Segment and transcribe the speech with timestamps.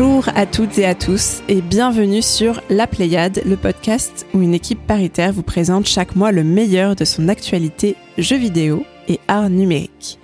[0.00, 4.54] Bonjour à toutes et à tous et bienvenue sur La Pléiade, le podcast où une
[4.54, 9.50] équipe paritaire vous présente chaque mois le meilleur de son actualité jeux vidéo et art
[9.50, 10.18] numérique.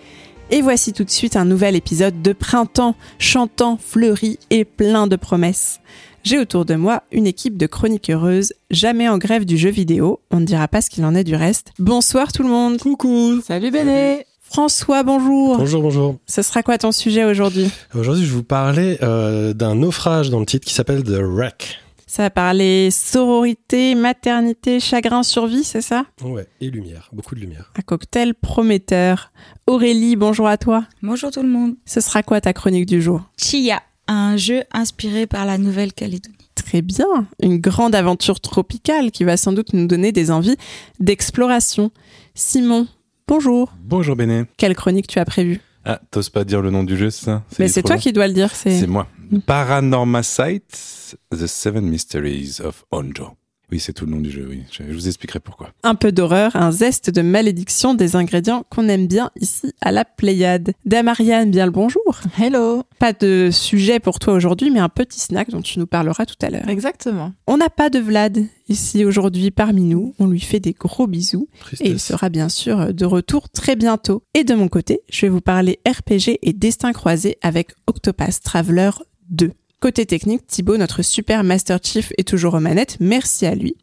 [0.50, 5.16] Et voici tout de suite un nouvel épisode de printemps, chantant, fleuri et plein de
[5.16, 5.80] promesses.
[6.24, 10.20] J'ai autour de moi une équipe de chroniques heureuses, jamais en grève du jeu vidéo,
[10.30, 11.72] on ne dira pas ce qu'il en est du reste.
[11.78, 15.58] Bonsoir tout le monde Coucou Salut Béné François, bonjour.
[15.58, 16.16] Bonjour, bonjour.
[16.26, 20.38] Ce sera quoi ton sujet aujourd'hui Aujourd'hui, je vais vous parler euh, d'un naufrage dans
[20.40, 21.78] le titre qui s'appelle The Wreck.
[22.06, 27.72] Ça va parler sororité, maternité, chagrin, survie, c'est ça Ouais, et lumière, beaucoup de lumière.
[27.76, 29.32] Un cocktail prometteur.
[29.66, 30.84] Aurélie, bonjour à toi.
[31.02, 31.74] Bonjour tout le monde.
[31.84, 36.34] Ce sera quoi ta chronique du jour Chia, un jeu inspiré par la Nouvelle-Calédonie.
[36.54, 40.56] Très bien, une grande aventure tropicale qui va sans doute nous donner des envies
[41.00, 41.90] d'exploration.
[42.34, 42.86] Simon,
[43.28, 43.72] bonjour.
[43.80, 44.44] Bonjour Béné.
[44.56, 47.42] Quelle chronique tu as prévue Ah, t'oses pas dire le nom du jeu, c'est ça?
[47.58, 48.78] Mais c'est toi long qui dois le dire, c'est...
[48.80, 49.06] C'est moi.
[49.46, 53.36] Paranormal Sight, The Seven Mysteries of Onjo.
[53.72, 54.62] Oui, c'est tout le nom du jeu, oui.
[54.70, 55.70] Je, je vous expliquerai pourquoi.
[55.82, 60.04] Un peu d'horreur, un zeste de malédiction, des ingrédients qu'on aime bien ici à la
[60.04, 60.72] Pléiade.
[60.84, 62.20] Damariane, bien le bonjour.
[62.38, 66.26] Hello Pas de sujet pour toi aujourd'hui, mais un petit snack dont tu nous parleras
[66.26, 66.68] tout à l'heure.
[66.68, 67.32] Exactement.
[67.48, 70.14] On n'a pas de Vlad ici aujourd'hui parmi nous.
[70.20, 71.48] On lui fait des gros bisous.
[71.80, 74.22] Et il sera bien sûr de retour très bientôt.
[74.34, 78.90] Et de mon côté, je vais vous parler RPG et destin croisé avec Octopath Traveler
[79.30, 79.50] 2.
[79.86, 82.96] Côté technique, Thibaut, notre super Master Chief, est toujours aux manettes.
[82.98, 83.76] Merci à lui.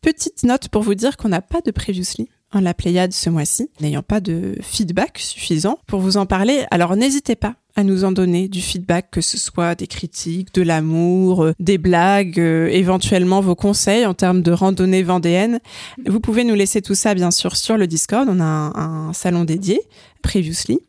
[0.00, 3.68] Petite note pour vous dire qu'on n'a pas de previously en la Pléiade ce mois-ci,
[3.82, 6.64] n'ayant pas de feedback suffisant pour vous en parler.
[6.70, 10.62] Alors n'hésitez pas à nous en donner du feedback, que ce soit des critiques, de
[10.62, 15.60] l'amour, euh, des blagues, euh, éventuellement vos conseils en termes de randonnée vendéenne.
[16.06, 19.12] Vous pouvez nous laisser tout ça bien sûr sur le Discord, on a un, un
[19.12, 19.82] salon dédié,
[20.22, 20.80] Previously,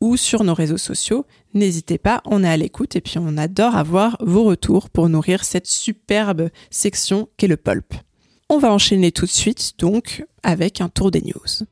[0.00, 1.26] ou sur nos réseaux sociaux.
[1.54, 5.44] N'hésitez pas, on est à l'écoute et puis on adore avoir vos retours pour nourrir
[5.44, 7.94] cette superbe section qu'est le pulp.
[8.48, 11.66] On va enchaîner tout de suite donc avec un tour des news.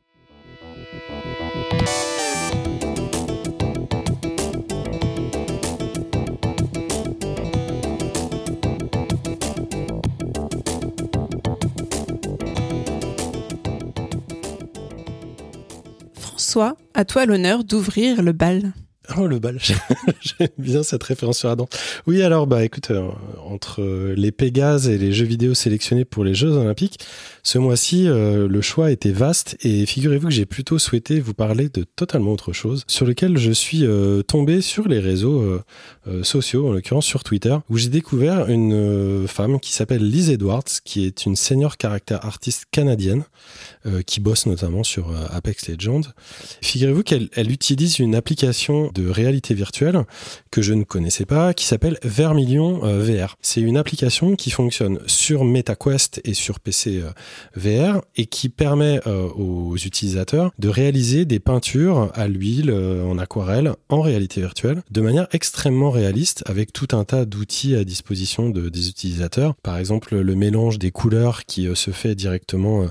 [16.54, 18.75] François, à toi l'honneur d'ouvrir le bal.
[19.16, 19.59] Oh, le bal.
[20.20, 21.69] J'aime bien cette référence sur Adam.
[22.06, 23.10] Oui, alors, bah, écoute, euh,
[23.44, 26.98] entre euh, les Pégases et les jeux vidéo sélectionnés pour les Jeux Olympiques,
[27.43, 31.69] ce mois-ci, euh, le choix était vaste et figurez-vous que j'ai plutôt souhaité vous parler
[31.69, 33.84] de totalement autre chose, sur lequel je suis
[34.26, 35.60] tombé sur les réseaux
[36.22, 41.04] sociaux, en l'occurrence sur Twitter, où j'ai découvert une femme qui s'appelle Liz Edwards, qui
[41.04, 43.25] est une senior caractère artiste canadienne,
[44.06, 46.03] qui bosse notamment sur Apex Legends.
[46.62, 50.05] Figurez-vous qu'elle elle utilise une application de réalité virtuelle
[50.50, 53.37] que je ne connaissais pas, qui s'appelle Vermilion euh, VR.
[53.43, 57.10] C'est une application qui fonctionne sur MetaQuest et sur PC euh,
[57.56, 63.72] VR et qui permet euh, aux utilisateurs de réaliser des peintures à l'huile, en aquarelle,
[63.88, 68.69] en réalité virtuelle, de manière extrêmement réaliste, avec tout un tas d'outils à disposition de,
[68.69, 69.55] des utilisateurs.
[69.62, 72.87] Par exemple, le mélange des couleurs qui se fait directement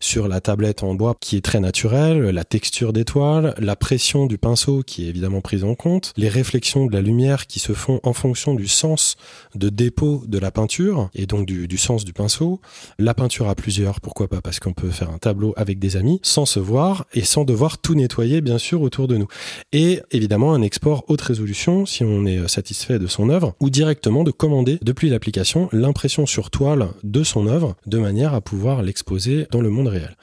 [0.00, 4.26] sur la tablette en bois, qui est très naturel, la texture des toiles, la pression
[4.26, 7.72] du pinceau qui est évidemment prise en compte, les réflexions de la lumière qui se
[7.72, 9.16] font en fonction du sens
[9.54, 12.60] de dépôt de la peinture et donc du, du sens du pinceau,
[12.98, 16.20] la peinture à plusieurs, pourquoi pas Parce qu'on peut faire un tableau avec des amis
[16.22, 19.26] sans se voir et sans devoir tout nettoyer bien sûr autour de nous.
[19.72, 24.24] Et évidemment un export haute résolution si on est satisfait de son œuvre ou directement
[24.24, 29.46] de commander depuis l'application l'impression sur toile de son œuvre de manière à pouvoir l'exposer
[29.50, 30.14] dans le monde réel.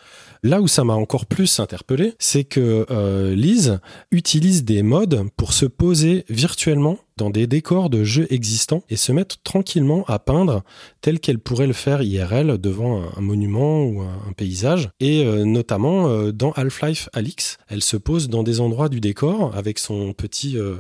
[0.46, 3.80] Là où ça m'a encore plus interpellé, c'est que euh, Lise
[4.12, 9.14] utilise des modes pour se poser virtuellement dans des décors de jeux existants et se
[9.14, 10.64] mettre tranquillement à peindre
[11.00, 14.90] tel qu'elle pourrait le faire IRL devant un, monument ou un, paysage.
[15.00, 19.56] Et euh, notamment euh, dans Half-Life Alix, elle se pose dans des endroits du décor
[19.56, 20.76] avec son petit euh,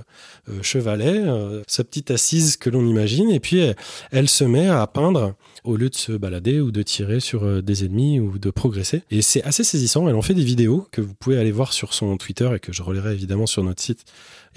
[0.62, 1.24] chevalet,
[1.68, 3.76] sa petite assise que l'on imagine, et puis elle,
[4.12, 7.86] elle se met à peindre au lieu de se balader ou de tirer sur des
[7.86, 9.04] ennemis ou de progresser.
[9.10, 10.08] Et c'est assez saisissant.
[10.08, 12.74] Elle en fait des vidéos que vous pouvez aller voir sur son Twitter et que
[12.74, 14.06] je relayerai évidemment sur notre site.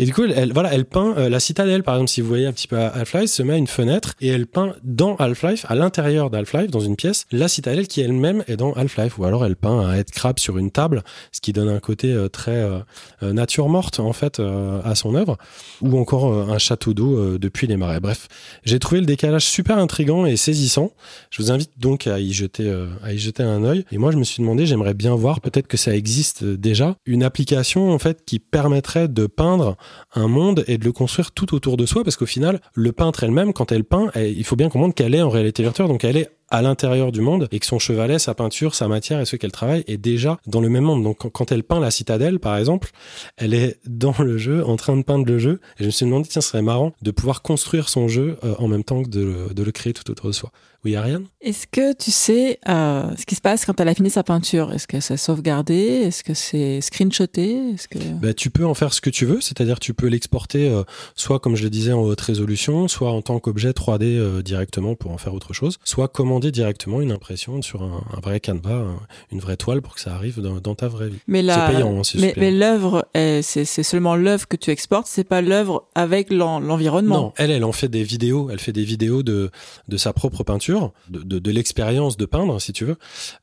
[0.01, 2.47] Et du coup, elle, voilà, elle peint euh, la citadelle, par exemple, si vous voyez
[2.47, 5.75] un petit peu Half-Life, se met à une fenêtre et elle peint dans Half-Life, à
[5.75, 9.19] l'intérieur d'Half-Life, dans une pièce, la citadelle qui elle-même est dans Half-Life.
[9.19, 11.03] Ou alors elle peint un headcrab sur une table,
[11.33, 12.79] ce qui donne un côté euh, très euh,
[13.25, 15.37] euh, nature morte, en fait, euh, à son œuvre.
[15.83, 17.99] Ou encore un château d'eau depuis les marais.
[17.99, 18.29] Bref,
[18.65, 20.93] j'ai trouvé le décalage super intrigant et saisissant.
[21.31, 22.73] Je vous invite donc à y jeter,
[23.03, 23.85] à y jeter un œil.
[23.91, 27.23] Et moi, je me suis demandé, j'aimerais bien voir, peut-être que ça existe déjà, une
[27.23, 29.77] application en fait qui permettrait de peindre
[30.15, 33.25] un monde et de le construire tout autour de soi, parce qu'au final, le peintre
[33.25, 36.17] elle-même, quand elle peint, il faut bien comprendre qu'elle est en réalité virtuelle, donc elle
[36.17, 39.37] est à l'intérieur du monde et que son chevalet, sa peinture, sa matière et ce
[39.37, 41.03] qu'elle travaille est déjà dans le même monde.
[41.03, 42.91] Donc quand elle peint la citadelle, par exemple,
[43.37, 45.61] elle est dans le jeu, en train de peindre le jeu.
[45.79, 48.55] Et je me suis demandé, tiens, ce serait marrant de pouvoir construire son jeu euh,
[48.59, 50.51] en même temps que de, de, le créer tout autour de soi.
[50.85, 51.27] Oui, Ariane?
[51.41, 54.73] Est-ce que tu sais euh, ce qui se passe quand elle a fini sa peinture?
[54.73, 55.75] Est-ce que c'est sauvegardé?
[55.75, 57.73] Est-ce que c'est screenshoté?
[57.75, 57.99] Est-ce que...
[57.99, 60.85] Bah, tu peux en faire ce que tu veux, c'est-à-dire tu peux l'exporter euh,
[61.17, 64.95] soit, comme je le disais, en haute résolution, soit en tant qu'objet 3D euh, directement
[64.95, 66.07] pour en faire autre chose, soit
[66.39, 68.85] commander directement une impression sur un, vrai canevas,
[69.33, 71.19] une vraie toile pour que ça arrive dans, dans ta vraie vie.
[71.27, 75.41] Mais c'est payant, hein, mais, mais l'œuvre, c'est seulement l'œuvre que tu exportes, c'est pas
[75.41, 77.21] l'œuvre avec l'environnement.
[77.21, 79.51] Non, elle, elle en fait des vidéos, elle fait des vidéos de,
[79.89, 82.97] de sa propre peinture de, de, l'expérience de peindre, si tu veux,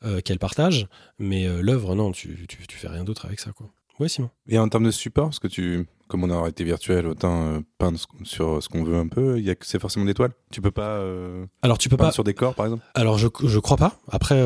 [0.06, 0.88] euh, qu'elle partage.
[1.20, 3.68] Mais euh, l'œuvre, non, tu, tu, tu, fais rien d'autre avec ça, quoi.
[4.00, 4.30] Ouais, Simon.
[4.48, 7.60] Et en termes de support, parce que tu, comme on a arrêté virtuel, autant euh,
[7.78, 9.38] peindre sur ce qu'on veut un peu.
[9.40, 10.34] Il y a c'est forcément des toiles.
[10.52, 11.02] Tu peux pas.
[11.62, 12.84] Alors tu peux pas sur des corps, par exemple?
[12.94, 13.98] Alors je je crois pas.
[14.10, 14.38] Après,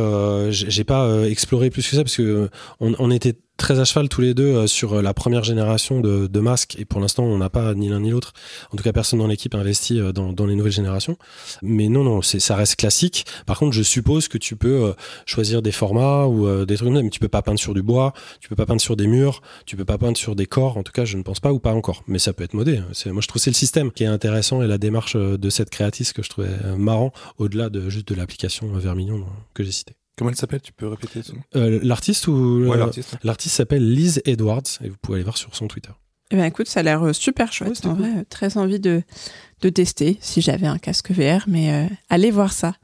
[0.52, 2.50] j'ai pas exploré plus que ça parce que
[2.80, 6.00] on, on était très à cheval tous les deux euh, sur euh, la première génération
[6.00, 8.34] de, de masques et pour l'instant on n'a pas ni l'un ni l'autre.
[8.72, 11.18] En tout cas personne dans l'équipe investi euh, dans, dans, les nouvelles générations.
[11.62, 13.26] Mais non non ça reste classique.
[13.46, 14.94] Par contre je suppose que tu peux
[15.26, 17.84] choisir des formats ou des trucs comme ça, mais tu peux pas peindre sur du
[17.84, 20.78] bois, tu peux pas peindre sur des murs, tu peux pas peindre sur des corps.
[20.78, 22.04] En tout cas je ne pense pas ou pas encore.
[22.08, 22.82] Mais ça peut être modé.
[22.94, 25.70] C'est moi je trouve c'est le système qui est intéressant et la démarche de cette
[25.70, 29.96] créatrice que je trouvais marrant au-delà de juste de l'application Vermillon que j'ai cité.
[30.20, 30.60] Comment elle s'appelle?
[30.62, 31.42] Tu peux répéter son nom?
[31.56, 33.16] Euh, L'artiste ou ouais, l'artiste.
[33.24, 35.92] L'artiste s'appelle Liz Edwards et vous pouvez aller voir sur son Twitter.
[36.32, 37.86] Eh ben écoute, ça a l'air euh, super chouette.
[37.86, 39.02] en vrai, très envie de,
[39.62, 42.76] de tester si j'avais un casque VR, mais euh, allez voir ça.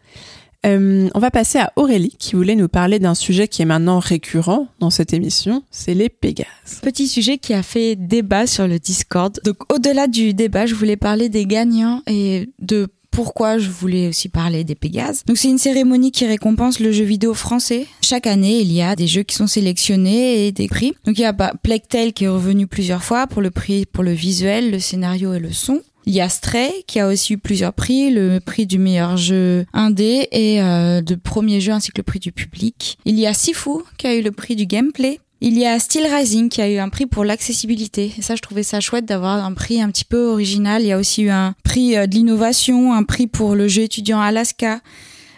[0.65, 3.99] Euh, on va passer à Aurélie qui voulait nous parler d'un sujet qui est maintenant
[3.99, 6.79] récurrent dans cette émission, c'est les Pégases.
[6.81, 9.39] Petit sujet qui a fait débat sur le Discord.
[9.43, 14.27] Donc au-delà du débat, je voulais parler des gagnants et de pourquoi je voulais aussi
[14.27, 15.23] parler des Pégases.
[15.25, 17.87] Donc c'est une cérémonie qui récompense le jeu vidéo français.
[18.01, 20.93] Chaque année, il y a des jeux qui sont sélectionnés et des prix.
[21.05, 21.53] Donc il y a bah,
[21.89, 25.39] Tale qui est revenu plusieurs fois pour le prix pour le visuel, le scénario et
[25.39, 25.81] le son.
[26.05, 29.65] Il y a Stray qui a aussi eu plusieurs prix, le prix du meilleur jeu
[29.73, 32.97] indé et euh, de premier jeu ainsi que le prix du public.
[33.05, 36.07] Il y a Sifu qui a eu le prix du gameplay il y a Steel
[36.07, 38.13] Rising qui a eu un prix pour l'accessibilité.
[38.17, 40.81] Et ça, je trouvais ça chouette d'avoir un prix un petit peu original.
[40.81, 43.83] Il y a aussi eu un prix euh, de l'innovation, un prix pour le jeu
[43.83, 44.79] étudiant Alaska.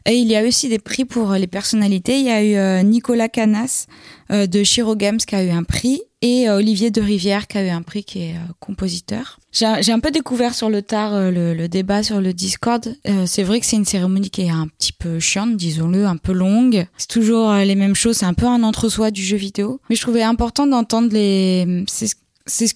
[0.06, 2.20] Et il y a aussi des prix pour les personnalités.
[2.20, 3.88] Il y a eu euh, Nicolas Canas
[4.32, 7.58] euh, de Shiro Games qui a eu un prix et euh, Olivier de Rivière qui
[7.58, 9.40] a eu un prix qui est euh, compositeur.
[9.52, 12.96] J'ai un peu découvert sur le tard euh, le, débat sur le Discord.
[13.26, 16.34] c'est vrai que c'est une cérémonie qui est un petit peu chiante, disons-le, un peu
[16.34, 16.88] longue.
[16.98, 19.80] C'est toujours les mêmes choses, c'est un peu un entre-soi du jeu vidéo.
[19.90, 21.84] Mais je trouvais important d'entendre les...
[21.88, 22.16] C'est ce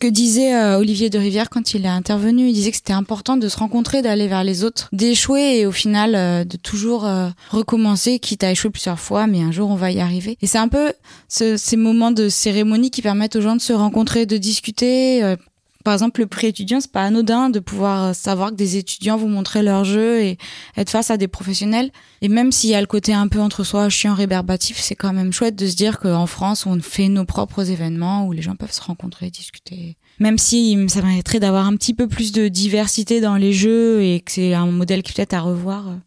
[0.02, 2.48] que disait euh, Olivier de Rivière quand il est intervenu.
[2.48, 5.72] Il disait que c'était important de se rencontrer, d'aller vers les autres, d'échouer et au
[5.72, 9.76] final euh, de toujours euh, recommencer, quitte à échouer plusieurs fois, mais un jour on
[9.76, 10.38] va y arriver.
[10.42, 10.94] Et c'est un peu
[11.28, 15.36] ces moments de cérémonie qui permettent aux gens de se rencontrer, de discuter,
[15.84, 19.30] par exemple, le prix étudiant, c'est pas anodin de pouvoir savoir que des étudiants vont
[19.30, 20.38] montrer leur jeu et
[20.78, 21.92] être face à des professionnels.
[22.22, 25.14] Et même s'il y a le côté un peu entre soi chiant rébarbatif, c'est quand
[25.14, 28.56] même chouette de se dire qu'en France, on fait nos propres événements où les gens
[28.56, 29.98] peuvent se rencontrer, discuter.
[30.20, 34.22] Même si ça mériterait d'avoir un petit peu plus de diversité dans les jeux et
[34.22, 35.98] que c'est un modèle qui peut-être à revoir.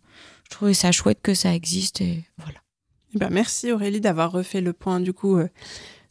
[0.45, 2.59] Je trouvais ça chouette que ça existe et voilà.
[3.15, 5.49] Eh ben merci Aurélie d'avoir refait le point du coup euh,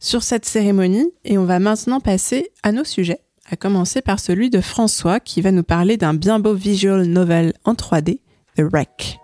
[0.00, 3.20] sur cette cérémonie et on va maintenant passer à nos sujets
[3.54, 7.52] à commencer par celui de François qui va nous parler d'un bien beau visual novel
[7.64, 8.18] en 3D,
[8.56, 9.23] The Wreck.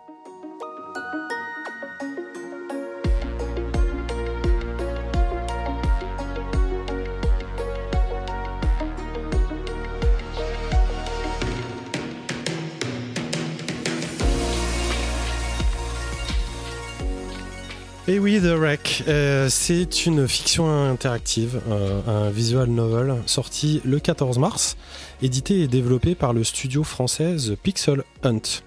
[18.10, 24.00] Et oui, The Wreck, euh, c'est une fiction interactive, euh, un visual novel sorti le
[24.00, 24.76] 14 mars,
[25.22, 28.64] édité et développé par le studio français Pixel Hunt.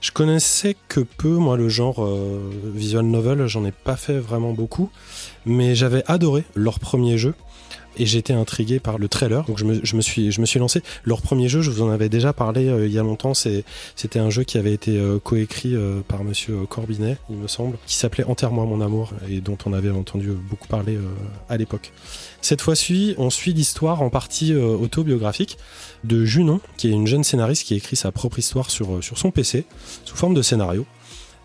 [0.00, 2.40] Je connaissais que peu, moi, le genre euh,
[2.74, 4.88] visual novel, j'en ai pas fait vraiment beaucoup,
[5.44, 7.34] mais j'avais adoré leur premier jeu
[7.96, 9.44] et j'étais intrigué par le trailer.
[9.44, 10.82] Donc je me, suis, je me suis lancé.
[11.04, 13.32] Leur premier jeu, je vous en avais déjà parlé euh, il y a longtemps.
[13.34, 17.78] C'était un jeu qui avait été euh, coécrit euh, par Monsieur Corbinet, il me semble,
[17.86, 20.98] qui s'appelait Enterre-moi mon amour et dont on avait entendu beaucoup parler
[21.48, 21.92] à l'époque.
[22.40, 25.58] Cette fois-ci, on suit l'histoire en partie autobiographique
[26.04, 29.30] de Junon, qui est une jeune scénariste qui écrit sa propre histoire sur, sur son
[29.30, 29.64] PC
[30.04, 30.86] sous forme de scénario.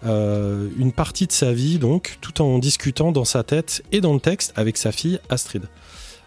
[0.04, 4.20] Une partie de sa vie, donc, tout en discutant dans sa tête et dans le
[4.20, 5.64] texte avec sa fille Astrid.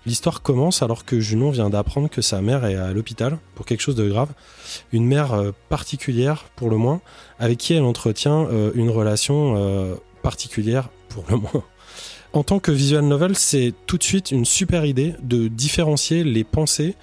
[0.06, 3.80] L'histoire commence alors que Junon vient d'apprendre que sa mère est à l'hôpital pour quelque
[3.80, 4.28] chose de grave.
[4.92, 7.00] Une mère euh, particulière, pour le moins,
[7.38, 11.64] avec qui elle entretient euh, une relation euh, particulière, pour le moins.
[12.34, 16.44] En tant que visual novel, c'est tout de suite une super idée de différencier les
[16.44, 16.96] pensées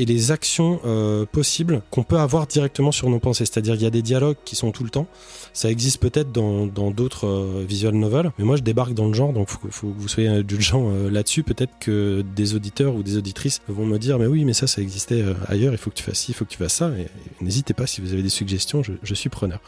[0.00, 3.44] et les actions euh, possibles qu'on peut avoir directement sur nos pensées.
[3.44, 5.06] C'est-à-dire qu'il y a des dialogues qui sont tout le temps.
[5.52, 9.34] Ça existe peut-être dans d'autres euh, visual novels, mais moi je débarque dans le genre,
[9.34, 11.42] donc faut, faut que vous soyez indulgents euh, là-dessus.
[11.42, 14.80] Peut-être que des auditeurs ou des auditrices vont me dire, mais oui, mais ça, ça
[14.80, 15.74] existait euh, ailleurs.
[15.74, 16.90] Il faut que tu fasses ci, il faut que tu fasses ça.
[17.42, 19.60] N'hésitez pas si vous avez des suggestions, je suis preneur.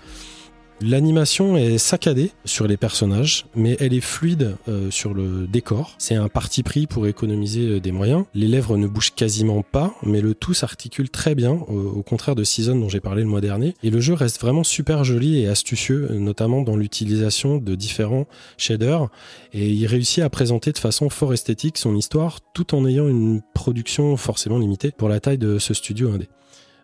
[0.85, 5.95] L'animation est saccadée sur les personnages, mais elle est fluide euh, sur le décor.
[5.99, 8.25] C'est un parti pris pour économiser euh, des moyens.
[8.35, 12.35] Les lèvres ne bougent quasiment pas, mais le tout s'articule très bien, au, au contraire
[12.35, 13.75] de Season dont j'ai parlé le mois dernier.
[13.85, 18.27] Et le jeu reste vraiment super joli et astucieux, euh, notamment dans l'utilisation de différents
[18.57, 19.09] shaders.
[19.53, 23.41] Et il réussit à présenter de façon fort esthétique son histoire, tout en ayant une
[23.55, 26.29] production forcément limitée pour la taille de ce studio indé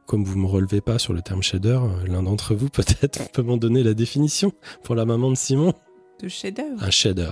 [0.08, 3.58] comme vous me relevez pas sur le terme shader, l'un d'entre vous peut-être peut m'en
[3.58, 5.74] donner la définition pour la maman de Simon.
[6.20, 6.82] De chef-d'œuvre.
[6.82, 7.30] Un shader.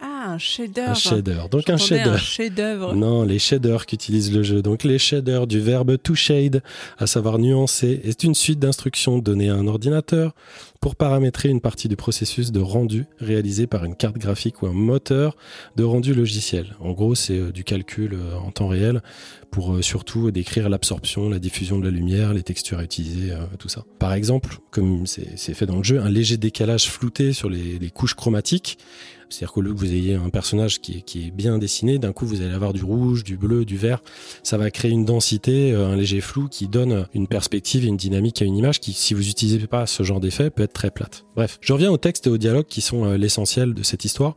[0.00, 0.90] Ah, un chef-d'œuvre.
[0.90, 1.42] Un shader.
[1.50, 2.94] Donc un chef-d'œuvre.
[2.94, 4.62] Non, les shaders qu'utilise le jeu.
[4.62, 6.62] Donc les shaders du verbe to shade,
[6.98, 10.34] à savoir nuancer, est une suite d'instructions données à un ordinateur
[10.80, 14.72] pour paramétrer une partie du processus de rendu réalisé par une carte graphique ou un
[14.72, 15.36] moteur
[15.76, 16.76] de rendu logiciel.
[16.80, 19.02] En gros, c'est euh, du calcul euh, en temps réel
[19.50, 23.46] pour euh, surtout décrire l'absorption, la diffusion de la lumière, les textures à utiliser, euh,
[23.58, 23.84] tout ça.
[23.98, 27.78] Par exemple, comme c'est c'est fait dans le jeu, un léger décalage flouté sur les,
[27.78, 28.78] les couches chromatiques
[29.28, 32.42] c'est-à-dire qu'au lieu que vous ayez un personnage qui est, bien dessiné, d'un coup vous
[32.42, 34.02] allez avoir du rouge, du bleu, du vert.
[34.42, 37.96] Ça va créer une densité, euh, un léger flou qui donne une perspective et une
[37.96, 40.90] dynamique à une image qui, si vous n'utilisez pas ce genre d'effet, peut être très
[40.90, 41.24] plate.
[41.34, 44.34] Bref, je reviens au texte et au dialogue qui sont euh, l'essentiel de cette histoire.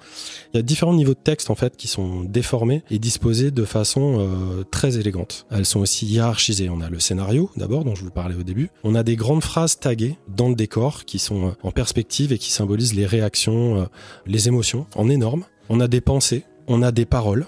[0.54, 3.66] Il y a différents niveaux de texte en fait qui sont déformés et disposés de
[3.66, 5.46] façon euh, très élégante.
[5.52, 6.70] Elles sont aussi hiérarchisées.
[6.70, 8.70] On a le scénario d'abord dont je vous parlais au début.
[8.84, 12.52] On a des grandes phrases taguées dans le décor qui sont en perspective et qui
[12.52, 13.88] symbolisent les réactions,
[14.26, 15.46] les émotions en énorme.
[15.70, 17.46] On a des pensées, on a des paroles.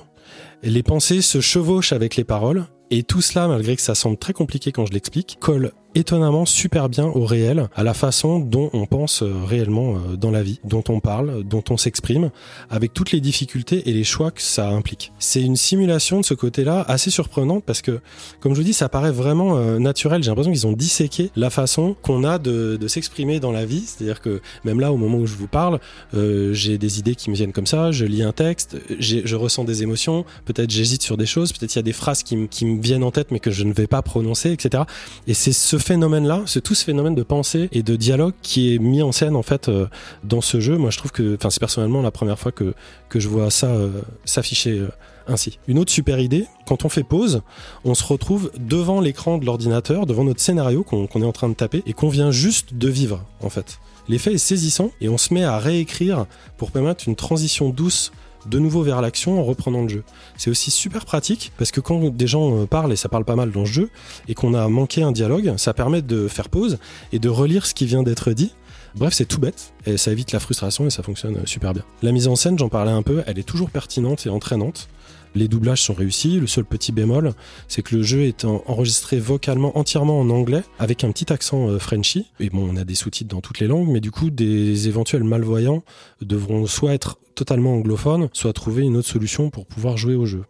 [0.64, 2.66] Les pensées se chevauchent avec les paroles.
[2.92, 6.90] Et tout cela, malgré que ça semble très compliqué quand je l'explique, colle étonnamment super
[6.90, 10.60] bien au réel, à la façon dont on pense euh, réellement euh, dans la vie,
[10.64, 12.32] dont on parle, dont on s'exprime,
[12.70, 15.12] avec toutes les difficultés et les choix que ça implique.
[15.20, 18.00] C'est une simulation de ce côté-là assez surprenante parce que,
[18.40, 20.24] comme je vous dis, ça paraît vraiment euh, naturel.
[20.24, 23.84] J'ai l'impression qu'ils ont disséqué la façon qu'on a de, s'exprimer dans la vie.
[23.86, 25.80] C'est-à-dire que même là, au moment où je vous parle,
[26.14, 29.82] j'ai des idées qui me viennent comme ça, je lis un texte, je ressens des
[29.84, 33.04] émotions, peut-être j'hésite sur des choses, peut-être il y a des phrases qui me viennent
[33.04, 34.84] en tête mais que je ne vais pas prononcer, etc.
[35.28, 38.80] Et c'est ce phénomène-là, c'est tout ce phénomène de pensée et de dialogue qui est
[38.80, 39.88] mis en scène en fait euh,
[40.24, 40.78] dans ce jeu.
[40.78, 42.74] Moi, je trouve que, enfin, c'est personnellement la première fois que
[43.10, 44.90] que je vois ça euh, s'afficher euh,
[45.28, 45.60] ainsi.
[45.68, 47.42] Une autre super idée, quand on fait pause,
[47.84, 51.54] on se retrouve devant l'écran de l'ordinateur, devant notre scénario qu'on est en train de
[51.54, 53.80] taper et qu'on vient juste de vivre en fait.
[54.08, 56.26] L'effet est saisissant et on se met à réécrire
[56.58, 58.12] pour permettre une transition douce
[58.46, 60.04] de nouveau vers l'action en reprenant le jeu.
[60.38, 63.36] C'est aussi super pratique parce que quand des gens euh, parlent, et ça parle pas
[63.36, 63.90] mal dans le jeu,
[64.28, 66.78] et qu'on a manqué un dialogue, ça permet de faire pause
[67.12, 68.54] et de relire ce qui vient d'être dit.
[68.96, 71.84] Bref, c'est tout bête et ça évite la frustration et ça fonctionne euh, super bien.
[72.02, 74.90] La mise en scène, j'en parlais un peu, elle est toujours pertinente et entraînante.
[75.36, 76.40] Les doublages sont réussis.
[76.40, 77.34] Le seul petit bémol,
[77.68, 81.70] c'est que le jeu est en- enregistré vocalement entièrement en anglais avec un petit accent
[81.70, 82.28] euh, Frenchy.
[82.40, 85.24] Et bon, on a des sous-titres dans toutes les langues, mais du coup, des éventuels
[85.24, 85.84] malvoyants
[86.22, 90.44] devront soit être totalement anglophones, soit trouver une autre solution pour pouvoir jouer au jeu.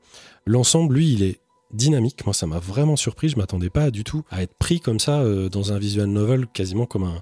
[0.46, 1.40] L'ensemble, lui, il est
[1.74, 2.26] dynamique.
[2.26, 3.30] Moi, ça m'a vraiment surpris.
[3.30, 6.48] Je m'attendais pas du tout à être pris comme ça euh, dans un visual novel,
[6.48, 7.22] quasiment comme un.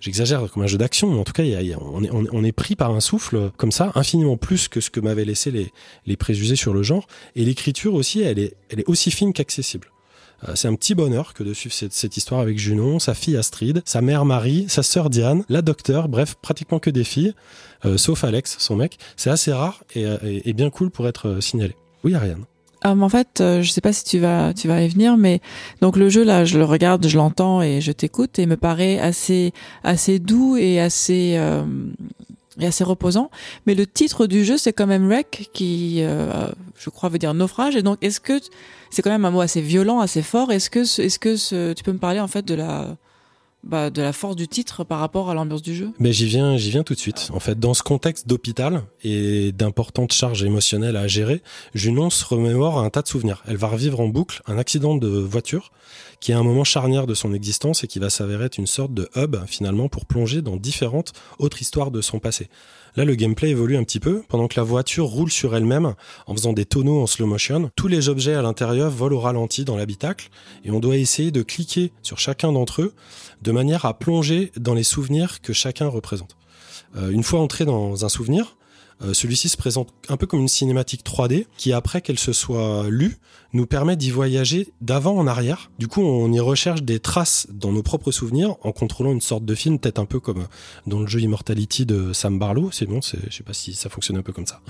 [0.00, 1.42] J'exagère comme un jeu d'action, mais en tout cas,
[1.80, 5.52] on, est, pris par un souffle comme ça, infiniment plus que ce que m'avaient laissé
[6.06, 7.06] les, préjugés sur le genre.
[7.36, 8.54] Et l'écriture aussi, elle est,
[8.86, 9.88] aussi fine qu'accessible.
[10.48, 13.82] Euh, C'est un petit bonheur que de suivre cette, histoire avec Junon, sa fille Astrid,
[13.84, 17.34] sa mère Marie, sa sœur Diane, la docteur, bref, pratiquement que des filles,
[17.84, 18.96] euh, sauf Alex, son mec.
[19.16, 21.76] C'est assez rare et, et- et bien cool pour être euh, signalé.
[22.04, 22.44] Oui, Ariane.
[22.82, 25.40] Ah, en fait, euh, je sais pas si tu vas, tu vas y venir, mais
[25.82, 28.98] donc le jeu là, je le regarde, je l'entends et je t'écoute et me paraît
[28.98, 29.52] assez,
[29.84, 31.62] assez doux et assez, euh,
[32.58, 33.30] et assez reposant.
[33.66, 36.46] Mais le titre du jeu, c'est quand même Wreck, qui, euh,
[36.78, 37.76] je crois, veut dire naufrage.
[37.76, 38.40] Et donc, est-ce que
[38.90, 41.84] c'est quand même un mot assez violent, assez fort Est-ce que, ce- est-ce que tu
[41.84, 42.96] peux me parler en fait de la,
[43.62, 46.56] bah, de la force du titre par rapport à l'ambiance du jeu Mais j'y viens,
[46.56, 47.30] j'y viens tout de suite.
[47.32, 51.42] En fait, dans ce contexte d'hôpital et d'importantes charges émotionnelles à gérer,
[51.74, 53.42] Junon se remémore un tas de souvenirs.
[53.46, 55.72] Elle va revivre en boucle un accident de voiture
[56.20, 58.94] qui est un moment charnière de son existence et qui va s'avérer être une sorte
[58.94, 62.48] de hub finalement pour plonger dans différentes autres histoires de son passé.
[62.96, 64.22] Là, le gameplay évolue un petit peu.
[64.28, 65.94] Pendant que la voiture roule sur elle-même
[66.26, 69.64] en faisant des tonneaux en slow motion, tous les objets à l'intérieur volent au ralenti
[69.64, 70.30] dans l'habitacle
[70.64, 72.94] et on doit essayer de cliquer sur chacun d'entre eux
[73.42, 76.36] de manière à plonger dans les souvenirs que chacun représente.
[76.96, 78.56] Euh, une fois entré dans un souvenir,
[79.02, 82.88] euh, celui-ci se présente un peu comme une cinématique 3D qui, après qu'elle se soit
[82.88, 83.18] lue,
[83.52, 85.70] nous permet d'y voyager d'avant en arrière.
[85.78, 89.44] Du coup, on y recherche des traces dans nos propres souvenirs en contrôlant une sorte
[89.44, 90.46] de film, peut-être un peu comme
[90.86, 92.70] dans le jeu Immortality de Sam Barlow.
[92.72, 94.60] C'est bon, je sais pas si ça fonctionne un peu comme ça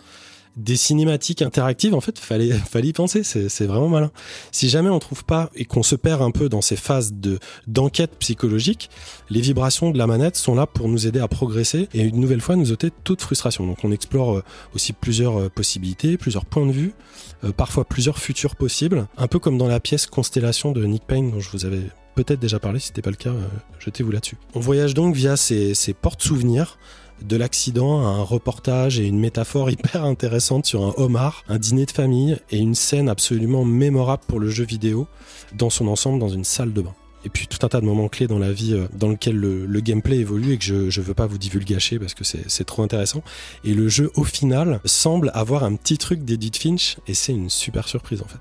[0.57, 3.23] des cinématiques interactives, en fait, fallait, fallait y penser.
[3.23, 4.11] C'est vraiment malin.
[4.53, 7.39] Si jamais on trouve pas et qu'on se perd un peu dans ces phases de
[7.67, 8.91] d'enquête psychologique,
[9.29, 12.41] les vibrations de la manette sont là pour nous aider à progresser et une nouvelle
[12.41, 13.67] fois nous ôter toute frustration.
[13.67, 16.93] Donc on explore euh, aussi plusieurs euh, possibilités, plusieurs points de vue,
[17.45, 21.31] euh, parfois plusieurs futurs possibles, un peu comme dans la pièce Constellation de Nick Payne
[21.31, 21.83] dont je vous avais
[22.17, 23.33] peut-être déjà parlé, si c'était pas le cas,
[23.79, 24.37] jetez-vous là-dessus.
[24.55, 26.77] On voyage donc via ces, ces portes souvenirs
[27.23, 31.87] de l'accident à un reportage et une métaphore hyper intéressante sur un homard, un dîner
[31.87, 35.07] de famille et une scène absolument mémorable pour le jeu vidéo
[35.57, 36.95] dans son ensemble dans une salle de bain.
[37.25, 39.81] Et puis tout un tas de moments clés dans la vie euh, dans lequel le,
[39.81, 43.23] gameplay évolue et que je ne veux pas vous divulgacher parce que c'est trop intéressant.
[43.65, 47.51] Et le jeu au final semble avoir un petit truc d'Edith Finch et c'est une
[47.51, 48.39] super surprise en fait.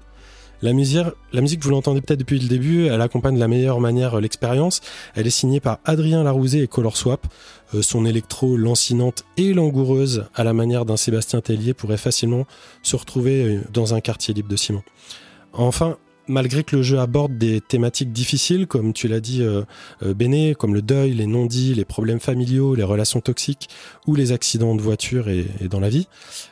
[0.61, 4.15] La musique, la vous l'entendez peut-être depuis le début, elle accompagne de la meilleure manière
[4.15, 4.81] euh, l'expérience.
[5.15, 7.27] Elle est signée par Adrien Larousé et Color Swap.
[7.73, 12.45] Euh, son électro lancinante et langoureuse à la manière d'un Sébastien Tellier pourrait facilement
[12.83, 14.83] se retrouver euh, dans un quartier libre de ciment.
[15.53, 15.95] Enfin,
[16.27, 19.43] malgré que le jeu aborde des thématiques difficiles, comme tu l'as dit,
[20.01, 23.67] Béné, comme le deuil, les non-dits, les problèmes familiaux, les relations toxiques
[24.05, 26.07] ou les accidents de voiture et dans la vie,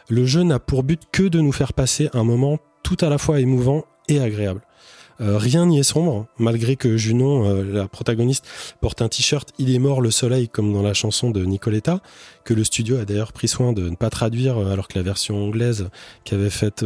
[0.10, 3.20] le jeu n'a pour but que de nous faire passer un moment tout à la
[3.20, 4.62] fois émouvant et agréable.
[5.20, 8.46] Euh, rien n'y est sombre, malgré que Junon, euh, la protagoniste,
[8.82, 12.02] porte un t-shirt Il est mort le soleil, comme dans la chanson de Nicoletta,
[12.43, 15.04] que le studio a d'ailleurs pris soin de ne pas traduire, euh, alors que la
[15.04, 15.89] version anglaise
[16.24, 16.86] qu'avait faite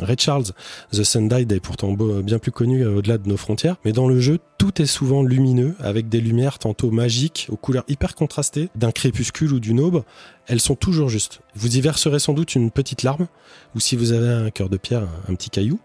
[0.00, 0.46] Ray Charles,
[0.92, 3.76] The Sun Died, est pourtant bien plus connue au-delà de nos frontières.
[3.84, 7.84] Mais dans le jeu, tout est souvent lumineux, avec des lumières tantôt magiques, aux couleurs
[7.88, 10.02] hyper contrastées, d'un crépuscule ou d'une aube.
[10.46, 11.40] Elles sont toujours justes.
[11.54, 13.28] Vous y verserez sans doute une petite larme,
[13.74, 15.78] ou si vous avez un cœur de pierre, un petit caillou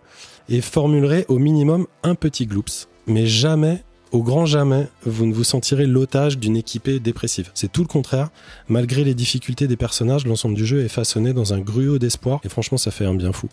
[0.50, 2.88] et formulerez au minimum un petit gloops.
[3.08, 7.52] Mais jamais, au grand jamais, vous ne vous sentirez l'otage d'une équipée dépressive.
[7.54, 8.30] C'est tout le contraire.
[8.70, 12.50] Malgré les difficultés des personnages, l'ensemble du jeu est façonné dans un gruau d'espoir et
[12.50, 13.50] franchement, ça fait un bien fou.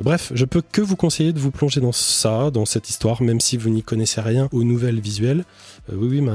[0.00, 3.40] Bref, je peux que vous conseiller de vous plonger dans ça, dans cette histoire, même
[3.40, 5.44] si vous n'y connaissez rien aux nouvelles visuelles.
[5.92, 6.28] Euh, oui, oui,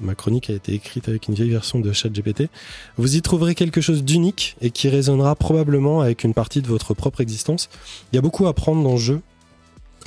[0.00, 2.48] ma, chronique a été écrite avec une vieille version de ChatGPT.
[2.96, 6.94] Vous y trouverez quelque chose d'unique et qui résonnera probablement avec une partie de votre
[6.94, 7.68] propre existence.
[8.12, 9.20] Il y a beaucoup à prendre dans le jeu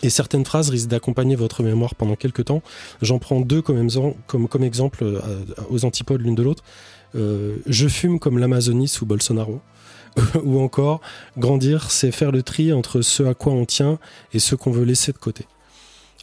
[0.05, 2.61] et certaines phrases risquent d'accompagner votre mémoire pendant quelques temps.
[3.01, 3.79] J'en prends deux comme,
[4.63, 5.19] exemple euh,
[5.69, 6.63] aux antipodes l'une de l'autre.
[7.15, 9.61] Euh, je fume comme l'Amazonie sous Bolsonaro.
[10.43, 11.01] Ou encore,
[11.37, 13.99] grandir, c'est faire le tri entre ce à quoi on tient
[14.33, 15.45] et ce qu'on veut laisser de côté.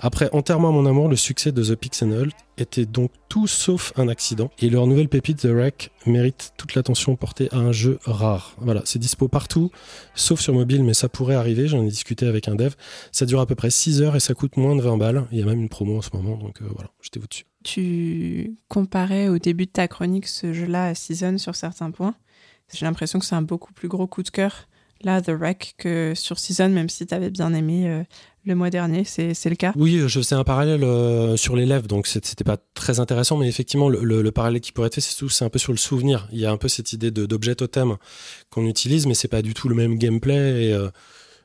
[0.05, 4.09] Après Enterrement à mon amour, le succès de The Pixel était donc tout sauf un
[4.09, 4.51] accident.
[4.59, 8.57] Et leur nouvelle pépite, The Wreck, mérite toute l'attention portée à un jeu rare.
[8.59, 9.71] Voilà, c'est dispo partout,
[10.17, 11.69] sauf sur mobile, mais ça pourrait arriver.
[11.69, 12.75] J'en ai discuté avec un dev.
[13.13, 15.25] Ça dure à peu près 6 heures et ça coûte moins de 20 balles.
[15.31, 17.45] Il y a même une promo en ce moment, donc euh, voilà, jetez-vous dessus.
[17.63, 22.17] Tu comparais au début de ta chronique ce jeu-là à Season sur certains points.
[22.75, 24.67] J'ai l'impression que c'est un beaucoup plus gros coup de cœur
[25.05, 28.03] là, The Wreck, que sur Season, même si tu avais bien aimé euh,
[28.45, 32.07] le mois dernier, c'est le cas Oui, je faisais un parallèle euh, sur l'élève, donc
[32.07, 35.59] c'était pas très intéressant, mais effectivement, le, parallèle qui pourrait être fait, c'est un peu
[35.59, 36.29] sur le souvenir.
[36.33, 37.97] Il y a un peu cette idée d'objet totem
[38.51, 40.65] qu'on utilise, mais c'est pas du tout le même gameplay.
[40.67, 40.89] Et,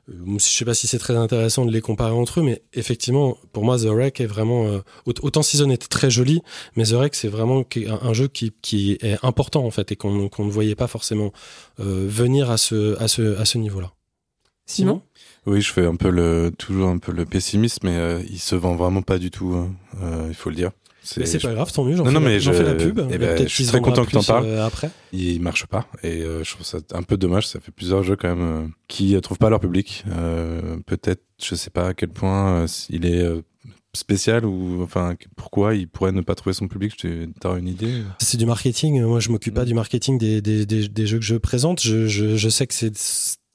[0.08, 3.36] euh, je sais pas si c'est très intéressant de les comparer entre eux, mais effectivement,
[3.52, 4.66] pour moi, The Wreck est vraiment.
[4.66, 6.42] Euh, autant Season était très joli,
[6.76, 7.64] mais The Wreck, c'est vraiment
[8.02, 11.32] un, jeu qui, qui, est important, en fait, et qu'on ne voyait pas forcément
[11.78, 13.92] venir à ce, à ce, à ce niveau-là.
[14.68, 15.02] Simon?
[15.46, 18.54] Oui, je fais un peu le toujours un peu le pessimiste, mais euh, il se
[18.54, 19.54] vend vraiment pas du tout.
[19.54, 19.72] Hein.
[20.02, 20.70] Euh, il faut le dire.
[21.16, 21.96] Mais c'est pas grave, tant mieux.
[21.96, 23.00] J'en fais, mais fais la pub.
[23.10, 24.46] Eh ben, je suis très content que tu en parles.
[24.46, 27.46] Euh, après, il marche pas et euh, je trouve ça un peu dommage.
[27.46, 30.04] Ça fait plusieurs jeux quand même euh, qui trouvent pas leur public.
[30.86, 33.24] Peut-être, je sais pas à quel point il est
[33.94, 38.02] spécial ou enfin pourquoi il pourrait ne pas trouver son public tu as une idée
[38.18, 41.24] c'est du marketing moi je m'occupe pas du marketing des, des, des, des, jeux que
[41.24, 42.92] je présente je, je, je sais que c'est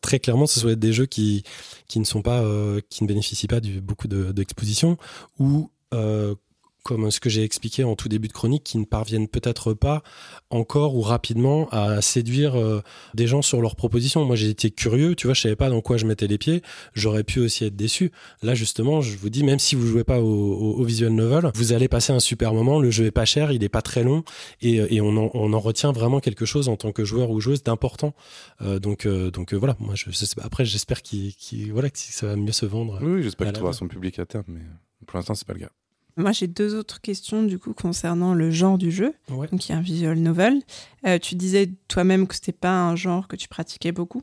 [0.03, 1.43] très clairement, ce soit des jeux qui,
[1.87, 4.97] qui ne sont pas, euh, qui ne bénéficient pas de beaucoup d'exposition
[5.39, 6.35] ou euh,
[6.83, 10.03] comme ce que j'ai expliqué en tout début de chronique, qui ne parviennent peut-être pas
[10.49, 12.81] encore ou rapidement à séduire euh,
[13.13, 14.25] des gens sur leurs propositions.
[14.25, 16.61] Moi, j'ai été curieux, tu vois, je savais pas dans quoi je mettais les pieds.
[16.93, 18.11] J'aurais pu aussi être déçu.
[18.41, 21.87] Là, justement, je vous dis, même si vous jouez pas au, visual novel, vous allez
[21.87, 22.79] passer un super moment.
[22.79, 24.23] Le jeu est pas cher, il est pas très long,
[24.61, 28.13] et, on, en, retient vraiment quelque chose en tant que joueur ou joueuse d'important.
[28.61, 29.77] Euh, donc, euh, donc voilà.
[29.79, 30.09] Moi, je,
[30.41, 31.33] après, j'espère qu'il,
[31.71, 32.99] voilà, que ça va mieux se vendre.
[33.01, 34.61] Oui, j'espère qu'il trouvera son public à terme, mais
[35.07, 35.69] pour l'instant, c'est pas le cas.
[36.15, 39.13] Moi, j'ai deux autres questions du coup concernant le genre du jeu,
[39.59, 40.61] qui est un visual novel.
[41.05, 44.21] Euh, tu disais toi-même que c'était pas un genre que tu pratiquais beaucoup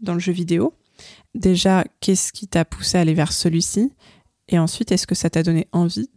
[0.00, 0.74] dans le jeu vidéo.
[1.34, 3.92] Déjà, qu'est-ce qui t'a poussé à aller vers celui-ci?
[4.48, 6.10] Et ensuite, est-ce que ça t'a donné envie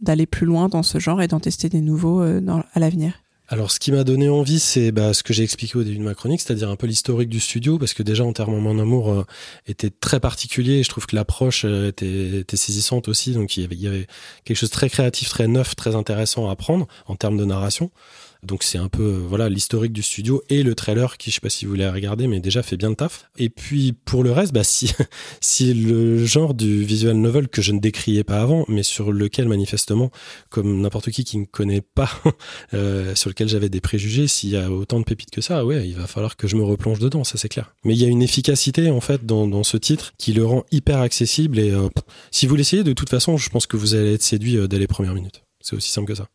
[0.00, 2.40] d'aller plus loin dans ce genre et d'en tester des nouveaux euh,
[2.72, 3.14] à l'avenir?
[3.48, 6.02] Alors, ce qui m'a donné envie, c'est bah, ce que j'ai expliqué au début de
[6.02, 9.12] ma chronique, c'est-à-dire un peu l'historique du studio, parce que déjà, en termes Mon Amour
[9.12, 9.24] euh,
[9.68, 13.62] était très particulier, et je trouve que l'approche euh, était, était, saisissante aussi, donc il
[13.62, 14.06] y, avait, il y avait
[14.44, 17.92] quelque chose de très créatif, très neuf, très intéressant à apprendre en termes de narration.
[18.42, 21.40] Donc c'est un peu euh, voilà l'historique du studio et le trailer qui je sais
[21.40, 23.30] pas si vous voulez regarder mais déjà fait bien le taf.
[23.38, 24.92] Et puis pour le reste bah si
[25.40, 29.48] si le genre du visual novel que je ne décriais pas avant mais sur lequel
[29.48, 30.10] manifestement
[30.50, 32.10] comme n'importe qui qui ne connaît pas
[32.74, 35.88] euh, sur lequel j'avais des préjugés s'il y a autant de pépites que ça ouais
[35.88, 37.74] il va falloir que je me replonge dedans ça c'est clair.
[37.84, 40.64] Mais il y a une efficacité en fait dans, dans ce titre qui le rend
[40.70, 41.88] hyper accessible et euh,
[42.30, 44.86] si vous l'essayez de toute façon je pense que vous allez être séduit dès les
[44.86, 45.42] premières minutes.
[45.60, 46.28] C'est aussi simple que ça.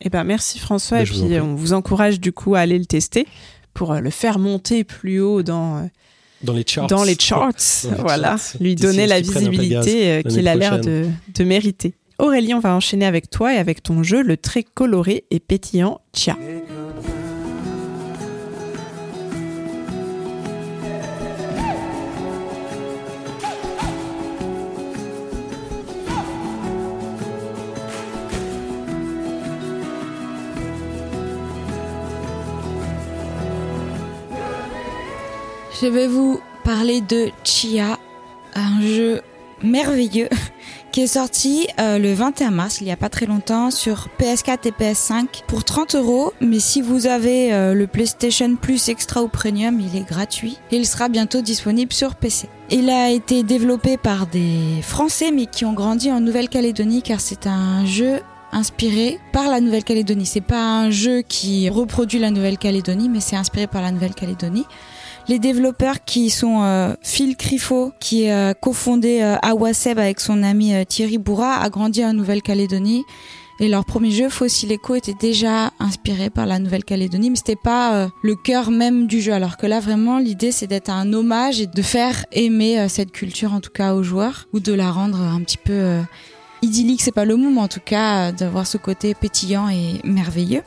[0.00, 1.00] Eh ben, merci François.
[1.00, 3.26] et puis, on vous encourage du coup à aller le tester
[3.74, 5.82] pour euh, le faire monter plus haut dans, euh,
[6.42, 6.86] dans les charts.
[6.86, 7.52] Dans les charts,
[7.98, 8.36] voilà.
[8.60, 11.94] Lui donner la visibilité euh, qu'il a l'air de, de mériter.
[12.18, 16.00] Aurélie, on va enchaîner avec toi et avec ton jeu, le très coloré et pétillant
[16.12, 16.36] Chia.
[35.80, 38.00] Je vais vous parler de Chia,
[38.56, 39.20] un jeu
[39.62, 40.28] merveilleux
[40.92, 44.66] qui est sorti euh, le 21 mars, il n'y a pas très longtemps, sur PS4
[44.66, 46.32] et PS5 pour 30 euros.
[46.40, 50.58] Mais si vous avez euh, le PlayStation Plus Extra ou Premium, il est gratuit.
[50.72, 52.48] Et il sera bientôt disponible sur PC.
[52.70, 57.46] Il a été développé par des Français mais qui ont grandi en Nouvelle-Calédonie car c'est
[57.46, 60.26] un jeu inspiré par la Nouvelle-Calédonie.
[60.26, 64.66] C'est pas un jeu qui reproduit la Nouvelle-Calédonie, mais c'est inspiré par la Nouvelle-Calédonie.
[65.28, 70.84] Les développeurs qui sont euh, Phil Crifo, qui a cofondé euh, avec son ami euh,
[70.84, 73.04] Thierry Bourra, a grandi en Nouvelle-Calédonie.
[73.60, 77.94] Et leur premier jeu, Fossil Echo, était déjà inspiré par la Nouvelle-Calédonie, mais c'était pas
[77.94, 79.34] euh, le cœur même du jeu.
[79.34, 83.52] Alors que là, vraiment, l'idée, c'est d'être un hommage et de faire aimer cette culture,
[83.52, 85.98] en tout cas aux joueurs, ou de la rendre un petit peu
[86.62, 90.62] idyllique, c'est pas le mot, mais en tout cas, d'avoir ce côté pétillant et merveilleux.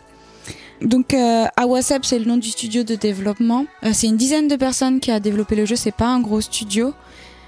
[0.81, 3.65] Donc euh, Awasep c'est le nom du studio de développement.
[3.83, 6.41] Euh, c'est une dizaine de personnes qui a développé le jeu, c'est pas un gros
[6.41, 6.93] studio.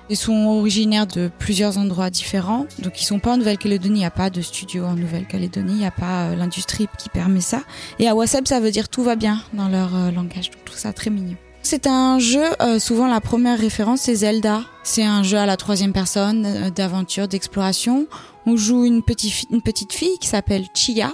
[0.09, 2.67] Ils sont originaires de plusieurs endroits différents.
[2.79, 5.79] Donc ils sont pas en Nouvelle-Calédonie, il n'y a pas de studio en Nouvelle-Calédonie, il
[5.79, 7.63] n'y a pas euh, l'industrie qui permet ça.
[7.97, 10.51] Et Awasep ça veut dire tout va bien dans leur euh, langage.
[10.51, 11.35] Donc trouve ça très mignon.
[11.65, 12.43] C'est un jeu,
[12.77, 14.63] souvent la première référence c'est Zelda.
[14.83, 18.05] C'est un jeu à la troisième personne, d'aventure, d'exploration.
[18.45, 21.13] On joue une petite, une petite fille qui s'appelle Chia,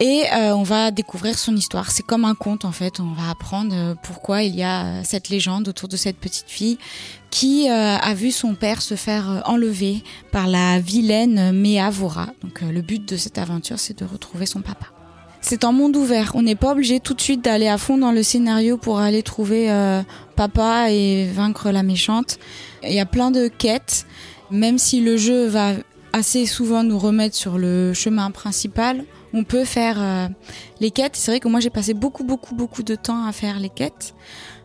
[0.00, 1.90] et euh, on va découvrir son histoire.
[1.90, 3.00] C'est comme un conte en fait.
[3.00, 6.48] On va apprendre euh, pourquoi il y a euh, cette légende autour de cette petite
[6.48, 6.78] fille
[7.30, 12.28] qui a vu son père se faire enlever par la vilaine Meavora.
[12.42, 14.86] Donc le but de cette aventure, c'est de retrouver son papa.
[15.42, 16.32] C'est un monde ouvert.
[16.34, 19.22] On n'est pas obligé tout de suite d'aller à fond dans le scénario pour aller
[19.22, 19.68] trouver
[20.36, 22.38] papa et vaincre la méchante.
[22.82, 24.06] Il y a plein de quêtes.
[24.50, 25.72] Même si le jeu va
[26.14, 30.28] assez souvent nous remettre sur le chemin principal, on peut faire euh,
[30.80, 31.16] les quêtes.
[31.16, 34.14] C'est vrai que moi j'ai passé beaucoup beaucoup beaucoup de temps à faire les quêtes.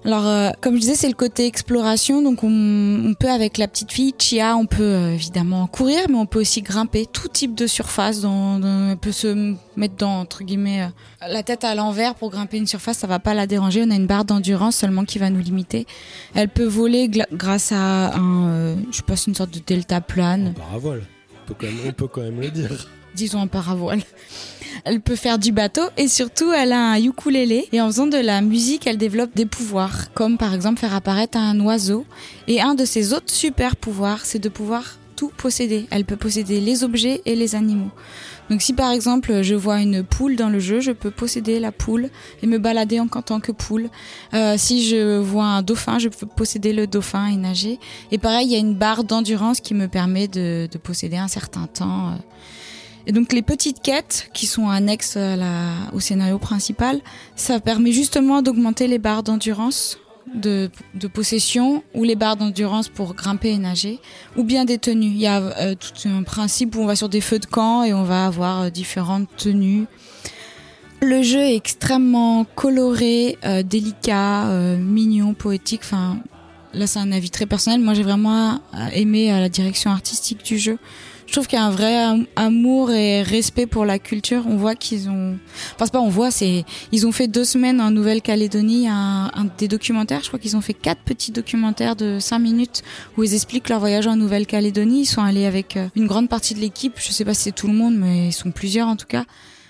[0.06, 3.94] Alors euh, comme je disais c'est le côté exploration donc on, peut avec la petite
[3.94, 7.68] fille Chia on peut euh, évidemment courir mais on peut aussi grimper tout type de
[7.68, 8.22] surface.
[8.22, 10.90] Dans, on peut se mettre dans entre guillemets
[11.26, 13.84] la tête à l'envers pour grimper une surface ça va pas la déranger.
[13.86, 15.88] On a une barre d'endurance seulement qui va nous limiter.
[16.36, 20.48] Elle peut voler grâce à un je sais pas une sorte de delta plane.
[20.48, 21.04] Un paravoile.
[21.50, 24.02] On peut on peut quand même le dire disons un paravoile.
[24.86, 28.18] Elle peut faire du bateau et surtout elle a un ukulélé et en faisant de
[28.18, 32.06] la musique elle développe des pouvoirs comme par exemple faire apparaître un oiseau
[32.48, 35.88] et un de ses autres super pouvoirs c'est de pouvoir tout posséder.
[35.92, 37.92] Elle peut posséder les objets et les animaux.
[38.50, 41.72] Donc si par exemple je vois une poule dans le jeu, je peux posséder la
[41.72, 42.10] poule
[42.42, 43.90] et me balader en tant que poule.
[44.34, 47.80] Euh, si je vois un dauphin, je peux posséder le dauphin et nager.
[48.12, 51.68] Et pareil, il y a une barre d'endurance qui me permet de, posséder un certain
[51.68, 52.10] temps.
[52.10, 52.16] Euh,
[53.06, 57.02] Et donc les petites quêtes qui sont annexes à la- au scénario principal,
[57.36, 59.98] ça permet justement d'augmenter les barres d'endurance
[60.34, 64.00] de, de possession ou les barres d'endurance pour grimper et nager,
[64.38, 65.08] ou bien des tenues.
[65.08, 67.84] Il y a euh, tout un principe où on va sur des feux de camp
[67.84, 69.86] et on va avoir euh, différentes tenues.
[71.02, 74.46] Le jeu est extrêmement coloré, euh, délicat,
[74.78, 75.82] mignon, poétique.
[75.84, 76.18] Enfin,
[76.74, 77.82] là c'est un avis très personnel.
[77.82, 78.62] Moi j'ai vraiment
[78.94, 80.80] aimé la direction artistique du jeu.
[81.26, 84.44] Je trouve qu'il y a un vrai am- amour et respect pour la culture.
[84.48, 85.38] On voit qu'ils ont,
[85.74, 89.46] enfin c'est pas on voit, c'est ils ont fait deux semaines en Nouvelle-Calédonie un, un
[89.58, 90.20] des documentaires.
[90.22, 92.84] Je crois qu'ils ont fait quatre petits documentaires de cinq minutes
[93.18, 95.02] où ils expliquent leur voyage en Nouvelle-Calédonie.
[95.02, 96.94] Ils sont allés avec euh, une grande partie de l'équipe.
[96.98, 99.24] Je sais pas si c'est tout le monde, mais ils sont plusieurs en tout cas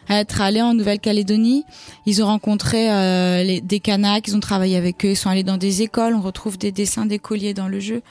[0.09, 1.63] à être allés en Nouvelle-Calédonie.
[2.05, 5.55] Ils ont rencontré euh, des Kanaks, ils ont travaillé avec eux, ils sont allés dans
[5.55, 8.01] des écoles, on retrouve des dessins d'écoliers dans le jeu.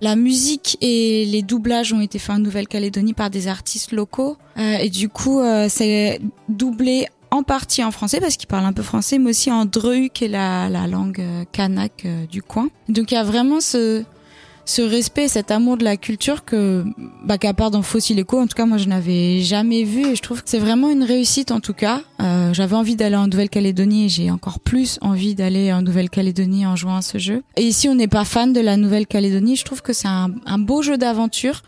[0.00, 4.36] La musique et les doublages ont été faits en Nouvelle-Calédonie par des artistes locaux.
[4.58, 8.72] Euh, et du coup, euh, c'est doublé en partie en français parce qu'ils parlent un
[8.72, 12.42] peu français, mais aussi en dreux, qui est la, la langue euh, kanak euh, du
[12.42, 12.68] coin.
[12.88, 14.02] Donc il y a vraiment ce,
[14.68, 16.84] ce respect, cet amour de la culture que,
[17.24, 20.14] bah, qu'à part dans Fossil Echo, en tout cas, moi, je n'avais jamais vu et
[20.14, 22.02] je trouve que c'est vraiment une réussite, en tout cas.
[22.20, 26.76] Euh, j'avais envie d'aller en Nouvelle-Calédonie et j'ai encore plus envie d'aller en Nouvelle-Calédonie en
[26.76, 27.42] jouant à ce jeu.
[27.56, 29.56] Et ici, on n'est pas fan de la Nouvelle-Calédonie.
[29.56, 31.62] Je trouve que c'est un, un beau jeu d'aventure.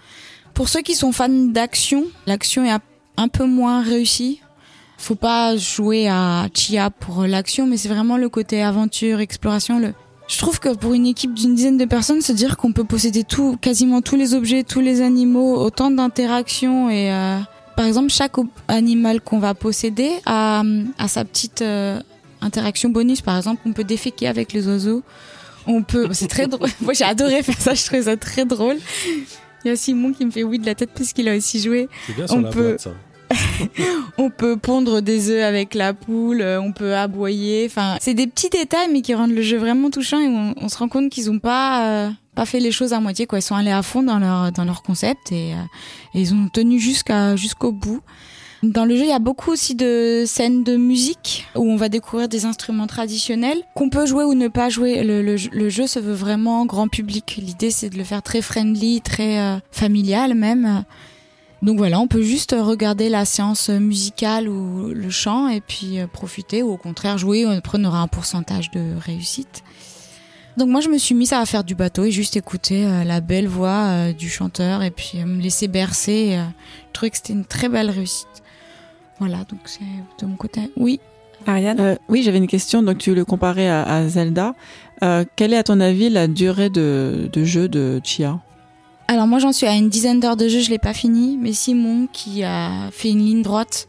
[0.53, 2.71] Pour ceux qui sont fans d'action, l'action est
[3.17, 4.41] un- peu moins réussie.
[4.99, 9.95] Faut pas jouer à Chia pour l'action, mais c'est vraiment le côté aventure, exploration, le,
[10.31, 13.25] je trouve que pour une équipe d'une dizaine de personnes, se dire qu'on peut posséder
[13.25, 17.39] tout, quasiment tous les objets, tous les animaux, autant d'interactions et euh,
[17.77, 18.35] par exemple chaque
[18.69, 20.63] animal qu'on va posséder a,
[20.99, 22.01] a sa petite euh,
[22.43, 23.23] interaction bonus.
[23.23, 25.03] Par exemple, on peut déféquer avec les oiseaux.
[25.67, 26.69] On peut, c'est très drôle.
[26.81, 27.75] Moi, j'ai adoré faire ça.
[27.75, 28.77] Je trouvais ça très drôle.
[29.65, 31.61] Il y a Simon qui me fait oui de la tête parce qu'il a aussi
[31.61, 31.89] joué.
[32.07, 32.91] C'est bien sur On la peut- boîte, ça.
[34.19, 37.65] On peut pondre des œufs avec la poule, euh, on peut aboyer.
[37.67, 40.69] Enfin, c'est des petits détails mais qui rendent le jeu vraiment touchant et on, on
[40.69, 43.39] se rend compte qu'ils ont pas euh, pas fait les choses à moitié quoi.
[43.39, 45.57] Ils sont allés à fond dans leur dans leur concept et, euh,
[46.15, 48.01] et ils ont tenu jusqu'à jusqu'au bout.
[48.63, 51.89] Dans le jeu, il y a beaucoup aussi de scènes de musique où on va
[51.89, 55.03] découvrir des instruments traditionnels qu'on peut jouer ou ne pas jouer.
[55.03, 57.39] Le, le- le jeu se veut vraiment grand public.
[57.41, 60.85] L'idée, c'est de le faire très friendly, très euh, familial même.
[61.63, 66.07] Donc voilà, on peut juste regarder la séance musicale ou le chant et puis euh,
[66.07, 67.45] profiter ou au contraire jouer.
[67.45, 69.63] Après, on aura un pourcentage de réussite.
[70.57, 73.21] Donc moi, je me suis mise à faire du bateau et juste écouter euh, la
[73.21, 76.39] belle voix euh, du chanteur et puis me laisser bercer.
[76.89, 78.27] je trouvais que c'était une très belle réussite.
[79.19, 79.81] Voilà, donc c'est
[80.19, 80.71] de mon côté.
[80.77, 80.99] Oui.
[81.47, 81.81] Ariane?
[81.81, 82.83] Euh, oui, j'avais une question.
[82.83, 84.55] Donc, tu le comparais à, à Zelda.
[85.03, 88.41] Euh, quelle est, à ton avis, la durée de, de jeu de Chia?
[89.11, 91.37] Alors moi, j'en suis à une dizaine d'heures de jeu, je l'ai pas fini.
[91.37, 93.89] Mais Simon, qui a fait une ligne droite,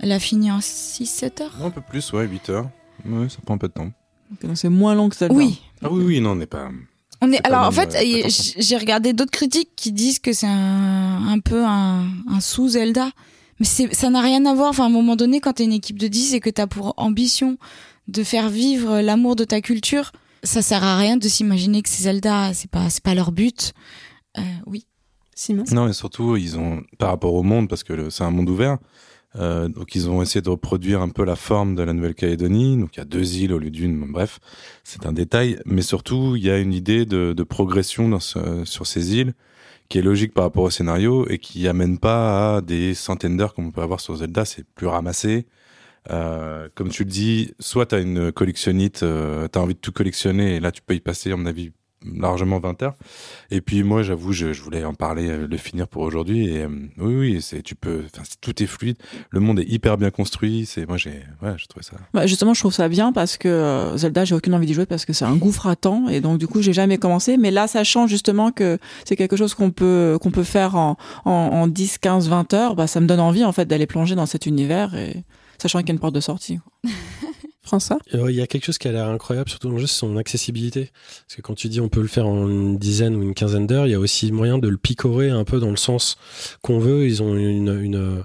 [0.00, 1.54] l'a fini en 6-7 heures.
[1.62, 2.70] Un peu plus, ouais, 8 heures.
[3.04, 3.90] Ouais, ça prend un peu de temps.
[4.54, 5.34] C'est moins long que Zelda.
[5.34, 6.70] Oui, Ah oui, oui, non, on n'est pas.
[7.20, 11.26] On est, alors en fait, euh, j'ai regardé d'autres critiques qui disent que c'est un,
[11.28, 13.10] un peu un, un sous Zelda,
[13.60, 14.70] mais ça n'a rien à voir.
[14.70, 16.94] Enfin, à un moment donné, quand t'es une équipe de 10 et que t'as pour
[16.96, 17.58] ambition
[18.08, 20.10] de faire vivre l'amour de ta culture,
[20.42, 22.54] ça sert à rien de s'imaginer que c'est Zelda.
[22.54, 23.74] C'est pas, c'est pas leur but.
[24.38, 24.86] Euh, oui.
[25.34, 28.48] Simon Non, et surtout, ils ont, par rapport au monde, parce que c'est un monde
[28.48, 28.78] ouvert,
[29.36, 32.76] euh, donc ils ont essayé de reproduire un peu la forme de la Nouvelle-Calédonie.
[32.78, 34.38] Donc il y a deux îles au lieu d'une, bon, bref,
[34.84, 35.58] c'est un détail.
[35.66, 39.34] Mais surtout, il y a une idée de, de progression dans ce- sur ces îles
[39.88, 43.54] qui est logique par rapport au scénario et qui amène pas à des centaines d'heures
[43.54, 44.44] comme on peut avoir sur Zelda.
[44.44, 45.46] C'est plus ramassé.
[46.10, 49.80] Euh, comme tu le dis, soit tu as une collectionnite, euh, tu as envie de
[49.80, 51.72] tout collectionner et là tu peux y passer, à mon avis,
[52.04, 52.94] largement 20 heures.
[53.50, 56.48] Et puis moi, j'avoue, je, je voulais en parler, euh, le finir pour aujourd'hui.
[56.48, 58.96] Et euh, oui, oui, c'est, tu peux, enfin, c'est- tout est fluide.
[59.30, 60.66] Le monde est hyper bien construit.
[60.66, 61.96] C'est, moi, j'ai, ouais, j'ai trouvé ça.
[62.12, 64.86] Bah, justement, je trouve ça bien parce que euh, Zelda, j'ai aucune envie d'y jouer
[64.86, 67.36] parce que c'est un gouffre à temps et donc du coup, j'ai jamais commencé.
[67.36, 71.30] Mais là, sachant justement que c'est quelque chose qu'on peut qu'on peut faire en, en,
[71.30, 74.26] en 10, 15, 20 heures, bah, ça me donne envie en fait d'aller plonger dans
[74.26, 75.24] cet univers et
[75.58, 76.58] sachant qu'il y a une porte de sortie.
[78.12, 80.16] Il y a quelque chose qui a l'air incroyable, surtout dans le jeu, c'est son
[80.16, 80.90] accessibilité.
[81.26, 83.66] Parce que quand tu dis on peut le faire en une dizaine ou une quinzaine
[83.66, 86.16] d'heures, il y a aussi moyen de le picorer un peu dans le sens
[86.62, 87.06] qu'on veut.
[87.06, 88.24] Ils ont une,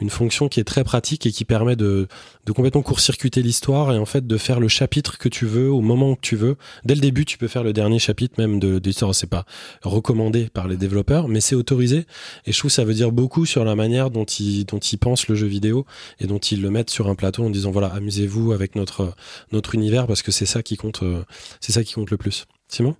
[0.00, 2.08] une fonction qui est très pratique et qui permet de,
[2.44, 5.80] de complètement court-circuiter l'histoire et en fait de faire le chapitre que tu veux au
[5.80, 6.56] moment que tu veux.
[6.84, 9.14] Dès le début, tu peux faire le dernier chapitre même de, de l'histoire.
[9.14, 9.44] C'est pas
[9.82, 12.06] recommandé par les développeurs, mais c'est autorisé.
[12.44, 14.98] Et je trouve que ça veut dire beaucoup sur la manière dont ils, dont ils
[14.98, 15.86] pensent le jeu vidéo
[16.20, 19.14] et dont ils le mettent sur un plateau en disant voilà, amusez-vous avec notre,
[19.52, 21.24] notre univers parce que c'est ça qui compte, euh,
[21.60, 22.46] c'est ça qui compte le plus.
[22.68, 22.96] Simon?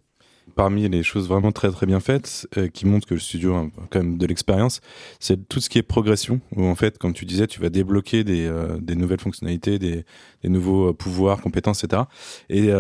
[0.57, 3.67] Parmi les choses vraiment très très bien faites, euh, qui montrent que le studio a
[3.91, 4.81] quand même de l'expérience,
[5.21, 8.25] c'est tout ce qui est progression, où en fait, comme tu disais, tu vas débloquer
[8.25, 10.05] des, euh, nouvelles fonctionnalités, des,
[10.43, 12.03] des nouveaux euh, pouvoirs, compétences, etc.
[12.49, 12.71] Et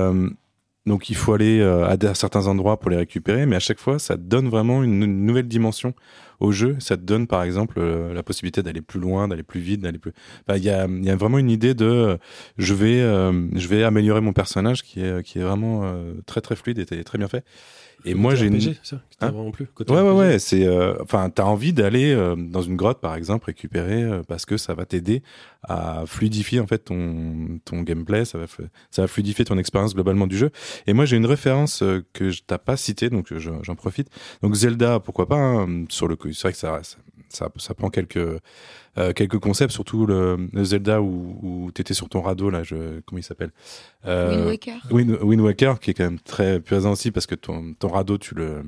[0.86, 4.16] donc il faut aller à, certains endroits pour les récupérer, mais à chaque fois, ça
[4.16, 5.94] donne vraiment une, nouvelle dimension
[6.40, 6.76] au jeu.
[6.80, 10.12] Ça te donne par exemple la possibilité d'aller plus loin, d'aller plus vite, d'aller plus.
[10.54, 12.18] Il y, a, y a vraiment une idée de
[12.58, 15.94] je vais je vais améliorer mon personnage qui est qui est vraiment
[16.26, 17.44] très très fluide et très bien fait.
[18.06, 18.60] Et moi, j'ai une.
[18.60, 19.66] Ça, hein vraiment plus.
[19.88, 23.46] ouais, ouais, ouais, C'est, euh, enfin, t'as envie d'aller euh, dans une grotte, par exemple,
[23.46, 25.22] récupérer euh, parce que ça va t'aider
[25.64, 28.24] à fluidifier en fait ton ton gameplay.
[28.24, 28.46] Ça va,
[28.90, 30.50] ça va fluidifier ton expérience globalement du jeu.
[30.86, 34.08] Et moi, j'ai une référence que je t'ai pas citée, donc j'en profite.
[34.42, 36.16] Donc Zelda, pourquoi pas hein, sur le.
[36.32, 36.80] C'est vrai que ça,
[37.28, 38.40] ça, ça prend quelques
[38.98, 43.00] euh, quelques concepts, surtout le, Zelda où, où tu étais sur ton radeau, là, je,
[43.00, 43.52] comment il s'appelle
[44.06, 45.22] euh, Wind Waker.
[45.22, 48.34] Wind, Waker, qui est quand même très présent aussi parce que ton, ton radeau, tu
[48.34, 48.62] le.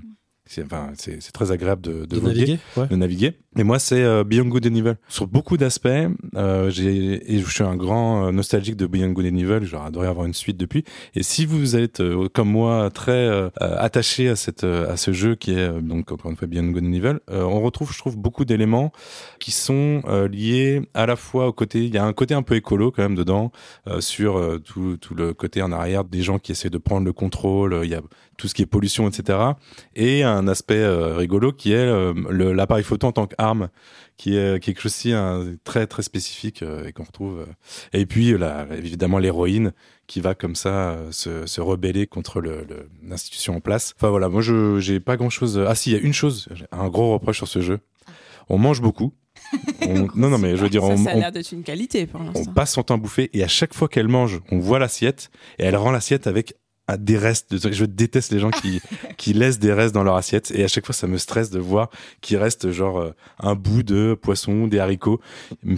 [0.49, 0.93] C'est enfin,
[1.35, 3.35] très agréable de, de, naviguer, de naviguer.
[3.59, 4.95] Et moi, c'est euh, Beyond Good and Evil.
[5.09, 5.89] Sur beaucoup d'aspects,
[6.37, 9.59] euh, j'ai et je suis un grand euh, nostalgique de Beyond Good and Evil.
[9.63, 10.85] J'aurais adoré avoir une suite depuis.
[11.15, 15.35] Et si vous êtes euh, comme moi très euh, attaché à cette à ce jeu
[15.35, 18.45] qui est donc encore une fois Beyond Good and Evil, on retrouve, je trouve, beaucoup
[18.47, 18.91] d'éléments
[19.41, 21.85] qui sont liés à la fois au côté.
[21.85, 23.53] Il y a un côté un peu écolo quand même dedans
[24.01, 27.81] sur tout, tout le côté en arrière des gens qui essaient de prendre le contrôle.
[27.85, 28.03] Il y a
[28.39, 29.39] tout ce qui est pollution, etc.
[29.95, 31.87] Et un aspect rigolo qui est
[32.31, 33.69] l'appareil photo en tant qu'arme
[34.19, 37.41] qui est quelque chose aussi un, très très spécifique euh, et qu'on retrouve.
[37.41, 37.47] Euh.
[37.93, 39.73] Et puis là, évidemment l'héroïne
[40.09, 42.43] qui va comme ça euh, se, se rebeller contre
[43.03, 43.95] l'institution en place.
[43.97, 45.65] Enfin voilà, moi je j'ai pas grand chose.
[45.67, 47.79] Ah si, il y a une chose, un gros reproche sur ce jeu.
[48.49, 49.15] On mange beaucoup.
[50.17, 52.21] non, non, mais je veux dire, ça, on, ça a l'air d'être une qualité pour
[52.21, 52.43] l'instant.
[52.51, 55.31] On passe son temps à bouffer et à chaque fois qu'elle mange, on voit l'assiette
[55.61, 56.55] et elle rend l'assiette avec
[56.89, 57.71] à des restes.
[57.71, 58.81] Je déteste les gens qui,
[59.17, 60.51] qui laissent des restes dans leur assiette.
[60.51, 63.83] Et à chaque fois, ça me stresse de voir qu'il reste genre euh, un bout
[63.83, 65.21] de poisson, des haricots.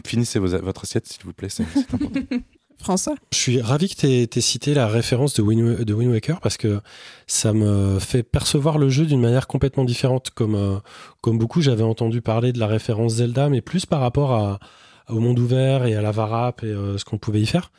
[0.07, 1.49] Finissez votre assiette, s'il vous plaît.
[1.51, 2.21] C'est important.
[2.79, 3.15] François?
[3.31, 6.57] Je suis ravi que tu aies, cité la référence de Wind, de Wind Waker parce
[6.57, 6.81] que
[7.27, 10.31] ça me fait percevoir le jeu d'une manière complètement différente.
[10.31, 10.79] Comme, euh,
[11.21, 14.61] comme beaucoup, j'avais entendu parler de la référence Zelda, mais plus par rapport à,
[15.11, 17.71] au monde ouvert et à la varap et euh, ce qu'on pouvait y faire.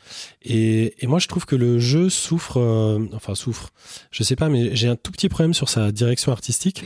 [0.42, 3.70] Et, et, moi, je trouve que le jeu souffre, euh, enfin souffre,
[4.10, 6.84] je sais pas, mais j'ai un tout petit problème sur sa direction artistique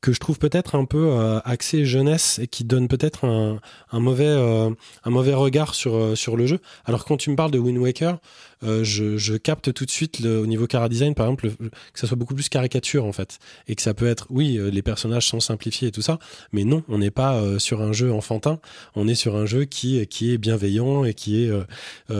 [0.00, 3.60] que je trouve peut-être un peu euh, axé jeunesse et qui donne peut-être un,
[3.92, 4.70] un, mauvais euh,
[5.04, 6.58] un mauvais regard sur sur le jeu.
[6.86, 8.18] Alors quand tu me parles de Wind Waker,
[8.62, 12.00] euh, je, je, capte tout de suite le, au niveau cara design, par exemple, que
[12.00, 14.82] ça soit beaucoup plus caricature en fait, et que ça peut être, oui, euh, les
[14.82, 16.18] personnages sont simplifiés et tout ça,
[16.52, 18.60] mais non, on n'est pas euh, sur un jeu enfantin,
[18.94, 21.50] on est sur un jeu qui qui est bienveillant et qui est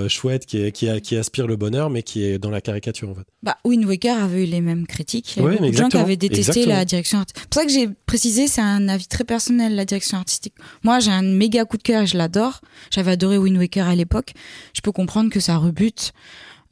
[0.08, 3.14] chouette, qui, est, qui, qui, aspire le bonheur, mais qui est dans la caricature en
[3.14, 3.26] fait.
[3.42, 5.34] Bah, Wind Waker avait eu les mêmes critiques.
[5.36, 7.42] Il y a beaucoup de gens qui avaient détesté la direction artistique.
[7.42, 10.54] C'est pour ça que j'ai précisé, c'est un avis très personnel la direction artistique.
[10.82, 12.60] Moi, j'ai un méga coup de cœur, je l'adore.
[12.90, 14.32] J'avais adoré Wind Waker à l'époque.
[14.74, 16.12] Je peux comprendre que ça rebute.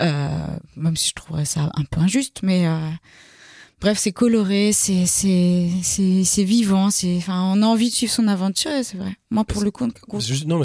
[0.01, 2.79] Euh, même si je trouverais ça un peu injuste, mais euh,
[3.81, 8.13] bref, c'est coloré, c'est c'est c'est c'est vivant, c'est enfin on a envie de suivre
[8.13, 9.17] son aventure, c'est vrai.
[9.31, 9.89] Moi pour le coup,
[10.47, 10.63] non,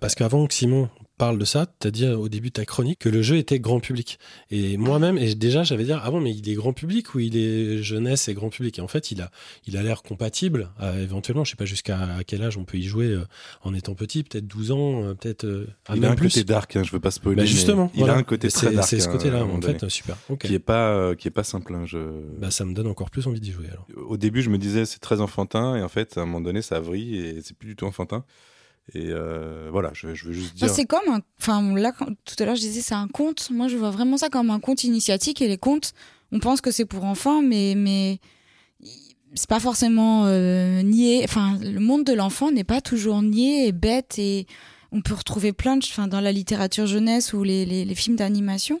[0.00, 0.88] parce qu'avant que Simon
[1.22, 3.60] parle de ça, tu as dit au début de ta chronique que le jeu était
[3.60, 4.18] grand public.
[4.50, 7.36] Et moi-même, et déjà, j'avais dire, ah bon, mais il est grand public ou il
[7.36, 8.80] est jeunesse et grand public?
[8.80, 9.30] Et en fait, il a
[9.68, 13.06] il a l'air compatible, éventuellement, je sais pas jusqu'à quel âge on peut y jouer
[13.06, 13.24] euh,
[13.62, 16.82] en étant petit, peut-être 12 ans, euh, peut-être euh, Il a un côté dark, hein,
[16.82, 17.36] je veux pas spoiler.
[17.36, 18.88] Bah justement, il a un côté très dark.
[18.88, 20.16] C'est ce côté-là, en fait, super.
[20.40, 21.72] Qui est pas, qui est pas simple.
[21.72, 21.98] Hein, je...
[22.38, 23.66] Bah, ça me donne encore plus envie d'y jouer.
[23.70, 23.86] Alors.
[24.08, 26.62] Au début, je me disais, c'est très enfantin, et en fait, à un moment donné,
[26.62, 28.24] ça vrille et c'est plus du tout enfantin.
[28.94, 30.68] Et euh, voilà, je, je, veux juste dire.
[30.68, 31.20] c'est comme un.
[31.40, 31.92] Enfin, là,
[32.24, 33.50] tout à l'heure, je disais, c'est un conte.
[33.50, 35.40] Moi, je vois vraiment ça comme un conte initiatique.
[35.40, 35.92] Et les contes,
[36.32, 38.18] on pense que c'est pour enfants, mais, mais
[39.34, 41.22] c'est pas forcément euh, nié.
[41.24, 44.18] Enfin, le monde de l'enfant n'est pas toujours nié et bête.
[44.18, 44.46] Et
[44.90, 45.84] on peut retrouver plein de.
[45.84, 48.80] Enfin, dans la littérature jeunesse ou les, les, les films d'animation,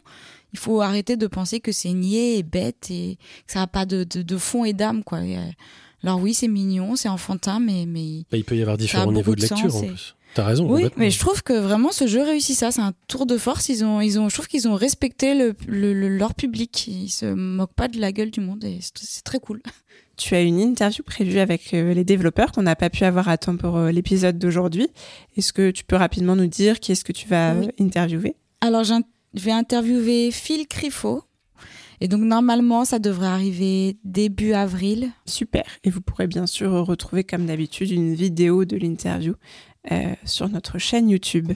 [0.52, 3.86] il faut arrêter de penser que c'est niais et bête et que ça n'a pas
[3.86, 5.20] de, de, de fond et d'âme, quoi.
[6.04, 9.34] Alors oui, c'est mignon, c'est enfantin, mais mais bah, il peut y avoir différents niveaux
[9.34, 10.16] de, lecture en plus.
[10.34, 10.70] T'as raison.
[10.70, 12.70] Oui, mais je trouve que vraiment ce jeu réussit ça.
[12.70, 13.68] C'est un tour de force.
[13.68, 16.86] Ils ont, ils ont, je trouve qu'ils ont respecté le, le, leur public.
[16.88, 19.60] Ils se moquent pas de la gueule du monde et c'est très cool.
[20.18, 23.38] Tu as une interview prévue avec euh, les développeurs qu'on n'a pas pu avoir à
[23.38, 24.88] temps pour euh, l'épisode d'aujourd'hui.
[25.38, 28.36] Est-ce que tu peux rapidement nous dire qui est-ce que tu vas interviewer?
[28.60, 28.94] Alors, je
[29.34, 31.24] vais interviewer Phil Crifo,
[32.02, 35.12] et donc normalement, ça devrait arriver début avril.
[35.24, 35.62] Super.
[35.84, 39.34] Et vous pourrez bien sûr retrouver comme d'habitude une vidéo de l'interview
[39.92, 41.52] euh, sur notre chaîne YouTube.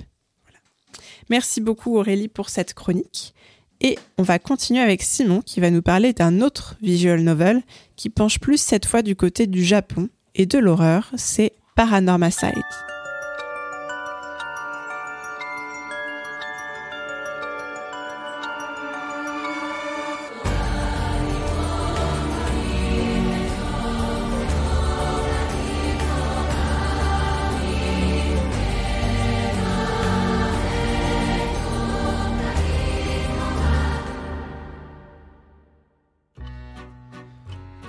[1.30, 3.34] Merci beaucoup Aurélie pour cette chronique.
[3.80, 7.60] Et on va continuer avec Simon qui va nous parler d'un autre visual novel
[7.96, 12.85] qui penche plus cette fois du côté du Japon et de l'horreur, c'est Paranormal Sight.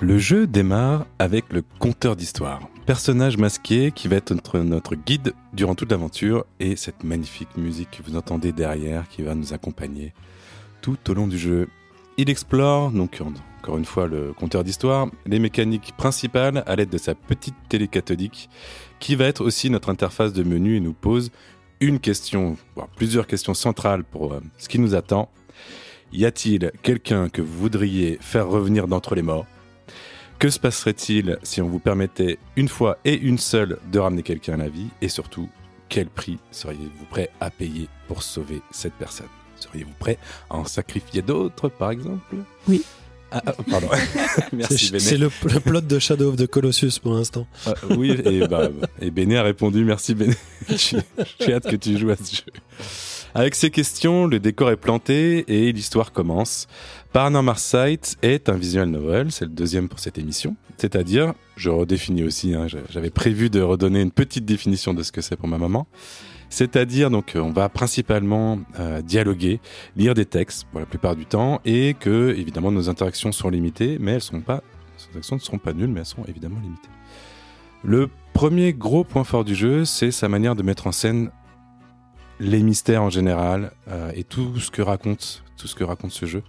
[0.08, 5.74] Le jeu démarre avec le conteur d'histoire, personnage masqué qui va être notre, guide durant
[5.74, 10.14] toute l'aventure et cette magnifique musique que vous entendez derrière qui va nous accompagner
[10.80, 11.68] tout au long du jeu.
[12.16, 13.20] Il explore, donc
[13.58, 17.86] encore une fois le conteur d'histoire, les mécaniques principales à l'aide de sa petite télé
[17.86, 18.48] cathodique
[19.00, 21.30] qui va être aussi notre interface de menu et nous pose
[21.82, 25.28] une question, voire plusieurs questions centrales pour euh, ce qui nous attend.
[26.14, 29.44] Y a-t-il quelqu'un que vous voudriez faire revenir d'entre les morts?
[30.38, 34.54] Que se passerait-il si on vous permettait une fois et une seule de ramener quelqu'un
[34.54, 35.48] à la vie Et surtout,
[35.88, 39.26] quel prix seriez-vous prêt à payer pour sauver cette personne?
[39.56, 40.18] Seriez-vous prêt
[40.50, 42.36] à en sacrifier d'autres, par exemple?
[42.68, 42.84] Oui.
[43.30, 43.88] Ah, ah, pardon.
[44.52, 45.00] Merci, C'est Béné.
[45.04, 47.46] c'est le, le plot de Shadow of the Colossus pour l'instant.
[47.66, 48.70] Ah, oui, et, bah,
[49.00, 50.34] et Béné a répondu merci Béné.
[50.68, 50.98] J'ai
[51.40, 52.42] j'ai hâte que tu joues à ce jeu.
[53.34, 56.66] Avec ces questions, le décor est planté et l'histoire commence.
[57.12, 60.56] Paranormal Sight est un visual novel, c'est le deuxième pour cette émission.
[60.76, 65.22] C'est-à-dire, je redéfinis aussi, hein, j'avais prévu de redonner une petite définition de ce que
[65.22, 65.86] c'est pour ma maman.
[66.50, 69.60] C'est-à-dire, donc, euh, on va principalement euh, dialoguer,
[69.96, 73.98] lire des textes pour la plupart du temps, et que, évidemment, nos interactions sont limitées,
[74.00, 74.62] mais elles sont pas,
[74.96, 76.88] nos interactions ne seront pas nulles, mais elles sont évidemment limitées.
[77.84, 81.30] Le premier gros point fort du jeu, c'est sa manière de mettre en scène
[82.40, 86.24] les mystères en général euh, et tout ce que raconte tout ce que raconte ce
[86.26, 86.42] jeu.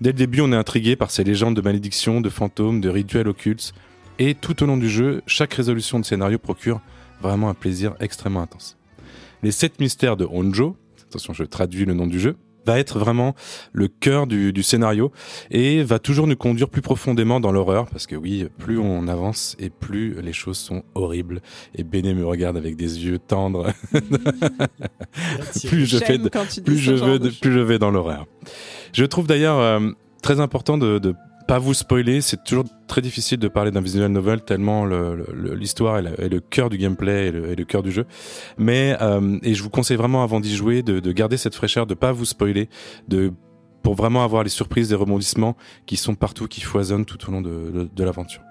[0.00, 3.28] Dès le début, on est intrigué par ces légendes de malédictions, de fantômes, de rituels
[3.28, 3.74] occultes,
[4.18, 6.80] et tout au long du jeu, chaque résolution de scénario procure
[7.20, 8.76] vraiment un plaisir extrêmement intense.
[9.42, 10.76] Les sept mystères de Honjo,
[11.08, 12.36] attention, je traduis le nom du jeu,
[12.66, 13.34] va être vraiment
[13.72, 15.10] le cœur du, du scénario
[15.50, 19.56] et va toujours nous conduire plus profondément dans l'horreur parce que oui, plus on avance
[19.58, 21.40] et plus les choses sont horribles.
[21.74, 23.72] Et Béné me regarde avec des yeux tendres.
[25.66, 26.28] plus je fais de,
[26.64, 28.26] plus je vais, de de- plus je vais dans l'horreur.
[28.92, 29.80] Je trouve d'ailleurs euh,
[30.22, 31.14] très important de, de
[31.46, 32.20] pas vous spoiler.
[32.20, 36.28] C'est toujours très difficile de parler d'un visual novel tellement le- le- le- l'histoire est,
[36.28, 38.06] le- cœur du gameplay et le, cœur du jeu.
[38.58, 41.86] Mais euh, et je vous conseille vraiment avant d'y jouer de, de garder cette fraîcheur,
[41.86, 42.68] de pas vous spoiler,
[43.08, 43.32] de
[43.82, 47.40] pour vraiment avoir les surprises, les rebondissements qui sont partout, qui foisonnent tout au long
[47.42, 48.42] de l'aventure.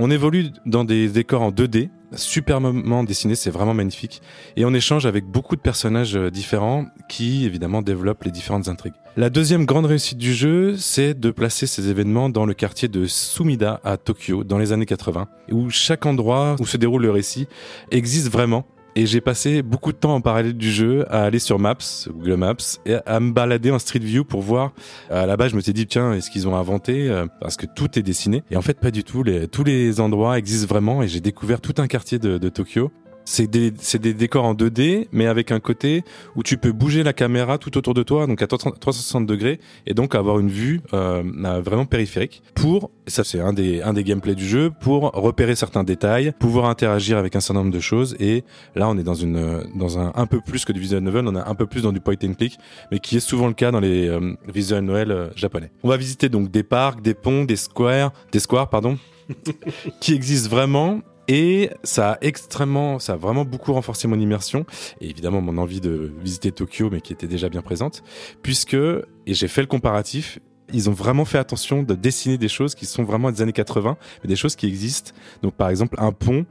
[0.00, 4.22] On évolue dans des décors en 2D, superbement dessinés, c'est vraiment magnifique.
[4.56, 8.94] Et on échange avec beaucoup de personnages euh, différents qui, évidemment, développent les différentes intrigues.
[9.16, 13.06] La deuxième grande réussite du jeu, c'est de placer ces événements dans le quartier de
[13.06, 17.48] Sumida à Tokyo, dans les années 80, où chaque endroit où se déroule le récit
[17.90, 18.66] existe vraiment.
[18.98, 22.34] Et j'ai passé beaucoup de temps en parallèle du jeu à aller sur Maps, Google
[22.34, 24.72] Maps, et à me balader en Street View pour voir.
[25.08, 27.66] À la base, je me suis dit, tiens, est-ce qu'ils ont inventé euh, Parce que
[27.66, 28.42] tout est dessiné.
[28.50, 29.22] Et en fait, pas du tout.
[29.52, 31.00] Tous les endroits existent vraiment.
[31.00, 32.90] Et j'ai découvert tout un quartier de Tokyo.
[33.30, 36.02] C'est des, des décors en 2D, mais avec un côté
[36.34, 39.92] où tu peux bouger la caméra tout autour de toi, donc à 360 degrés, et
[39.92, 44.34] donc avoir une vue euh, euh, vraiment périphérique pour, ça c'est un des, un gameplays
[44.34, 48.44] du jeu, pour repérer certains détails, pouvoir interagir avec un certain nombre de choses, et
[48.74, 51.54] là on est dans un un peu plus que du visual novel, on est un
[51.54, 52.58] peu plus dans du point and click,
[52.90, 55.70] mais qui est souvent le cas dans les euh, visual novel euh, japonais.
[55.82, 58.98] On va visiter donc des parcs, des ponts, des squares, des squares pardon,
[60.00, 64.64] qui existent vraiment et ça a extrêmement, ça a vraiment beaucoup renforcé mon immersion
[65.00, 68.02] et évidemment mon envie de visiter Tokyo, mais qui était déjà bien présente,
[68.42, 70.38] puisque et j'ai fait le comparatif.
[70.70, 73.96] Ils ont vraiment fait attention de dessiner des choses qui sont vraiment des années 80,
[74.22, 75.12] mais des choses qui existent.
[75.42, 76.44] Donc par exemple un pont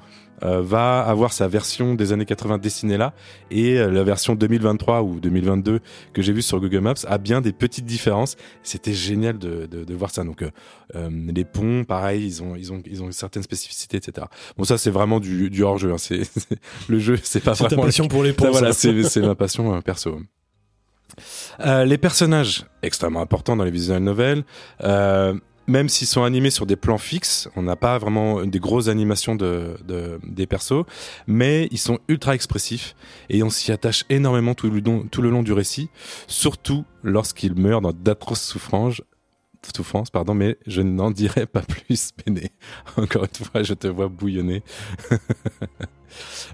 [0.44, 3.14] euh, va avoir sa version des années 80 dessinée là
[3.52, 5.80] et euh, la version 2023 ou 2022
[6.14, 8.36] que j'ai vue sur Google Maps a bien des petites différences.
[8.64, 10.24] C'était génial de, de, de voir ça.
[10.24, 14.28] Donc euh, les ponts, pareil, ils ont ils ont ils ont certaines spécificités, etc.
[14.58, 15.92] Bon ça c'est vraiment du, du hors jeu.
[15.92, 15.98] Hein.
[15.98, 16.22] C'est
[16.88, 18.52] le jeu, c'est pas C'est ta vraiment le- passion pour les ça, ponts.
[18.52, 18.80] voilà, ça.
[18.80, 20.20] c'est c'est ma passion perso.
[21.86, 24.44] Les personnages, extrêmement importants dans les visual novels,
[25.68, 29.36] même s'ils sont animés sur des plans fixes, on n'a pas vraiment des grosses animations
[29.36, 30.86] de, de- des persos,
[31.28, 32.96] mais ils sont ultra expressifs
[33.30, 35.90] et on s'y attache énormément tout le, long, tout le long du récit,
[36.28, 39.02] surtout lorsqu'ils meurent dans d'atroces souffrances,
[39.74, 42.52] tout France, pardon, mais je n'en dirai pas plus, Péné.
[42.98, 44.64] Encore une fois, je te vois bouillonner.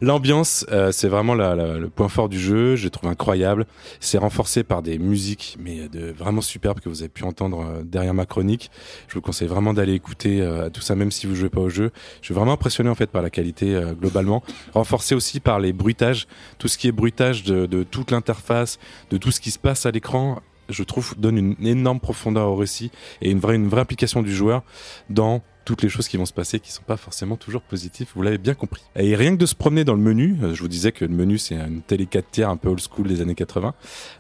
[0.02, 2.76] L'ambiance, euh, c'est vraiment le point fort du jeu.
[2.76, 3.66] Je trouve incroyable.
[4.00, 7.84] C'est renforcé par des musiques, mais de vraiment superbes que vous avez pu entendre euh,
[7.84, 8.72] derrière ma chronique.
[9.08, 11.70] Je vous conseille vraiment d'aller écouter euh, tout ça, même si vous jouez pas au
[11.70, 11.92] jeu.
[12.22, 14.44] Je suis vraiment impressionné en fait par la qualité globalement.
[14.74, 16.28] Renforcé aussi par les bruitages,
[16.58, 18.80] tout ce qui est bruitage de toute l'interface,
[19.10, 20.42] de tout ce qui se passe à l'écran.
[20.70, 22.92] Je trouve donne une énorme profondeur au récit
[23.22, 24.64] et une vraie implication du joueur
[25.10, 28.22] dans toutes les choses qui vont se passer qui sont pas forcément toujours positives, vous
[28.22, 28.84] l'avez bien compris.
[28.96, 31.14] Et rien que de se promener dans le menu, euh, je vous disais que le
[31.14, 33.74] menu c'est une télé 4 tiers un peu old school des années 80,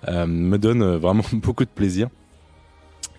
[0.08, 2.10] euh, me donne euh, vraiment beaucoup de plaisir.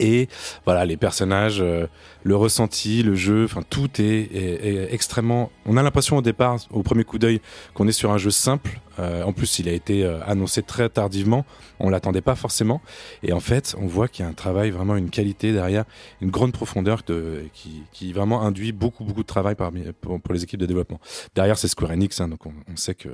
[0.01, 0.29] Et
[0.65, 1.87] voilà, les personnages, euh,
[2.23, 5.51] le ressenti, le jeu, enfin tout est, est- est extrêmement.
[5.67, 7.41] On a l'impression au départ, au premier coup d'œil,
[7.75, 8.81] qu'on est sur un jeu simple.
[9.01, 11.45] Euh, en plus, il a été euh, annoncé très tardivement.
[11.81, 12.81] On l'attendait pas forcément.
[13.25, 15.85] Et en fait, on voit qu'il y a un travail vraiment une qualité derrière,
[16.21, 20.33] une grande profondeur de, qui, qui vraiment induit beaucoup beaucoup de travail parmi, pour, pour
[20.35, 21.01] les équipes de développement.
[21.35, 23.09] Derrière, c'est Square Enix, hein, donc on, on sait que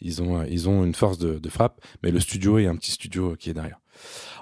[0.00, 2.90] ils ont ils ont une force de, de frappe, mais le studio est un petit
[2.92, 3.78] studio qui est derrière.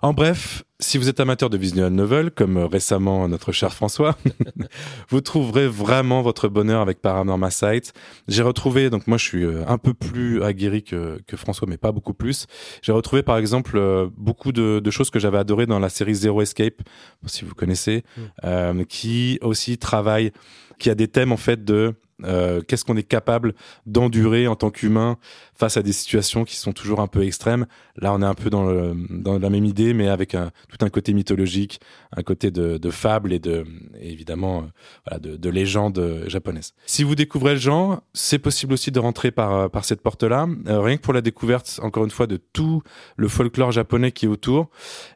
[0.02, 4.16] En bref, si vous êtes amateur de visual novel, comme euh, récemment notre cher François,
[5.10, 7.92] vous trouverez vraiment votre bonheur avec Paranormal Sight.
[8.26, 11.76] J'ai retrouvé, donc moi je suis euh, un peu plus aguerri que, que François, mais
[11.76, 12.46] pas beaucoup plus.
[12.80, 16.14] J'ai retrouvé par exemple euh, beaucoup de, de choses que j'avais adorées dans la série
[16.14, 16.80] Zero Escape,
[17.26, 18.20] si vous connaissez, Mm.
[18.44, 20.32] euh, qui aussi travaille,
[20.78, 21.94] qui a des thèmes en fait de
[22.24, 23.54] euh, qu'est-ce qu'on est capable
[23.86, 25.16] d'endurer en tant qu'humain
[25.54, 27.66] face à des situations qui sont toujours un peu extrêmes?
[27.96, 30.84] Là, on est un peu dans, le, dans la même idée, mais avec un, tout
[30.84, 31.80] un côté mythologique,
[32.16, 33.64] un côté de, de fable et de
[34.00, 34.66] évidemment euh,
[35.06, 36.72] voilà, de, de légende japonaise.
[36.86, 40.46] Si vous découvrez le genre, c'est possible aussi de rentrer par, euh, par cette porte-là,
[40.66, 42.82] Euh, rien que pour la découverte, encore une fois, de tout
[43.16, 44.70] le folklore japonais qui est autour,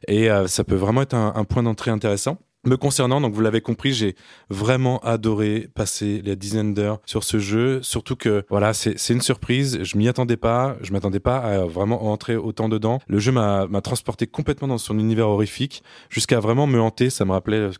[0.07, 2.37] et ça peut vraiment être un, un point d'entrée intéressant.
[2.65, 4.15] Me concernant, donc vous l'avez compris, j'ai
[4.49, 7.79] vraiment adoré passer les dizaines d'heures sur ce jeu.
[7.83, 9.83] Surtout que voilà, c'est une surprise.
[9.83, 10.75] Je m'y attendais pas.
[10.81, 12.99] Je m'attendais pas à vraiment entrer autant dedans.
[13.07, 17.11] Le jeu m'a m'a transporté complètement dans son univers horrifique, jusqu'à vraiment me hanter.
[17.11, 17.77] Ça me rappelait ce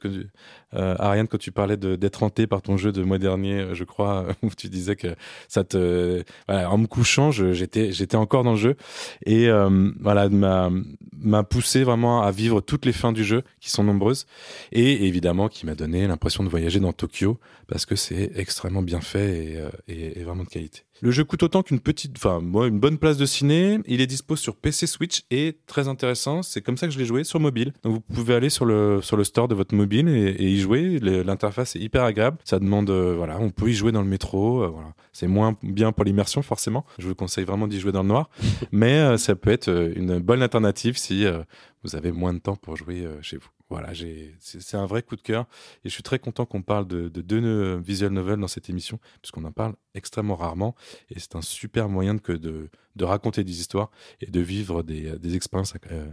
[0.74, 4.26] euh, Ariane quand tu parlais d'être hanté par ton jeu de mois dernier, je crois,
[4.44, 5.16] où tu disais que
[5.48, 8.76] ça te voilà, en me couchant, j'étais encore dans le jeu.
[9.26, 13.84] Et euh, voilà m'a poussé vraiment à vivre toutes les fins du jeu qui sont
[13.84, 14.26] nombreuses
[14.72, 19.02] et évidemment qui m'a donné l'impression de voyager dans Tokyo parce que c'est extrêmement bien
[19.02, 20.82] fait et, euh, et- et vraiment de qualité.
[21.02, 23.80] Le jeu coûte autant qu'une petite, enfin moi une bonne place de ciné.
[23.86, 26.42] Il est dispo sur PC, Switch et très intéressant.
[26.42, 27.74] C'est comme ça que je l'ai joué sur mobile.
[27.84, 30.58] Donc vous pouvez aller sur le sur le store de votre mobile et, et y
[30.60, 31.00] jouer.
[31.02, 32.38] L'interface est hyper agréable.
[32.46, 34.64] Ça demande, euh, voilà, on peut y jouer dans le métro.
[34.64, 36.86] euh, voilà, c'est moins bien pour l'immersion forcément.
[36.98, 38.30] Je vous conseille vraiment d'y jouer dans le noir,
[38.72, 41.26] mais euh, ça peut être une bonne alternative si
[41.86, 43.50] vous avez moins de temps pour jouer euh, chez vous.
[43.70, 45.48] Voilà, j'ai, c'est un vrai coup de cœur
[45.84, 48.70] et je suis très content qu'on parle de, de deux euh, visual novels dans cette
[48.70, 50.76] émission puisqu'on en parle extrêmement rarement
[51.10, 53.90] et c'est un super moyen de, que de, de raconter des histoires
[54.22, 55.74] et de vivre des, des expériences.
[55.92, 56.06] euh,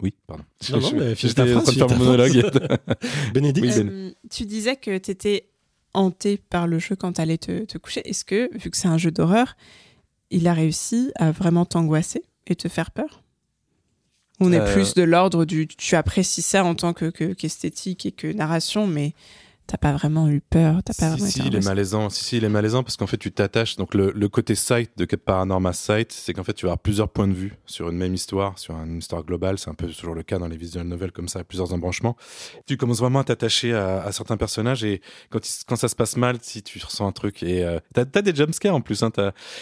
[0.00, 0.44] oui, pardon.
[0.70, 2.50] Non, non, mais J'étais ta en train de faire mon monologue.
[3.34, 3.88] Bénédicte Oui, Ben.
[3.90, 5.48] Euh, tu disais que tu étais
[5.94, 8.06] hanté par le jeu quand tu allais te, te coucher.
[8.08, 9.56] Est-ce que, vu que c'est un jeu d'horreur,
[10.30, 13.23] il a réussi à vraiment t'angoisser et te faire peur?
[14.40, 18.04] On est Euh, plus de l'ordre du tu apprécies ça en tant que que- qu'esthétique
[18.06, 19.12] et que narration, mais
[19.66, 22.10] t'as pas vraiment eu peur, t'as pas si, vraiment si, il est malaisant.
[22.10, 23.76] Si, si, il est malaisant parce qu'en fait, tu t'attaches.
[23.76, 27.08] Donc, le, le côté site de Paranormal Sight, c'est qu'en fait, tu vas avoir plusieurs
[27.08, 29.58] points de vue sur une même histoire, sur une histoire globale.
[29.58, 32.16] C'est un peu toujours le cas dans les visual novels comme ça, plusieurs embranchements.
[32.66, 35.00] Tu commences vraiment à t'attacher à, à certains personnages et
[35.30, 38.02] quand, il- quand ça se passe mal, si tu ressens un truc et euh, t'as
[38.14, 39.02] as des jumpscares en plus.
[39.02, 39.10] Hein,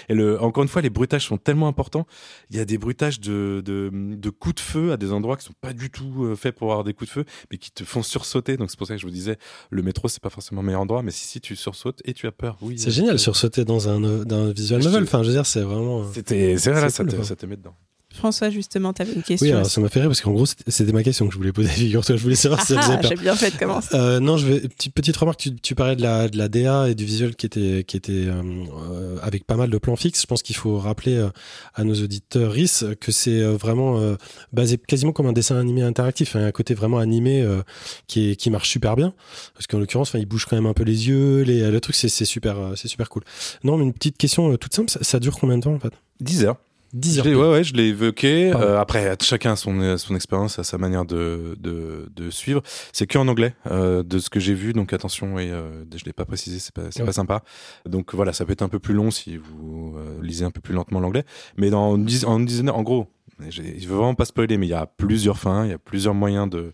[0.09, 2.07] et le, encore une fois, les bruitages sont tellement importants.
[2.51, 5.45] Il y a des bruitages de, de, de coups de feu à des endroits qui
[5.45, 7.85] sont pas du tout euh, faits pour avoir des coups de feu, mais qui te
[7.85, 8.57] font sursauter.
[8.57, 9.37] Donc, c'est pour ça que je vous disais,
[9.71, 12.27] le métro, c'est pas forcément le meilleur endroit, mais si, si tu sursautes et tu
[12.27, 12.79] as peur, oui.
[12.79, 15.05] C'est génial sur sauter dans un, euh, dans un visual novel.
[15.05, 16.01] Enfin, je veux dire, c'est vraiment.
[16.01, 17.75] euh, C'était, c'est vrai, là, ça, te, ça te met dedans.
[18.15, 19.47] François, justement, t'avais une question.
[19.47, 21.53] Oui, alors ça m'a fait rire parce qu'en gros, c'était ma question que je voulais
[21.53, 21.69] poser.
[21.73, 23.11] Figure-toi, je voulais savoir si ça faisait ah, peur.
[23.11, 23.89] j'ai bien fait de commencer.
[23.95, 25.41] Euh, non, je vais petite petite remarque.
[25.41, 28.13] Tu, tu parlais de la de la DA et du visuel qui était qui était
[28.13, 28.43] euh,
[28.91, 30.21] euh, avec pas mal de plans fixes.
[30.23, 31.29] Je pense qu'il faut rappeler euh,
[31.75, 34.17] à nos auditeurs RIS que c'est euh, vraiment euh,
[34.53, 36.37] basé quasiment comme un dessin animé interactif.
[36.37, 37.63] hein, un côté vraiment animé euh,
[38.07, 39.15] qui est qui marche super bien.
[39.55, 41.43] Parce qu'en l'occurrence, enfin, il bouge quand même un peu les yeux.
[41.43, 43.23] Les le truc, c'est c'est super c'est super cool.
[43.65, 44.91] Non, mais une petite question euh, toute simple.
[44.91, 45.93] Ça, ça dure combien de temps en fait?
[46.21, 46.57] 10 heures.
[46.93, 47.27] 10 Je heures.
[47.27, 48.53] l'ai- ouais, ouais, je l'ai évoqué.
[48.55, 52.63] Euh, après, chacun a son, son expérience, a sa manière de, de, de suivre.
[52.93, 54.73] C'est que en anglais, euh, de ce que j'ai vu.
[54.73, 57.07] Donc attention, et euh, je l'ai pas précisé, c'est pas, c'est Ouais.
[57.07, 57.43] pas sympa.
[57.89, 60.61] Donc voilà, ça peut être un peu plus long si vous euh, lisez un peu
[60.61, 61.25] plus lentement l'anglais.
[61.57, 63.09] Mais dans en d'heures, en gros,
[63.51, 66.15] Je veux vraiment pas spoiler, mais il y a plusieurs fins, il y a plusieurs
[66.15, 66.73] moyens de,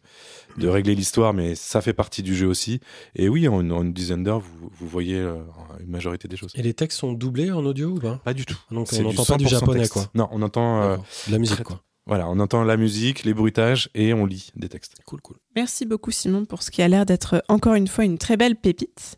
[0.57, 2.81] de régler l'histoire, mais ça fait partie du jeu aussi.
[3.15, 5.37] Et oui, en, une dizaine d'heures, vous, vous voyez euh,
[5.81, 6.53] une majorité des choses.
[6.55, 8.21] Et les textes sont doublés en audio ou pas?
[8.25, 8.59] Pas du tout.
[8.71, 9.93] Donc on n'entend pas du 100% japonais, texte.
[9.95, 10.11] quoi.
[10.15, 10.97] Non, on entend, euh.
[11.27, 11.83] De la musique, très- quoi.
[12.07, 14.95] voilà, on entend la musique, les bruitages et on lit des textes.
[15.07, 15.37] Cool, cool.
[15.57, 18.57] Merci beaucoup Simon pour ce qui a l'air d'être encore une fois une très belle
[18.57, 19.17] pépite.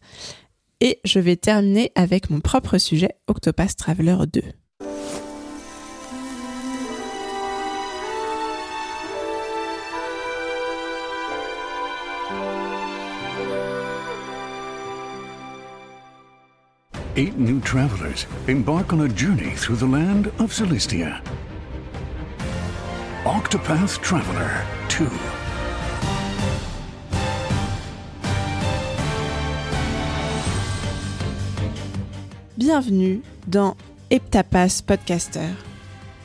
[0.83, 4.41] Et je vais terminer avec mon propre sujet, Octopath Traveler 2.
[17.17, 21.21] Eight new travelers embark on a journey through the land of Philistia.
[23.25, 25.09] Octopath Traveler 2.
[32.57, 33.77] Bienvenue dans
[34.11, 35.41] Heptapas Podcaster.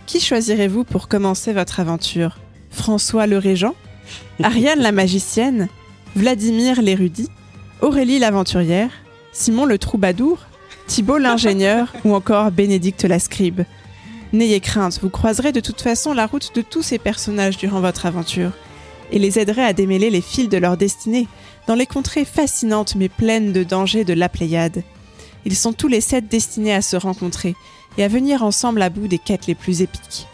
[0.06, 2.38] Qui choisirez-vous pour commencer votre aventure?
[2.70, 3.74] François le Régent?
[4.44, 5.68] Ariane la magicienne?
[6.16, 7.30] Vladimir l'érudit?
[7.82, 8.92] Aurélie l'aventurière
[9.32, 10.46] Simon le troubadour?
[10.88, 13.64] Thibault l'ingénieur ou encore Bénédicte la scribe
[14.34, 18.06] N'ayez crainte, vous croiserez de toute façon la route de tous ces personnages durant votre
[18.06, 18.52] aventure
[19.12, 21.28] et les aiderez à démêler les fils de leur destinée
[21.68, 24.84] dans les contrées fascinantes mais pleines de dangers de la Pléiade.
[25.46, 27.56] Ils sont tous les sept destinés à se rencontrer
[27.98, 30.28] et à venir ensemble à bout des quêtes les plus épiques.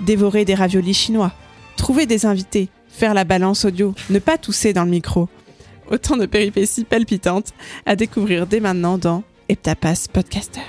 [0.00, 1.32] Dévorer des raviolis chinois,
[1.76, 5.28] trouver des invités, faire la balance audio, ne pas tousser dans le micro.
[5.90, 7.52] Autant de péripéties palpitantes
[7.86, 10.60] à découvrir dès maintenant dans Heptapas Podcaster.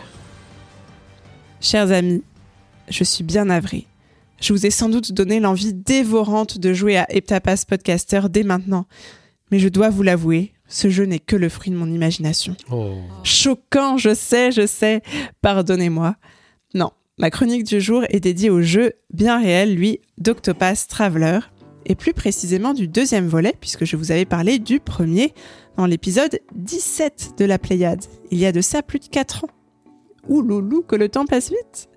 [1.59, 2.23] Chers amis,
[2.89, 3.87] je suis bien navrée.
[4.39, 8.85] Je vous ai sans doute donné l'envie dévorante de jouer à Heptapas Podcaster dès maintenant.
[9.51, 12.55] Mais je dois vous l'avouer, ce jeu n'est que le fruit de mon imagination.
[12.69, 12.97] Oh.
[13.23, 15.01] Choquant, je sais, je sais.
[15.41, 16.15] Pardonnez-moi.
[16.75, 21.39] Non, ma chronique du jour est dédiée au jeu bien réel, lui, d'Octopath Traveler,
[21.87, 25.33] et plus précisément du deuxième volet, puisque je vous avais parlé du premier
[25.77, 29.49] dans l'épisode 17 de la Pléiade, il y a de ça plus de 4 ans.
[30.27, 31.89] Ouh loulou, que le temps passe vite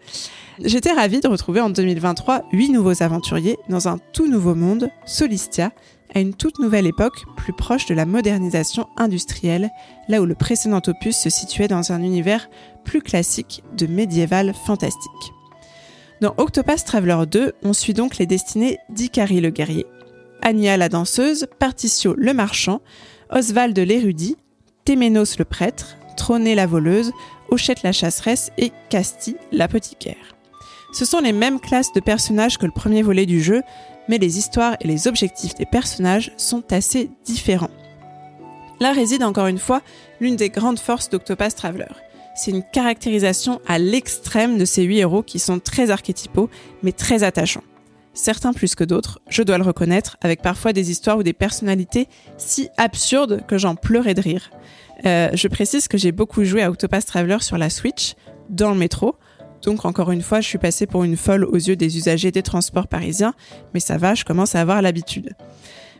[0.62, 5.72] J'étais ravie de retrouver en 2023 huit nouveaux aventuriers dans un tout nouveau monde, Solistia,
[6.14, 9.70] à une toute nouvelle époque plus proche de la modernisation industrielle,
[10.08, 12.48] là où le précédent opus se situait dans un univers
[12.84, 15.32] plus classique de médiéval fantastique.
[16.20, 19.86] Dans Octopath Traveler 2, on suit donc les destinées d'Ikari le guerrier,
[20.42, 22.82] Anya la danseuse, Particio le marchand,
[23.30, 24.36] Oswald l'érudit,
[24.84, 27.12] Téménos le prêtre, Troné la voleuse,
[27.48, 30.36] Hochette la chasseresse et Casti l'apothicaire.
[30.92, 33.62] Ce sont les mêmes classes de personnages que le premier volet du jeu,
[34.06, 37.70] mais les histoires et les objectifs des personnages sont assez différents.
[38.78, 39.80] Là réside encore une fois
[40.20, 41.86] l'une des grandes forces d'Octopath Traveler.
[42.42, 46.48] C'est une caractérisation à l'extrême de ces huit héros qui sont très archétypaux,
[46.82, 47.62] mais très attachants.
[48.14, 52.08] Certains plus que d'autres, je dois le reconnaître, avec parfois des histoires ou des personnalités
[52.38, 54.50] si absurdes que j'en pleurais de rire.
[55.04, 58.14] Euh, je précise que j'ai beaucoup joué à Octopath Traveler sur la Switch,
[58.48, 59.16] dans le métro,
[59.60, 62.42] donc encore une fois, je suis passée pour une folle aux yeux des usagers des
[62.42, 63.34] transports parisiens,
[63.74, 65.34] mais ça va, je commence à avoir l'habitude.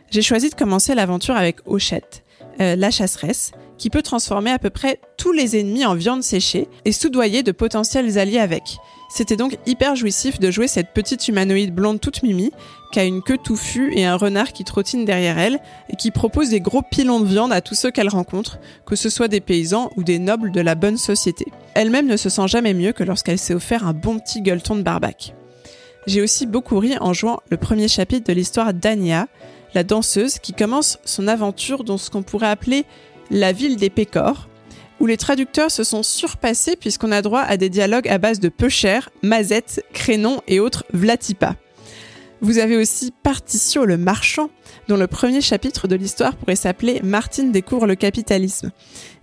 [0.09, 2.23] J'ai choisi de commencer l'aventure avec Hochette,
[2.59, 3.51] euh, la chasseresse,
[3.81, 7.51] qui peut transformer à peu près tous les ennemis en viande séchée et soudoyer de
[7.51, 8.77] potentiels alliés avec.
[9.09, 12.51] C'était donc hyper jouissif de jouer cette petite humanoïde blonde toute mimi,
[12.91, 15.59] qui a une queue touffue et un renard qui trottine derrière elle,
[15.89, 19.09] et qui propose des gros pilons de viande à tous ceux qu'elle rencontre, que ce
[19.09, 21.47] soit des paysans ou des nobles de la bonne société.
[21.73, 24.83] Elle-même ne se sent jamais mieux que lorsqu'elle s'est offert un bon petit gueuleton de
[24.83, 25.33] barbac.
[26.05, 29.27] J'ai aussi beaucoup ri en jouant le premier chapitre de l'histoire d'Ania,
[29.73, 32.85] la danseuse qui commence son aventure dans ce qu'on pourrait appeler
[33.31, 34.49] la ville des Pécores,
[34.99, 38.49] où les traducteurs se sont surpassés puisqu'on a droit à des dialogues à base de
[38.49, 41.55] peu cher, mazette, crénon et autres vlatipa.
[42.41, 44.49] Vous avez aussi Particio le marchand,
[44.87, 48.71] dont le premier chapitre de l'histoire pourrait s'appeler Martine découvre le capitalisme.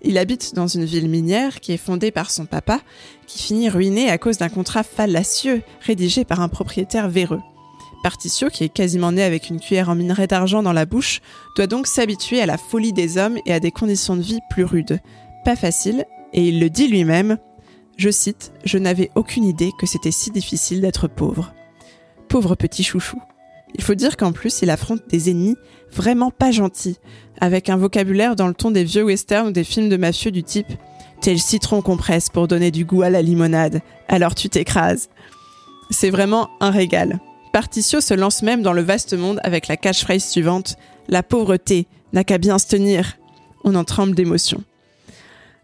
[0.02, 2.80] Il habite dans une ville minière qui est fondée par son papa,
[3.26, 7.40] qui finit ruiné à cause d'un contrat fallacieux rédigé par un propriétaire véreux.
[8.02, 11.20] Particio, qui est quasiment né avec une cuillère en minerai d'argent dans la bouche,
[11.56, 14.64] doit donc s'habituer à la folie des hommes et à des conditions de vie plus
[14.64, 15.00] rudes.
[15.44, 17.38] Pas facile, et il le dit lui-même,
[17.96, 21.52] je cite, Je n'avais aucune idée que c'était si difficile d'être pauvre.
[22.28, 23.20] Pauvre petit chouchou.
[23.74, 25.56] Il faut dire qu'en plus, il affronte des ennemis
[25.92, 26.98] vraiment pas gentils,
[27.40, 30.42] avec un vocabulaire dans le ton des vieux westerns ou des films de mafieux du
[30.42, 30.72] type
[31.20, 35.08] T'es le citron qu'on presse pour donner du goût à la limonade, alors tu t'écrases.
[35.90, 37.18] C'est vraiment un régal.
[37.58, 40.76] Particio se lance même dans le vaste monde avec la catchphrase suivante
[41.08, 43.16] La pauvreté n'a qu'à bien se tenir.
[43.64, 44.62] On en tremble d'émotion.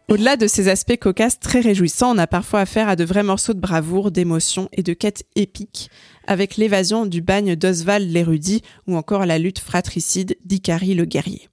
[0.09, 3.55] Au-delà de ces aspects cocasses très réjouissants, on a parfois affaire à de vrais morceaux
[3.55, 5.89] de bravoure, d'émotion et de quête épique,
[6.27, 11.49] avec l'évasion du bagne d'Oswald l'érudit ou encore la lutte fratricide d'Ikari le guerrier.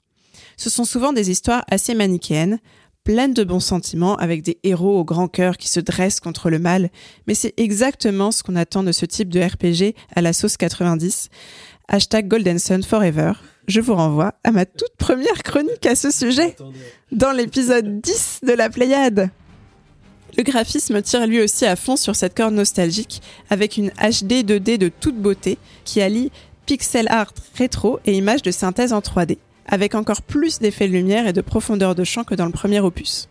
[0.57, 2.57] Ce sont souvent des histoires assez manichéennes,
[3.03, 6.59] pleines de bons sentiments, avec des héros au grand cœur qui se dressent contre le
[6.59, 6.89] mal,
[7.27, 11.29] mais c'est exactement ce qu'on attend de ce type de RPG à la sauce 90.
[11.87, 13.33] Hashtag Golden Sun Forever.
[13.67, 16.55] Je vous renvoie à ma toute première chronique à ce sujet,
[17.11, 19.29] dans l'épisode 10 de la Pléiade.
[20.37, 24.77] Le graphisme tire lui aussi à fond sur cette corde nostalgique, avec une HD 2D
[24.77, 26.31] de toute beauté qui allie
[26.65, 29.37] pixel art rétro et images de synthèse en 3D
[29.72, 32.80] avec encore plus d'effets de lumière et de profondeur de champ que dans le premier
[32.80, 33.28] opus.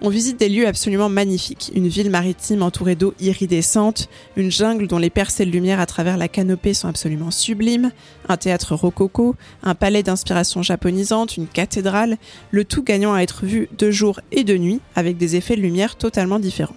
[0.00, 4.98] On visite des lieux absolument magnifiques, une ville maritime entourée d'eau iridescente, une jungle dont
[4.98, 7.90] les percées de lumière à travers la canopée sont absolument sublimes,
[8.28, 12.16] un théâtre rococo, un palais d'inspiration japonisante, une cathédrale,
[12.52, 15.62] le tout gagnant à être vu de jour et de nuit avec des effets de
[15.62, 16.76] lumière totalement différents.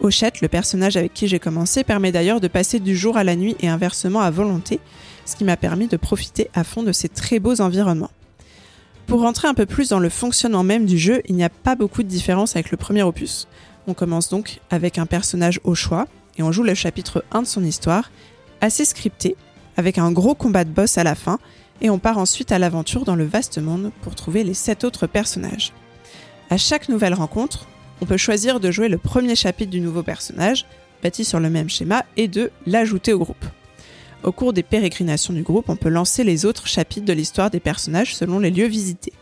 [0.00, 3.36] Hochette, le personnage avec qui j'ai commencé, permet d'ailleurs de passer du jour à la
[3.36, 4.80] nuit et inversement à volonté,
[5.30, 8.10] ce qui m'a permis de profiter à fond de ces très beaux environnements.
[9.06, 11.76] Pour rentrer un peu plus dans le fonctionnement même du jeu, il n'y a pas
[11.76, 13.48] beaucoup de différence avec le premier opus.
[13.86, 16.06] On commence donc avec un personnage au choix,
[16.36, 18.10] et on joue le chapitre 1 de son histoire,
[18.60, 19.36] assez scripté,
[19.76, 21.38] avec un gros combat de boss à la fin,
[21.80, 25.06] et on part ensuite à l'aventure dans le vaste monde pour trouver les 7 autres
[25.06, 25.72] personnages.
[26.50, 27.66] À chaque nouvelle rencontre,
[28.00, 30.66] on peut choisir de jouer le premier chapitre du nouveau personnage,
[31.02, 33.44] bâti sur le même schéma, et de l'ajouter au groupe.
[34.22, 37.60] Au cours des pérégrinations du groupe, on peut lancer les autres chapitres de l'histoire des
[37.60, 39.14] personnages selon les lieux visités.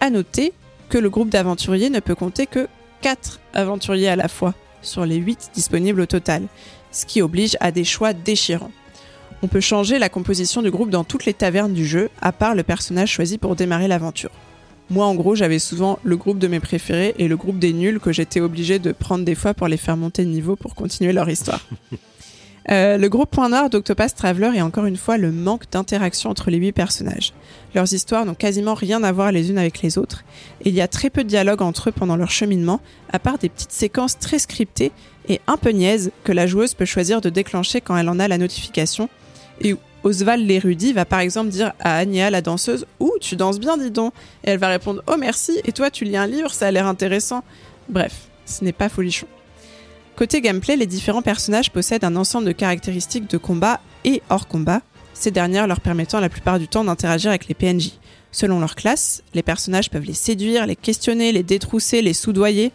[0.00, 0.52] À noter
[0.88, 2.68] que le groupe d'aventuriers ne peut compter que
[3.00, 6.44] 4 aventuriers à la fois, sur les 8 disponibles au total,
[6.92, 8.70] ce qui oblige à des choix déchirants.
[9.42, 12.54] On peut changer la composition du groupe dans toutes les tavernes du jeu, à part
[12.54, 14.30] le personnage choisi pour démarrer l'aventure.
[14.88, 17.98] Moi, en gros, j'avais souvent le groupe de mes préférés et le groupe des nuls
[17.98, 21.12] que j'étais obligé de prendre des fois pour les faire monter de niveau pour continuer
[21.12, 21.66] leur histoire.
[22.70, 26.50] Euh, le gros point noir d'Octopath Traveler est encore une fois le manque d'interaction entre
[26.50, 27.32] les huit personnages.
[27.74, 30.24] Leurs histoires n'ont quasiment rien à voir les unes avec les autres,
[30.64, 32.80] et il y a très peu de dialogue entre eux pendant leur cheminement,
[33.12, 34.92] à part des petites séquences très scriptées
[35.28, 38.28] et un peu niaises que la joueuse peut choisir de déclencher quand elle en a
[38.28, 39.08] la notification,
[39.60, 43.60] et où Oswald l'érudit va par exemple dire à Anya la danseuse «Ouh, tu danses
[43.60, 44.12] bien, dis donc!»
[44.44, 46.86] Et elle va répondre «Oh merci, et toi tu lis un livre, ça a l'air
[46.86, 47.44] intéressant!»
[47.88, 49.26] Bref, ce n'est pas folichon.
[50.16, 54.82] Côté gameplay, les différents personnages possèdent un ensemble de caractéristiques de combat et hors combat,
[55.14, 57.92] ces dernières leur permettant la plupart du temps d'interagir avec les PNJ.
[58.30, 62.72] Selon leur classe, les personnages peuvent les séduire, les questionner, les détrousser, les soudoyer.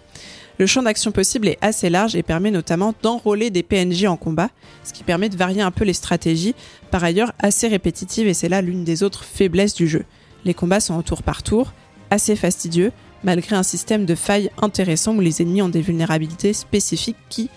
[0.58, 4.50] Le champ d'action possible est assez large et permet notamment d'enrôler des PNJ en combat,
[4.84, 6.56] ce qui permet de varier un peu les stratégies,
[6.90, 10.06] par ailleurs assez répétitives et c'est là l'une des autres faiblesses du jeu.
[10.44, 11.74] Les combats sont au tour par tour,
[12.10, 12.92] assez fastidieux,
[13.28, 17.49] malgré un système de failles intéressant où les ennemis ont des vulnérabilités spécifiques qui,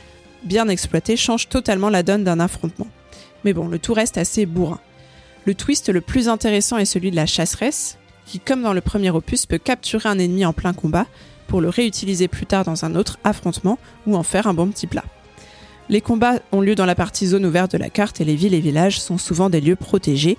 [0.42, 2.88] bien exploitées, changent totalement la donne d'un affrontement.
[3.44, 4.80] Mais bon, le tout reste assez bourrin.
[5.44, 9.10] Le twist le plus intéressant est celui de la chasseresse, qui, comme dans le premier
[9.10, 11.06] opus, peut capturer un ennemi en plein combat
[11.46, 14.88] pour le réutiliser plus tard dans un autre affrontement ou en faire un bon petit
[14.88, 15.04] plat.
[15.88, 18.54] Les combats ont lieu dans la partie zone ouverte de la carte et les villes
[18.54, 20.36] et villages sont souvent des lieux protégés.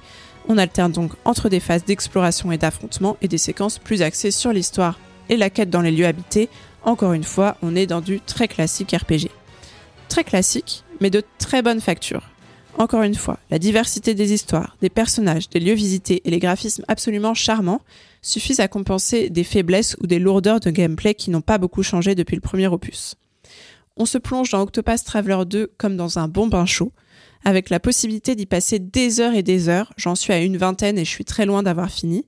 [0.49, 4.51] On alterne donc entre des phases d'exploration et d'affrontement et des séquences plus axées sur
[4.51, 4.99] l'histoire
[5.31, 6.49] et la quête dans les lieux habités,
[6.83, 9.29] encore une fois, on est dans du très classique RPG.
[10.09, 12.29] Très classique, mais de très bonne facture.
[12.77, 16.83] Encore une fois, la diversité des histoires, des personnages, des lieux visités et les graphismes
[16.87, 17.81] absolument charmants
[18.21, 22.13] suffisent à compenser des faiblesses ou des lourdeurs de gameplay qui n'ont pas beaucoup changé
[22.13, 23.15] depuis le premier opus.
[23.97, 26.91] On se plonge dans Octopath Traveler 2 comme dans un bon bain chaud,
[27.43, 30.97] avec la possibilité d'y passer des heures et des heures, j'en suis à une vingtaine
[30.97, 32.25] et je suis très loin d'avoir fini,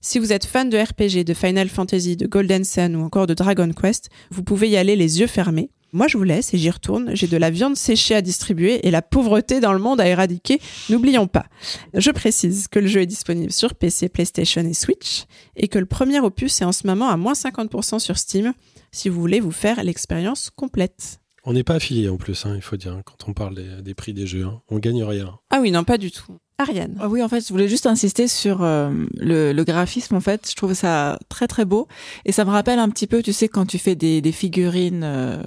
[0.00, 3.34] si vous êtes fan de RPG, de Final Fantasy, de Golden Sun ou encore de
[3.34, 5.70] Dragon Quest, vous pouvez y aller les yeux fermés.
[5.92, 7.14] Moi, je vous laisse et j'y retourne.
[7.14, 10.60] J'ai de la viande séchée à distribuer et la pauvreté dans le monde à éradiquer.
[10.90, 11.46] N'oublions pas.
[11.94, 15.24] Je précise que le jeu est disponible sur PC, PlayStation et Switch
[15.56, 18.52] et que le premier opus est en ce moment à moins 50% sur Steam
[18.92, 21.20] si vous voulez vous faire l'expérience complète.
[21.44, 23.94] On n'est pas affilié en plus, hein, il faut dire, hein, quand on parle des,
[23.94, 24.44] prix des jeux.
[24.44, 24.60] Hein.
[24.68, 25.38] On gagne rien.
[25.50, 26.36] Ah oui, non, pas du tout.
[26.60, 26.96] Ariane.
[26.98, 30.16] Ah oui, en fait, je voulais juste insister sur euh, le, graphisme.
[30.16, 31.86] En fait, je trouve ça très très beau
[32.24, 35.40] et ça me rappelle un petit peu, tu sais, quand tu fais des, figurines euh,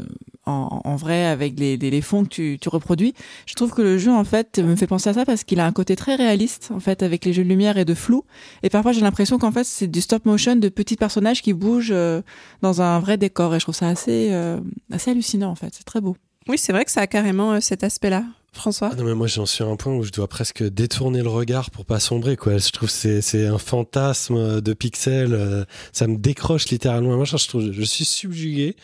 [0.45, 3.13] en, vrai avec les, les, fonds que tu, tu, reproduis.
[3.45, 5.65] Je trouve que le jeu en fait me fait penser à ça parce qu'il a
[5.65, 8.23] un côté très réaliste en fait avec les jeux de lumière et de flou.
[8.63, 11.91] Et parfois j'ai l'impression qu'en fait c'est du stop motion de petits personnages qui bougent
[11.91, 12.21] euh,
[12.61, 14.33] dans un vrai décor et je trouve ça assez
[14.91, 15.73] assez hallucinant en fait.
[15.73, 16.15] C'est très beau.
[16.47, 18.23] Oui, c'est vrai que ça a carrément cet aspect-là.
[18.53, 21.21] François Ah non mais moi j'en suis à un point où je dois presque détourner
[21.21, 22.57] le regard pour pas sombrer quoi.
[22.57, 27.15] Je trouve c'est c'est un fantasme de pixels, euh, ça me décroche littéralement.
[27.15, 28.75] Moi je trouve je suis subjugué.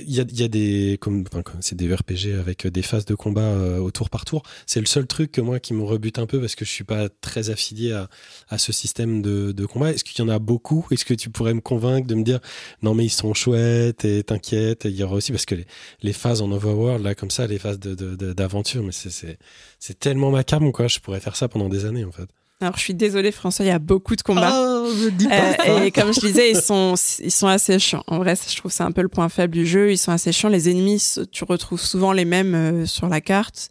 [0.00, 1.24] Il y a, des comme,
[1.60, 4.42] c'est des RPG avec des phases de combat euh, au tour par tour.
[4.66, 6.84] C'est le seul truc que moi qui me rebute un peu parce que je suis
[6.84, 8.08] pas très affilié à,
[8.48, 9.92] à ce système de, de combat.
[9.92, 10.86] Est-ce qu'il y en a beaucoup?
[10.90, 12.40] Est-ce que tu pourrais me convaincre de me dire
[12.82, 15.66] non mais ils sont chouettes et t'inquiète Il y aura aussi parce que les,
[16.02, 19.38] les phases en overworld là comme ça, les phases de de- de- d'aventure, mais c'est
[19.78, 20.88] c'est tellement macabre quoi.
[20.88, 22.28] Je pourrais faire ça pendant des années en fait.
[22.60, 24.50] Alors, je suis désolée, François, il y a beaucoup de combats.
[24.54, 24.88] Oh,
[25.30, 28.02] Euh, et comme je disais, ils sont, ils sont assez chiants.
[28.06, 29.92] En vrai, je trouve que c'est un peu le point faible du jeu.
[29.92, 30.48] Ils sont assez chiants.
[30.48, 33.70] Les ennemis, tu retrouves souvent les mêmes euh, sur la carte.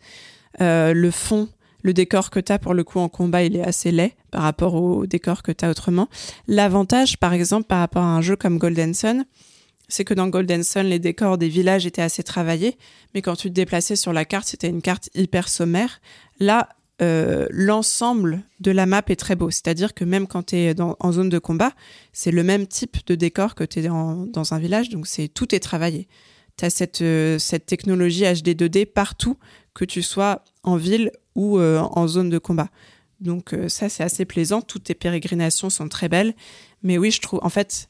[0.61, 1.49] Euh, le fond,
[1.81, 4.43] le décor que tu as pour le coup en combat, il est assez laid par
[4.43, 6.07] rapport au décor que tu as autrement.
[6.47, 9.25] L'avantage, par exemple, par rapport à un jeu comme Golden Sun,
[9.87, 12.77] c'est que dans Golden Sun, les décors des villages étaient assez travaillés,
[13.13, 16.01] mais quand tu te déplaçais sur la carte, c'était une carte hyper sommaire.
[16.39, 16.69] Là,
[17.01, 19.51] euh, l'ensemble de la map est très beau.
[19.51, 21.71] C'est-à-dire que même quand tu es en zone de combat,
[22.13, 25.53] c'est le même type de décor que tu es dans, un village, donc c'est tout
[25.53, 26.07] est travaillé.
[26.57, 29.37] Tu as cette, euh, cette technologie HD 2D partout,
[29.73, 32.69] que tu sois en ville ou euh, en zone de combat.
[33.19, 34.61] Donc ça, c'est assez plaisant.
[34.61, 36.33] Toutes tes pérégrinations sont très belles.
[36.83, 37.89] Mais oui, je trouve, en fait,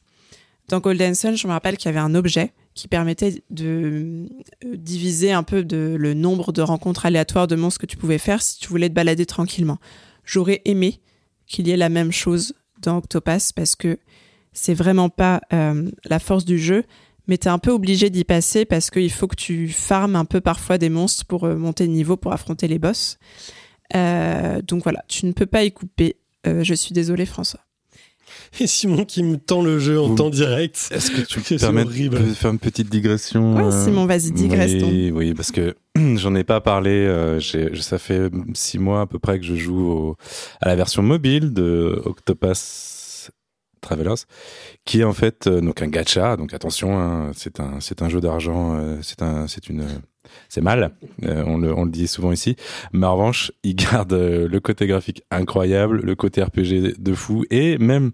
[0.67, 4.27] dans Golden Sun, je me rappelle qu'il y avait un objet qui permettait de
[4.65, 8.41] euh, diviser un peu le nombre de rencontres aléatoires de monstres que tu pouvais faire
[8.41, 9.77] si tu voulais te balader tranquillement.
[10.25, 10.99] J'aurais aimé
[11.47, 13.99] qu'il y ait la même chose dans Octopass parce que
[14.53, 16.83] c'est vraiment pas euh, la force du jeu,
[17.27, 20.41] mais t'es un peu obligé d'y passer parce qu'il faut que tu farmes un peu
[20.41, 23.17] parfois des monstres pour euh, monter de niveau pour affronter les boss.
[23.93, 26.17] Donc voilà, tu ne peux pas y couper.
[26.43, 27.64] Je suis désolée, François.
[28.59, 30.89] Et Simon qui me tend le jeu en Vous- temps direct.
[30.91, 34.71] Est-ce que tu peux permettre de faire une petite digression Ouais, euh, Simon, vas-y, digresse.
[34.83, 35.75] Oui, oui, parce que
[36.15, 36.91] j'en ai pas parlé.
[36.91, 37.39] euh,
[37.79, 40.17] ça fait six mois à peu près que je joue au-
[40.61, 42.91] à la version mobile de Octopass
[43.85, 44.21] Travelers,
[44.85, 46.35] qui est en fait euh, donc un gacha.
[46.37, 48.75] Donc attention, hein, c'est un c'est un jeu d'argent.
[48.75, 49.85] euh, c'est un c'est une
[50.49, 52.55] c'est mal, euh, on, le, on le dit souvent ici.
[52.93, 57.77] Mais en revanche, il garde le côté graphique incroyable, le côté RPG de fou, et
[57.77, 58.11] même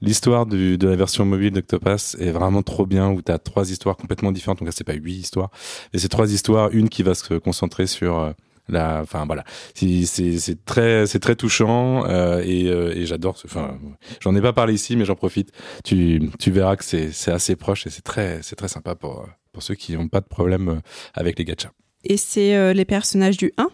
[0.00, 3.96] l'histoire de la version mobile d'Octopass est vraiment trop bien, où tu as trois histoires
[3.96, 4.60] complètement différentes.
[4.60, 5.50] Donc là, c'est pas huit histoires,
[5.92, 8.34] et c'est trois histoires, une qui va se concentrer sur...
[8.70, 9.44] la, enfin voilà,
[9.74, 13.36] C'est- très c'est très touchant euh, et, euh, et j'adore.
[13.44, 13.78] Enfin,
[14.20, 15.50] j'en ai pas parlé ici, mais j'en profite.
[15.84, 19.62] Tu tu verras que c'est assez proche et c'est très c'est très sympa pour pour
[19.62, 20.80] ceux qui n'ont pas de problème euh,
[21.14, 21.70] avec les gachas.
[22.04, 23.68] Et c'est euh, les personnages du 1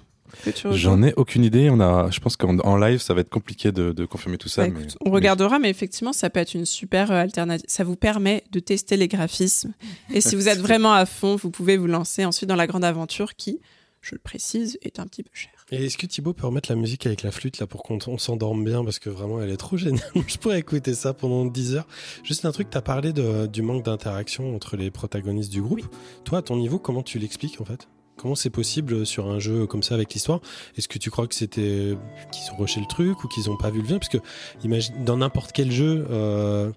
[0.45, 1.71] que tu rejoues J'en ai aucune idée.
[1.71, 4.49] On a, je pense qu'en en live, ça va être compliqué de, de confirmer tout
[4.49, 4.67] ça.
[4.67, 7.65] Bah, mais, écoute, on regardera, mais effectivement, ça peut être une super alternative.
[7.69, 9.73] Ça vous permet de tester les graphismes.
[10.13, 12.85] Et si vous êtes vraiment à fond, vous pouvez vous lancer ensuite dans la grande
[12.85, 13.61] aventure qui,
[14.07, 15.51] je le précise, est un petit peu chère.
[15.73, 18.19] Et est-ce que Thibaut peut remettre la musique avec la flûte là pour qu'on on
[18.19, 20.09] s'endorme bien parce que vraiment elle est trop géniale.
[20.29, 21.89] Je pourrais écouter ça pendant 10 heures.
[22.23, 25.85] Juste un truc, t'as parlé de, du manque d'interaction entre les protagonistes du groupe.
[26.25, 27.89] Toi, à ton niveau, comment tu l'expliques en fait?
[28.17, 30.41] Comment c'est possible sur un jeu comme ça avec l'histoire?
[30.77, 31.97] Est-ce que tu crois que c'était
[32.31, 34.19] qu'ils ont rushé le truc ou qu'ils ont pas vu le venir Parce que
[34.63, 36.73] imagine dans n'importe quel jeu euh, euh,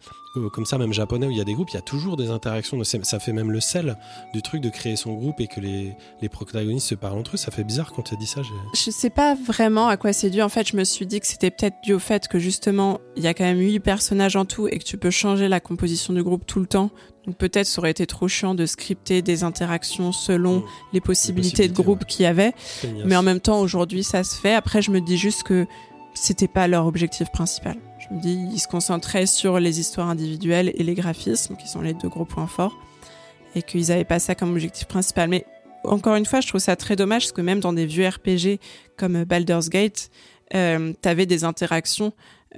[0.54, 2.30] comme ça, même japonais où il y a des groupes, il y a toujours des
[2.30, 2.82] interactions.
[2.84, 3.98] Ça fait même le sel
[4.34, 7.38] du truc de créer son groupe et que les, les protagonistes se parlent entre eux.
[7.38, 8.42] Ça fait bizarre quand tu as dit ça.
[8.74, 10.42] Je sais pas vraiment à quoi c'est dû.
[10.42, 13.24] En fait, je me suis dit que c'était peut-être dû au fait que justement, il
[13.24, 16.14] y a quand même huit personnages en tout et que tu peux changer la composition
[16.14, 16.92] du groupe tout le temps.
[17.26, 20.64] Donc peut-être ça aurait été trop chiant de scripter des interactions selon Mm.
[20.94, 22.06] les possibilités, de possibilités, groupe ouais.
[22.08, 22.54] qu'il y avait.
[23.06, 24.54] Mais en même temps, aujourd'hui, ça se fait.
[24.54, 25.66] Après, je me dis juste que
[26.14, 27.76] c'était pas leur objectif principal.
[28.10, 31.82] Je me dis, ils se concentraient sur les histoires individuelles et les graphismes, qui sont
[31.82, 32.78] les deux gros points forts,
[33.56, 35.30] et qu'ils avaient pas ça comme objectif principal.
[35.30, 35.46] Mais
[35.84, 38.60] encore une fois, je trouve ça très dommage, parce que même dans des vieux RPG
[38.98, 40.10] comme Baldur's Gate,
[40.56, 42.14] euh, t'avais des interactions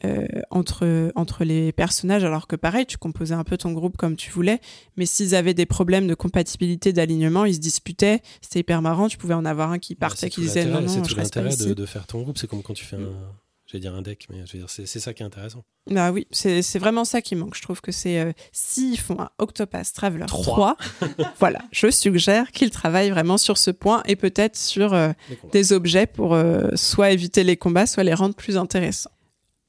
[0.06, 4.16] euh, entre entre les personnages, alors que pareil, tu composais un peu ton groupe comme
[4.16, 4.62] tu voulais,
[4.96, 9.18] mais s'ils avaient des problèmes de compatibilité, d'alignement, ils se disputaient, c'était hyper marrant, tu
[9.18, 11.86] pouvais en avoir un qui partait, qui disait non, non, c'est tout l'intérêt de, de
[11.86, 12.38] faire ton groupe.
[12.38, 13.12] C'est comme quand tu fais un,
[13.72, 15.64] j'allais dire un deck, mais je veux dire, c'est ça qui est intéressant.
[15.90, 17.56] Bah oui, c'est vraiment ça qui manque.
[17.56, 20.78] Je trouve que c'est euh, s'ils font un Octopass Traveler 3,
[21.40, 25.12] voilà, je suggère qu'ils travaillent vraiment sur ce point et peut-être sur euh,
[25.52, 29.12] des objets pour euh, soit éviter les combats, soit les rendre plus intéressants.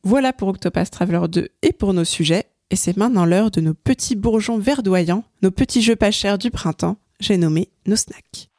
[0.05, 2.47] Voilà pour Octopass Traveler 2 et pour nos sujets.
[2.71, 6.51] Et c'est maintenant l'heure de nos petits bourgeons verdoyants, nos petits jeux pas chers du
[6.51, 6.97] printemps.
[7.21, 8.52] J'ai nommé nos snacks.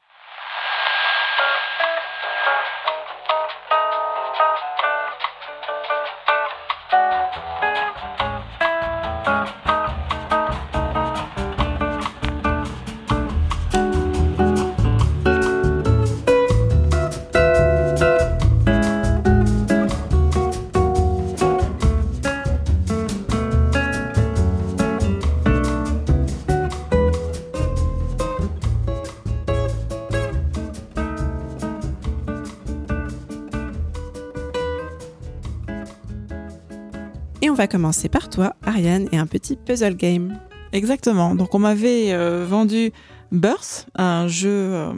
[37.68, 40.40] Commencer par toi, Ariane, et un petit puzzle game.
[40.72, 41.36] Exactement.
[41.36, 42.92] Donc on m'avait euh, vendu
[43.32, 44.94] Birth, un jeu euh,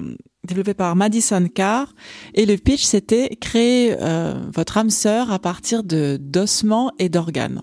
[0.45, 1.93] développé par Madison Carr,
[2.34, 7.61] et le pitch c'était créer euh, votre âme sœur à partir de d'ossements et d'organes.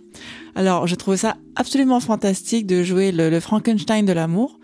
[0.54, 4.58] Alors j'ai trouvé ça absolument fantastique de jouer le Frankenstein de l'amour.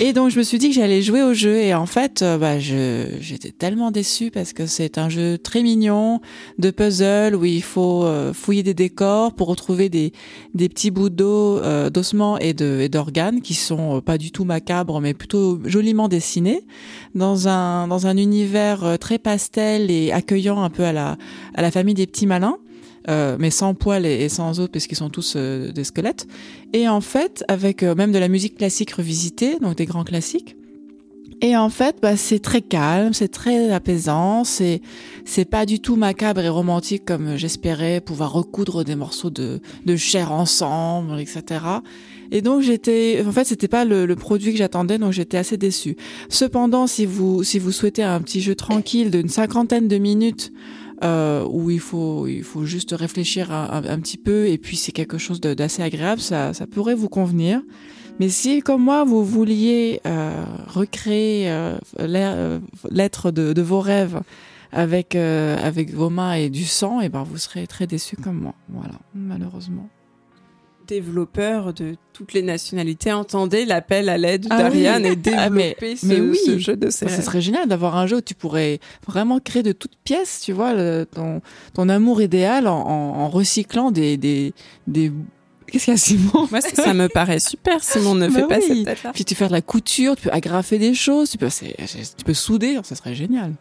[0.00, 2.38] Et donc je me suis dit que j'allais jouer au jeu et en fait euh,
[2.38, 6.20] bah, j'étais tellement déçue parce que c'est un jeu très mignon
[6.58, 10.12] de puzzle où il faut euh, fouiller des décors pour retrouver des
[10.54, 14.30] des petits bouts d'eau euh, d'ossements et de et d'organes qui sont euh, pas du
[14.30, 16.64] tout macabres mais plutôt joliment dessinés
[17.14, 21.16] dans un dans un univers euh, très pastel et accueillant un peu à la
[21.54, 22.58] à la famille des petits malins.
[23.08, 26.26] Euh, mais sans poils et, sans os parce qu'ils sont tous euh, des squelettes.
[26.74, 30.56] Et en fait, avec euh, même de la musique classique revisitée, donc des grands classiques.
[31.40, 34.82] Et en fait, bah, c'est très calme, c'est très apaisant, c'est
[35.24, 39.96] c'est pas du tout macabre et romantique comme j'espérais pouvoir recoudre des morceaux de de
[39.96, 41.60] chair ensemble, etc.
[42.32, 45.56] Et donc j'étais, en fait, c'était pas le, le produit que j'attendais, donc j'étais assez
[45.56, 45.96] déçue.
[46.28, 50.52] Cependant, si vous si vous souhaitez un petit jeu tranquille d'une cinquantaine de minutes
[51.04, 55.18] euh, où il faut il faut juste réfléchir un, petit peu et puis c'est quelque
[55.18, 57.62] chose d'assez agréable, ça ça pourrait vous convenir.
[58.20, 62.58] Mais si, comme moi, vous vouliez euh, recréer euh, euh,
[62.90, 64.20] l'être de, de vos rêves
[64.72, 68.40] avec euh, avec vos mains et du sang, et ben vous serez très déçus comme
[68.40, 68.54] moi.
[68.68, 69.88] Voilà, malheureusement.
[70.88, 75.10] Développeurs de toutes les nationalités, entendez l'appel à l'aide Ah d'Ariane oui.
[75.12, 76.38] et développer Ah, mais- ce, mais oui.
[76.46, 79.38] ce jeu de Ça, ces ce serait génial d'avoir un jeu où tu pourrais vraiment
[79.38, 81.40] créer de toutes pièces, tu vois, le- ton,
[81.74, 84.54] ton amour idéal en, en, en recyclant des des
[84.86, 85.12] des
[85.70, 88.46] Qu'est-ce qu'il y a, Simon Moi, ça, ça me paraît super, Simon, ne Bah fais
[88.46, 88.64] pas oui.
[88.66, 89.12] cette tête-là.
[89.12, 92.24] Puis tu peux faire de la couture, tu peux agrafer des choses, tu peux, tu
[92.24, 93.52] peux souder, ça serait génial.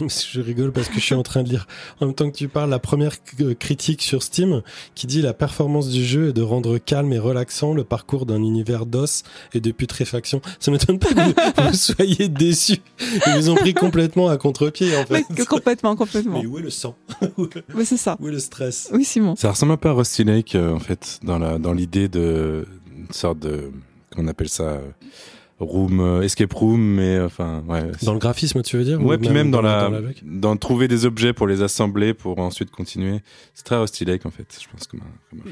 [0.32, 1.66] Je rigole parce que je suis en train de lire,
[2.00, 4.62] en même temps que tu parles, la première euh, critique sur Steam
[4.94, 8.42] qui dit la performance du jeu est de rendre calme et relaxant le parcours d'un
[8.42, 9.22] univers d'os
[9.52, 10.40] et de putréfaction.
[10.58, 12.78] Ça m'étonne pas que vous, vous soyez déçus.
[13.00, 15.24] Ils vous ont pris complètement à contre-pied, en fait.
[15.30, 16.40] Mais complètement, complètement.
[16.40, 16.96] Mais où est le sang
[17.74, 18.16] Mais c'est ça.
[18.20, 18.88] où est le stress?
[18.92, 19.36] Oui, Simon.
[19.36, 22.66] Ça ressemble un peu à Rusty Lake, euh, en fait, dans la dans l'idée de
[22.96, 23.70] une sorte de
[24.12, 24.80] comment on appelle ça euh,
[25.60, 27.90] room euh, escape room, mais euh, enfin ouais.
[28.02, 29.90] Dans le graphisme, tu veux dire Ouais, ou puis même dans, la,
[30.22, 33.20] dans trouver des objets pour les assembler pour ensuite continuer.
[33.54, 35.00] C'est très Lake en fait, je pense comme.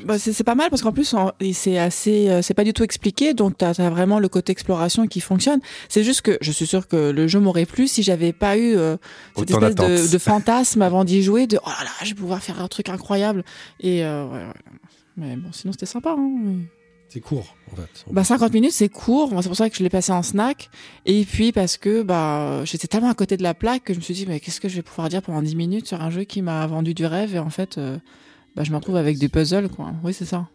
[0.05, 1.15] Bah, c'est c'est pas mal parce qu'en plus
[1.53, 5.07] c'est assez euh, c'est pas du tout expliqué donc t'as as vraiment le côté exploration
[5.07, 8.33] qui fonctionne c'est juste que je suis sûre que le jeu m'aurait plu si j'avais
[8.33, 8.97] pas eu euh,
[9.37, 12.43] cette Autant espèce de, fantasme avant d'y jouer de oh là là je vais pouvoir
[12.43, 13.45] faire un truc incroyable
[13.81, 14.53] et euh, ouais, ouais.
[15.17, 16.82] mais bon sinon c'était sympa hein, mais-
[17.13, 18.07] C'est court, en fait.
[18.11, 19.31] bah 50 minutes c'est court.
[19.33, 20.71] Moi, c'est pour ça que je l'ai passé en snack.
[21.05, 24.03] Et puis parce que bah j'étais tellement à côté de la plaque que je me
[24.03, 26.25] suis dit mais qu'est-ce que je vais pouvoir dire pendant 10 minutes sur un jeu
[26.25, 27.35] qui m'a vendu du rêve?
[27.35, 27.99] Et en fait euh,
[28.57, 29.93] bah, je me retrouve avec des puzzles quoi.
[30.03, 30.49] Oui c'est ça.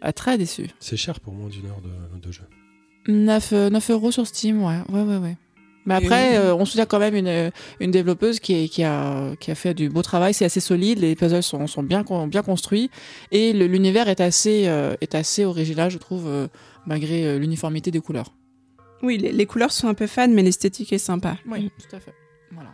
[0.00, 0.68] Ah, très déçu.
[0.78, 2.44] C'est cher pour moins d'une heure de, de jeu.
[3.08, 5.36] 9, euh, 9 euros sur Steam, ouais, ouais, ouais, ouais.
[5.88, 9.50] Mais après, euh, on soutient quand même une, une développeuse qui, est- qui, a, qui
[9.50, 10.34] a fait du beau travail.
[10.34, 12.90] C'est assez solide, les puzzles sont, sont bien, bien construits
[13.32, 16.46] et l'univers est assez, euh, est assez original, je trouve, euh,
[16.86, 18.32] malgré euh, l'uniformité des couleurs.
[19.02, 21.36] Oui, les, les couleurs sont un peu fades, mais l'esthétique est sympa.
[21.50, 22.14] Oui, tout à fait.
[22.52, 22.70] Voilà.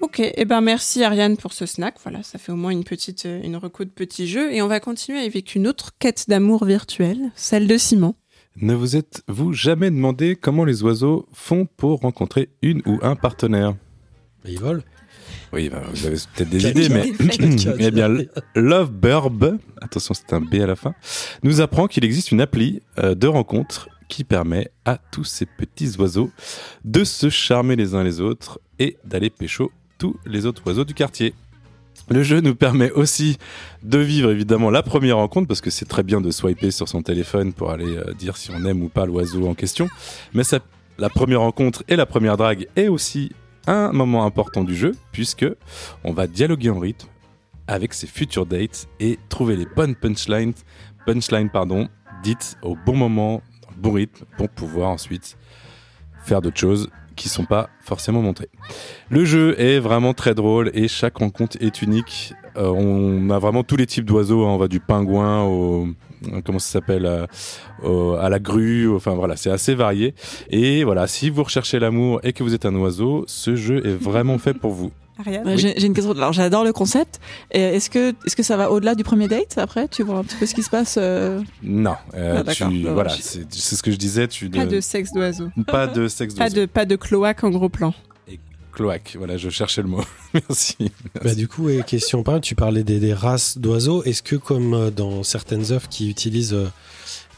[0.00, 1.94] Ok, et ben merci Ariane pour ce snack.
[2.02, 4.52] Voilà, ça fait au moins une petite, euh, une reco de petits jeux.
[4.52, 8.14] Et on va continuer avec une autre quête d'amour virtuelle, celle de Simon.
[8.56, 13.74] Ne vous êtes-vous jamais demandé comment les oiseaux font pour rencontrer une ou un partenaire?
[14.44, 14.82] Mais ils volent.
[15.52, 17.12] Oui, bah, vous avez peut-être des idées, mais
[17.78, 18.08] eh bien,
[18.54, 20.94] Lovebird, attention, c'est un B à la fin,
[21.42, 25.96] nous apprend qu'il existe une appli euh, de rencontre qui permet à tous ces petits
[25.98, 26.30] oiseaux
[26.84, 30.94] de se charmer les uns les autres et d'aller pécho tous les autres oiseaux du
[30.94, 31.34] quartier.
[32.08, 33.38] Le jeu nous permet aussi
[33.82, 37.02] de vivre évidemment la première rencontre parce que c'est très bien de swiper sur son
[37.02, 39.88] téléphone pour aller euh, dire si on aime ou pas l'oiseau en question.
[40.34, 40.42] Mais
[40.98, 43.32] la première rencontre et la première drague est aussi
[43.66, 45.46] un moment important du jeu puisque
[46.04, 47.08] on va dialoguer en rythme
[47.66, 50.54] avec ses futures dates et trouver les bonnes punchlines,
[51.06, 51.50] punchlines
[52.22, 53.42] dites au bon moment,
[53.76, 55.36] bon rythme pour pouvoir ensuite
[56.24, 58.48] faire d'autres choses qui sont pas forcément montrées.
[59.10, 62.34] Le jeu est vraiment très drôle et chaque rencontre est unique.
[62.56, 64.44] Euh, on a vraiment tous les types d'oiseaux.
[64.44, 64.50] hein.
[64.50, 65.88] On va du pingouin au
[66.44, 67.06] comment ça s'appelle
[67.84, 68.88] euh, à la grue.
[68.94, 70.14] Enfin voilà, c'est assez varié.
[70.50, 73.94] Et voilà, si vous recherchez l'amour et que vous êtes un oiseau, ce jeu est
[73.94, 74.90] vraiment fait pour vous.
[75.18, 76.12] Ariane J'ai une question.
[76.12, 77.20] Alors, j'adore le concept.
[77.50, 79.86] Est-ce que, est-ce que ça va au-delà du premier date après?
[79.88, 82.94] Tu vois un petit peu ce qui se passe euh, Non, euh, Ah, tu- Non,
[82.94, 83.20] voilà, je-
[83.50, 84.26] c'est ce que je disais.
[84.26, 85.48] Tu Pas de sexe d'oiseau.
[85.66, 86.60] pas de sexe Pas d'oiseau.
[86.62, 87.92] de, pas de cloaque en gros plan.
[88.72, 90.02] Cloaque, voilà, je cherchais le mot.
[90.34, 90.76] Merci.
[91.22, 94.02] Bah, du coup, et question pas, tu parlais des, des races d'oiseaux.
[94.02, 96.68] Est-ce que, comme euh, dans certaines œuvres qui utilisent, euh,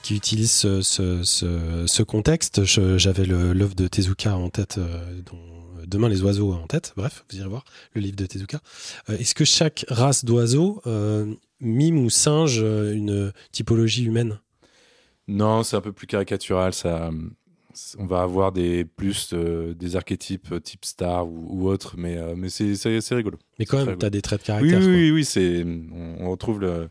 [0.03, 5.20] qui utilisent ce, ce, ce, ce contexte, j'avais le- l'œuvre de Tezuka en tête, euh,
[5.30, 5.39] dont
[5.87, 7.62] Demain les oiseaux en tête, bref, vous irez voir
[7.93, 8.59] le livre de Tezuka.
[9.11, 14.39] Euh, Est-ce que chaque race d'oiseaux euh, mime ou singe une typologie humaine?
[15.28, 16.72] Non, c'est un peu plus caricatural.
[16.72, 17.11] Ça,
[17.99, 22.16] on va avoir des plus euh, des archétypes euh, type star ou, ou autre, mais
[22.16, 23.39] euh, mais c'est c'est c'est rigolo.
[23.59, 24.79] Mais quand même, tu as des traits de caractère.
[24.79, 24.93] oui, quoi.
[24.95, 26.89] oui, oui, c'est on, on retrouve le-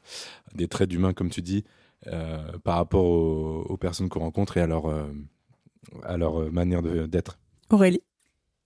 [0.56, 1.64] des traits d'humain comme tu dis
[2.08, 5.06] euh, par rapport aux, aux personnes qu'on rencontre et à leur euh,
[6.04, 7.38] à leur manière de- d'être.
[7.70, 8.02] Aurélie.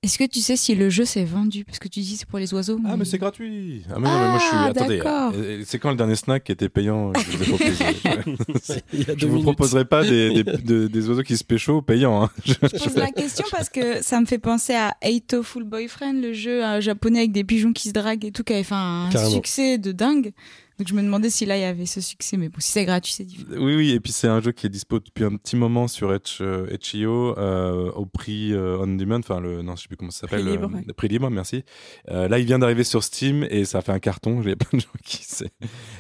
[0.03, 1.65] Est-ce que tu sais si le jeu s'est vendu?
[1.65, 2.79] Parce que tu dis c'est pour les oiseaux.
[2.85, 3.81] Ah mais c'est gratuit.
[3.89, 4.51] Ah mais, non, mais moi je suis.
[4.53, 5.31] Ah, Attendez, d'accord.
[5.35, 8.83] euh, c'est quand le dernier snack qui était payant que Je vous ai proposé?
[8.93, 9.43] Il y a Je deux vous minutes.
[9.43, 12.23] proposerai pas des, des, de- des oiseaux qui se pécho payants.
[12.25, 12.29] hein.
[12.45, 16.13] Je- Je pose la question parce que ça me fait penser à Eito Full Boyfriend,
[16.21, 18.75] le jeu euh, japonais avec des pigeons qui se draguent et tout, qui avait fait
[18.75, 19.31] un Carrément.
[19.31, 20.31] succès de dingue.
[20.77, 22.85] Donc je me demandais si là il y avait ce succès, mais bon, si c'est
[22.85, 23.49] gratuit, c'est différent.
[23.59, 26.13] Oui, oui, et puis c'est un jeu qui est dispo depuis un petit moment sur
[26.13, 29.97] Itch, euh, itch.io euh, au prix euh, on demand, enfin le, non, je sais plus
[29.97, 30.93] comment ça s'appelle, Prix libre, euh, ouais.
[30.95, 31.63] prix libre, merci.
[32.09, 34.41] Euh, là, il vient d'arriver sur Steam et ça a fait un carton.
[34.43, 35.51] J'ai plein de gens qui c'est.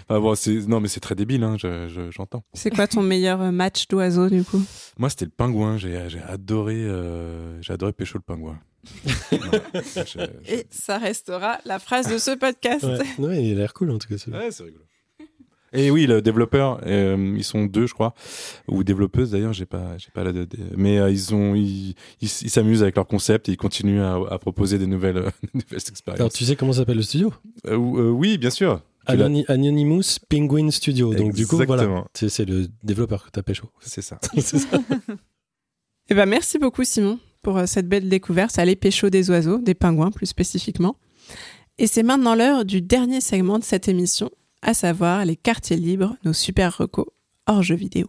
[0.09, 2.43] Enfin, bon, c'est non, mais c'est très débile, hein, je- je- j'entends.
[2.53, 4.61] C'est quoi ton meilleur euh, match d'oiseaux du coup?
[4.99, 5.77] Moi, c'était le pingouin.
[5.77, 8.59] J'ai j'ai adoré, euh, j'ai adoré pécho le pingouin.
[9.31, 9.39] Non,
[10.05, 12.83] je- Et ça restera la phrase de ce podcast.
[12.83, 13.25] Ouais.
[13.25, 14.15] Ouais, il a l'air cool en tout cas.
[14.31, 14.83] Ouais, c'est rigolo.
[15.73, 18.13] Et oui, le développeur, euh, ils sont deux, je crois,
[18.69, 19.51] ou développeuses d'ailleurs.
[19.51, 23.05] J'ai pas, j'ai pas la, de- de- mais euh, ils ont, ils, s'amusent avec leur
[23.05, 26.33] concept et ils continuent à, à proposer des nouvelles, euh, des nouvelles Alors, expériences.
[26.33, 27.33] tu sais comment s'appelle le studio?
[27.67, 28.81] Euh, ou- euh, oui, bien sûr.
[29.07, 31.13] Anony- Anonymous Penguin Studio.
[31.13, 32.05] Donc, du coup, voilà.
[32.13, 33.69] C'est le développeur que t'as pécho.
[33.81, 34.19] C'est ça.
[34.37, 34.79] C'est ça.
[36.09, 38.59] Eh ben, merci beaucoup Simon pour euh, cette belle découverte.
[38.59, 40.97] Allait pécho des oiseaux, des pingouins plus spécifiquement.
[41.77, 44.29] Et c'est maintenant l'heure du dernier segment de cette émission,
[44.61, 47.05] à savoir les quartiers libres, nos super recos
[47.45, 48.07] hors jeux vidéo.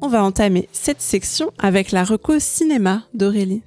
[0.00, 3.64] On va entamer cette section avec la reco cinéma d'Aurélie.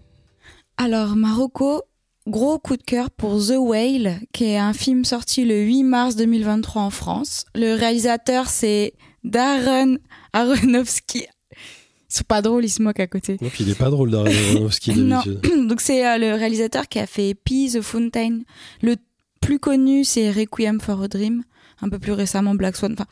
[0.78, 1.82] Alors Marocco,
[2.28, 6.16] gros coup de cœur pour The Whale, qui est un film sorti le 8 mars
[6.16, 7.46] 2023 en France.
[7.56, 9.98] Le réalisateur c'est Darren
[10.34, 11.26] Aronofsky.
[12.10, 13.36] Ils sont pas drôles, ils se moquent à côté.
[13.36, 15.22] Donc, il est pas drôle d'Aronofsky Non.
[15.24, 15.68] d'habitude.
[15.68, 18.40] Donc c'est euh, le réalisateur qui a fait Pee the Fountain.
[18.82, 18.96] Le
[19.42, 21.44] plus connu c'est Requiem for a Dream.
[21.82, 22.94] Un peu plus récemment Black Swan.
[22.94, 23.06] Enfin,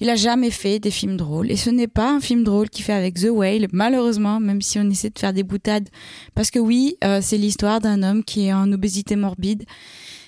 [0.00, 1.50] il a jamais fait des films drôles.
[1.50, 4.78] Et ce n'est pas un film drôle qu'il fait avec The Whale, malheureusement, même si
[4.78, 5.88] on essaie de faire des boutades.
[6.34, 9.64] Parce que oui, euh, c'est l'histoire d'un homme qui est en obésité morbide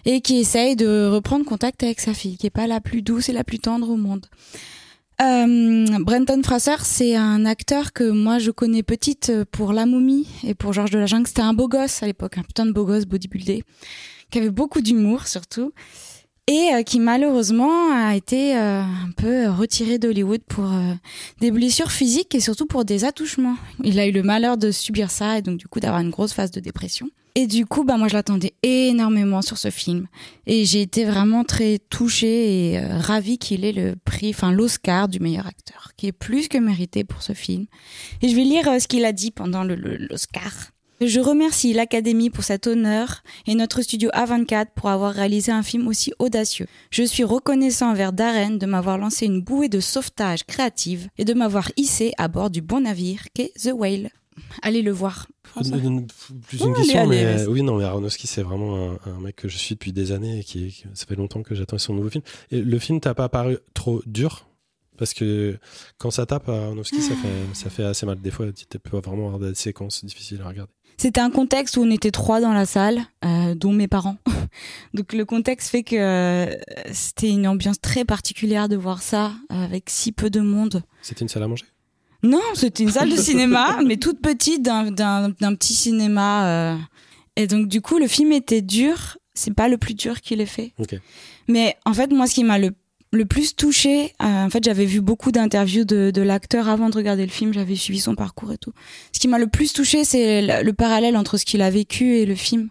[0.05, 3.28] et qui essaye de reprendre contact avec sa fille, qui est pas la plus douce
[3.28, 4.26] et la plus tendre au monde.
[5.22, 10.55] Euh, Brenton Fraser, c'est un acteur que moi je connais petite pour La Momie et
[10.55, 11.28] pour Georges de la Jungle.
[11.28, 13.62] C'était un beau gosse à l'époque, un putain de beau gosse bodybuildé,
[14.30, 15.72] qui avait beaucoup d'humour surtout,
[16.47, 20.95] et euh, qui malheureusement a été euh, un peu retiré d'Hollywood pour euh,
[21.40, 23.57] des blessures physiques et surtout pour des attouchements.
[23.82, 26.32] Il a eu le malheur de subir ça et donc du coup d'avoir une grosse
[26.32, 27.09] phase de dépression.
[27.36, 30.07] Et du coup, bah moi je l'attendais énormément sur ce film
[30.47, 35.09] et j'ai été vraiment très touchée et euh, ravie qu'il ait le prix, enfin l'Oscar
[35.09, 37.66] du meilleur acteur, qui est plus que mérité pour ce film.
[38.22, 40.53] Et je vais lire euh, ce qu'il a dit pendant l'Oscar.
[41.07, 45.86] Je remercie l'Académie pour cet honneur et notre studio A24 pour avoir réalisé un film
[45.86, 46.66] aussi audacieux.
[46.90, 51.34] Je suis reconnaissant envers Darren de m'avoir lancé une bouée de sauvetage créative et de
[51.34, 54.09] m'avoir hissé à bord du bon navire qu'est The Whale.
[54.62, 55.28] Allez le voir.
[55.44, 55.76] François.
[55.76, 57.43] Plus une allez, question, allez, mais vas-y.
[57.44, 60.10] euh, oui, non, mais Aronofsky, c'est vraiment un, un mec que je suis depuis des
[60.10, 62.24] années et qui, qui- ça fait longtemps que j'attends son nouveau film.
[62.51, 64.48] Et le film t'a pas paru trop dur?
[64.97, 65.59] Parce que
[65.98, 68.20] quand ça tape à Aronofsky, ça fait, ça fait assez mal.
[68.20, 70.72] Des fois, tu peux vraiment avoir des séquences difficiles à regarder.
[70.96, 74.16] C'était un contexte où on était trois dans la salle, euh, dont mes parents.
[74.94, 76.54] Donc le contexte fait que euh,
[76.92, 80.82] c'était une ambiance très particulière de voir ça euh, avec si peu de monde.
[81.02, 81.64] C'était une salle à manger?
[82.22, 84.92] Non, c'était une salle de cinéma, mais toute petite, d'un-
[85.56, 86.46] petit cinéma.
[86.48, 86.76] euh.
[87.36, 89.18] Et donc du coup, le film était dur.
[89.34, 90.72] C'est pas le plus dur qu'il ait fait.
[91.48, 92.70] Mais en fait, moi, ce qui m'a le,
[93.15, 97.31] le plus touché, en fait, j'avais vu beaucoup d'interviews de, l'acteur avant de regarder le
[97.31, 97.53] film.
[97.53, 98.73] J'avais suivi son parcours et tout.
[99.12, 102.16] Ce qui m'a le plus touché, c'est le, le parallèle entre ce qu'il a vécu
[102.16, 102.69] et le film.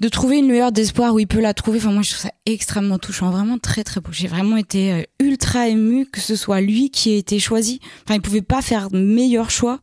[0.00, 1.78] De trouver une lueur d'espoir où il peut la trouver.
[1.78, 3.30] Enfin, moi, je trouve ça extrêmement touchant.
[3.30, 4.10] Vraiment très, très beau.
[4.12, 7.80] J'ai vraiment été euh, ultra émue que ce soit lui qui ait été choisi.
[8.04, 9.80] Enfin, il pouvait pas faire meilleur choix.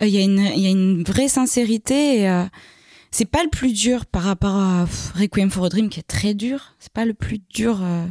[0.00, 2.44] Euh, Il y a une, y a une vraie sincérité euh,
[3.10, 6.34] c'est pas le plus dur par rapport à Requiem for a Dream qui est très
[6.34, 6.74] dur.
[6.78, 8.06] C'est pas le plus dur euh,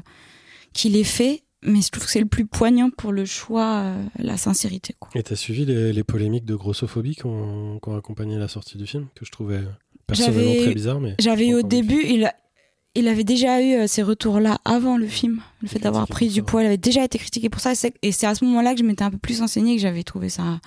[0.78, 4.04] qu'il ait fait, mais je trouve que c'est le plus poignant pour le choix, euh,
[4.20, 4.96] la sincérité.
[5.00, 5.10] Quoi.
[5.16, 9.08] Et t'as suivi les, les polémiques de grossophobie qui ont, accompagné la sortie du film,
[9.16, 9.62] que je trouvais
[10.06, 11.00] personnellement très bizarre.
[11.02, 12.36] Mais J'avais eu au début, il, a-
[12.96, 15.42] il avait déjà eu euh, ces retours-là avant le film.
[15.62, 17.72] Le fait d'avoir pris du poids, il avait déjà été critiqué pour ça.
[17.72, 19.82] Et c'est- Et c'est à ce moment-là que je m'étais un peu plus enseignée que
[19.82, 20.60] j'avais trouvé ça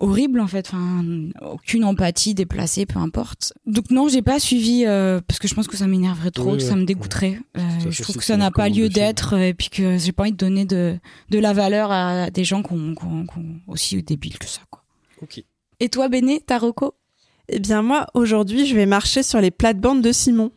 [0.00, 0.66] horrible en fait.
[0.68, 1.04] Enfin,
[1.42, 3.52] aucune empathie déplacée, peu importe.
[3.66, 6.58] Donc non, j'ai pas suivi euh, parce que je pense que ça m'énerverait trop, Oui,
[6.58, 7.38] que ça me dégoûterait.
[7.56, 10.24] Euh, je trouve que ça n'a pas lieu d'être euh, et puis que j'ai pas
[10.24, 10.98] envie de donner de,
[11.30, 13.26] de la valeur à des gens ont- qui ont
[13.68, 14.60] aussi débiles que ça.
[14.70, 14.82] Quoi.
[15.22, 15.44] Ok.
[15.80, 16.94] Et toi, Béné, ta reco?
[17.48, 20.52] Eh bien moi, aujourd'hui, je vais marcher sur les plates-bandes de Simon,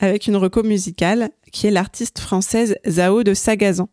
[0.00, 3.88] avec une reco musicale, qui est l'artiste française Zao de Sagazan.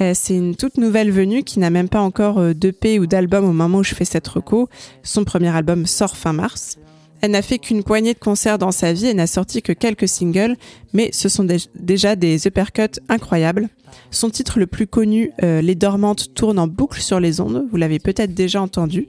[0.00, 3.44] Euh, c'est une toute nouvelle venue qui n'a même pas encore euh, d'EP ou d'album
[3.46, 4.68] au moment où je fais cette reco.
[5.02, 6.76] Son premier album sort fin mars.
[7.22, 10.06] Elle n'a fait qu'une poignée de concerts dans sa vie et n'a sorti que quelques
[10.06, 10.54] singles,
[10.92, 13.70] mais ce sont dé- déjà des uppercuts incroyables.
[14.10, 17.76] Son titre le plus connu, euh, Les Dormantes, tourne en boucle sur les ondes, vous
[17.78, 19.08] l'avez peut-être déjà entendu.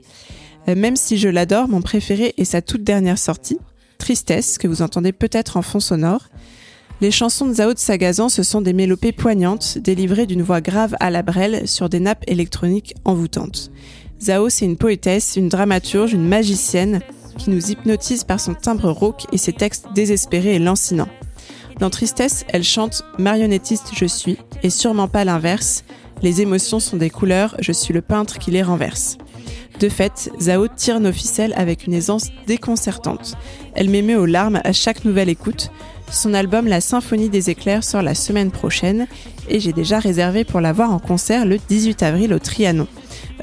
[0.66, 3.58] Même si je l'adore, mon préféré est sa toute dernière sortie,
[3.96, 6.28] Tristesse, que vous entendez peut-être en fond sonore.
[7.00, 10.96] Les chansons de Zao de Sagazan, ce sont des mélopées poignantes, délivrées d'une voix grave
[10.98, 13.70] à la brelle sur des nappes électroniques envoûtantes.
[14.20, 17.00] Zao, c'est une poétesse, une dramaturge, une magicienne
[17.38, 21.08] qui nous hypnotise par son timbre rauque et ses textes désespérés et lancinants.
[21.78, 25.84] Dans Tristesse, elle chante Marionnettiste je suis, et sûrement pas l'inverse.
[26.22, 29.18] Les émotions sont des couleurs, je suis le peintre qui les renverse.
[29.78, 33.36] De fait, Zao tire nos ficelles avec une aisance déconcertante.
[33.76, 35.70] Elle m'émeut aux larmes à chaque nouvelle écoute.
[36.10, 39.06] Son album La Symphonie des éclairs sort la semaine prochaine
[39.48, 42.86] et j'ai déjà réservé pour la voir en concert le 18 avril au Trianon.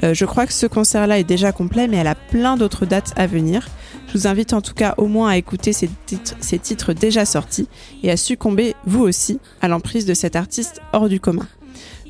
[0.02, 3.12] Euh, je crois que ce concert-là est déjà complet, mais elle a plein d'autres dates
[3.16, 3.68] à venir.
[4.08, 7.68] Je vous invite en tout cas au moins à écouter ces titres, titres déjà sortis
[8.02, 11.46] et à succomber, vous aussi, à l'emprise de cet artiste hors du commun.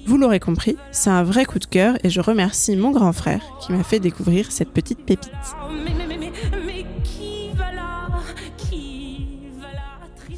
[0.07, 3.43] Vous l'aurez compris, c'est un vrai coup de cœur et je remercie mon grand frère
[3.61, 5.31] qui m'a fait découvrir cette petite pépite.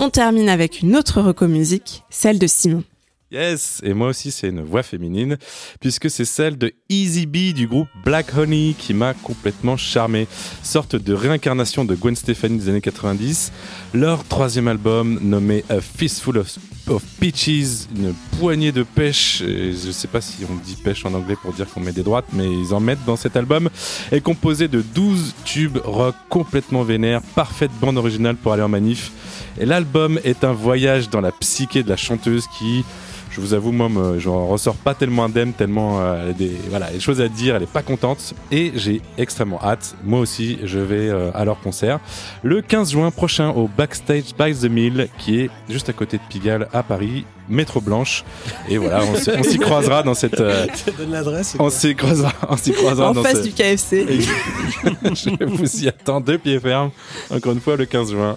[0.00, 2.84] On termine avec une autre reco musique, celle de Simon.
[3.30, 5.36] Yes, et moi aussi c'est une voix féminine,
[5.80, 10.26] puisque c'est celle de Easy B du groupe Black Honey qui m'a complètement charmé.
[10.62, 13.52] Sorte de réincarnation de Gwen Stefani des années 90.
[13.92, 16.56] Leur troisième album nommé A Fistful of,
[16.86, 21.12] of Peaches, une poignée de pêche, et je sais pas si on dit pêche en
[21.12, 23.68] anglais pour dire qu'on met des droites, mais ils en mettent dans cet album,
[24.10, 29.12] est composé de 12 tubes rock complètement vénères, parfaite bande originale pour aller en manif.
[29.60, 32.84] Et l'album est un voyage dans la psyché de la chanteuse qui,
[33.30, 37.00] je vous avoue, moi, me- j'en ressors pas tellement indemne, tellement euh, des, voilà, des
[37.00, 38.34] choses à dire, elle est pas contente.
[38.50, 39.94] Et j'ai extrêmement hâte.
[40.04, 42.00] Moi aussi, je vais euh, à leur concert
[42.42, 46.22] le 15 juin prochain au Backstage by the Mill, qui est juste à côté de
[46.28, 48.24] Pigalle à Paris, métro blanche.
[48.68, 50.40] Et voilà, on s'y- croisera dans cette.
[50.40, 51.56] euh, Ça donne l'adresse.
[51.58, 54.06] on s'y croisera, on s'y croisera En dans face ce- du KFC.
[55.04, 56.90] je vous y attends deux pieds fermes.
[57.30, 58.36] Encore une fois, le 15 juin.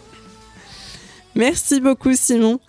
[1.36, 2.60] Merci beaucoup Simon.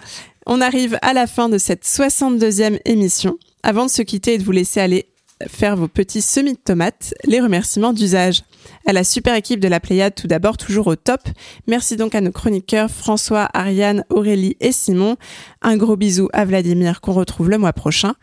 [0.46, 3.38] On arrive à la fin de cette 62e émission.
[3.62, 5.06] Avant de se quitter et de vous laisser aller
[5.48, 8.42] faire vos petits semis de tomates, les remerciements d'usage.
[8.86, 11.20] À la super équipe de la Pléiade, tout d'abord, toujours au top.
[11.66, 15.16] Merci donc à nos chroniqueurs François, Ariane, Aurélie et Simon.
[15.62, 18.14] Un gros bisou à Vladimir qu'on retrouve le mois prochain.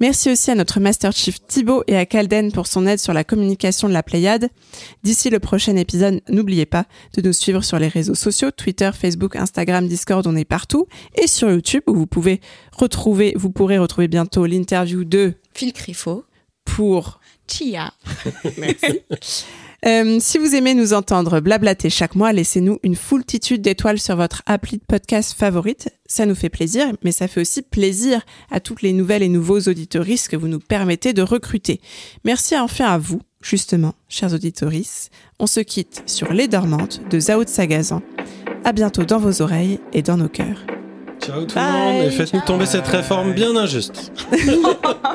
[0.00, 3.22] Merci aussi à notre Master Chief Thibaut et à Calden pour son aide sur la
[3.22, 4.48] communication de la Pléiade.
[5.02, 6.86] D'ici le prochain épisode, n'oubliez pas
[7.16, 10.86] de nous suivre sur les réseaux sociaux, Twitter, Facebook, Instagram, Discord, on est partout.
[11.20, 12.40] Et sur YouTube où vous pouvez
[12.72, 16.24] retrouver, vous pourrez retrouver bientôt l'interview de Phil Crifo.
[16.64, 17.92] pour Chia.
[18.56, 19.00] Merci.
[19.86, 24.42] Euh, si vous aimez nous entendre blablater chaque mois, laissez-nous une foultitude d'étoiles sur votre
[24.46, 25.88] appli de podcast favorite.
[26.06, 28.20] Ça nous fait plaisir, mais ça fait aussi plaisir
[28.50, 31.80] à toutes les nouvelles et nouveaux auditoristes que vous nous permettez de recruter.
[32.24, 35.10] Merci enfin à vous, justement, chers auditoristes.
[35.38, 38.02] On se quitte sur Les Dormantes de Zao de Sagazan.
[38.64, 40.66] À bientôt dans vos oreilles et dans nos cœurs.
[41.22, 41.64] Ciao tout Bye.
[41.64, 44.12] le monde et faites-nous tomber cette réforme bien injuste.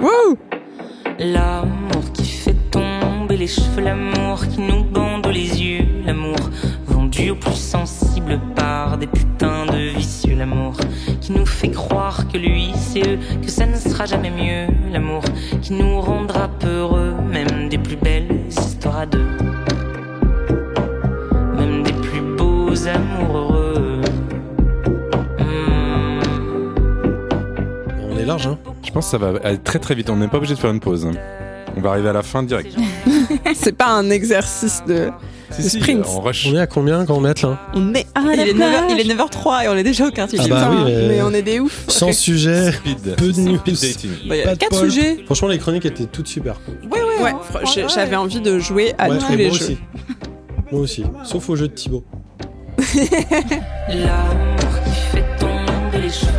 [0.02, 0.38] Wouh
[1.20, 2.26] L'amour qui
[3.46, 6.50] les cheveux, l'amour qui nous bande les yeux, l'amour
[6.88, 10.74] vendu aux plus sensibles par des putains de vicieux, l'amour
[11.22, 15.22] qui nous fait croire que lui c'est eux, que ça ne sera jamais mieux, l'amour
[15.62, 19.28] qui nous rendra peureux, même des plus belles histoires deux,
[21.56, 24.02] même des plus beaux amours heureux.
[25.38, 26.20] Hmm.
[28.10, 30.10] On est large, hein Je pense que ça va aller très très vite.
[30.10, 31.08] On n'est pas obligé de faire une pause.
[31.78, 32.74] On va arriver à la fin direct.
[33.54, 35.10] C'est pas un exercice de
[35.52, 36.06] Si, Le si, sprint.
[36.06, 36.48] rush.
[36.50, 38.84] On est à combien quand on met là On est à Il est, 9h, plage.
[38.92, 40.40] il est 9h03 et on est déjà au quartier.
[40.42, 41.84] Ah bah oui, mais- mais on est des oufs.
[41.88, 43.16] Sans sujet, Speed.
[43.16, 43.58] peu de news.
[43.58, 44.92] Bah, il y a Pas de 4 Paul.
[44.92, 45.18] sujets.
[45.26, 46.56] Franchement, les chroniques étaient toutes super.
[46.68, 47.24] Ouais, ouais.
[47.24, 49.66] Ouais, hein, ouais, j'avais envie de jouer à Ouais, tous les moi jeux.
[49.66, 49.78] aussi.
[50.72, 51.04] Moi aussi.
[51.24, 52.04] Sauf au jeu de Thibaut.
[53.90, 56.32] L'amour qui fait tomber les cheveux,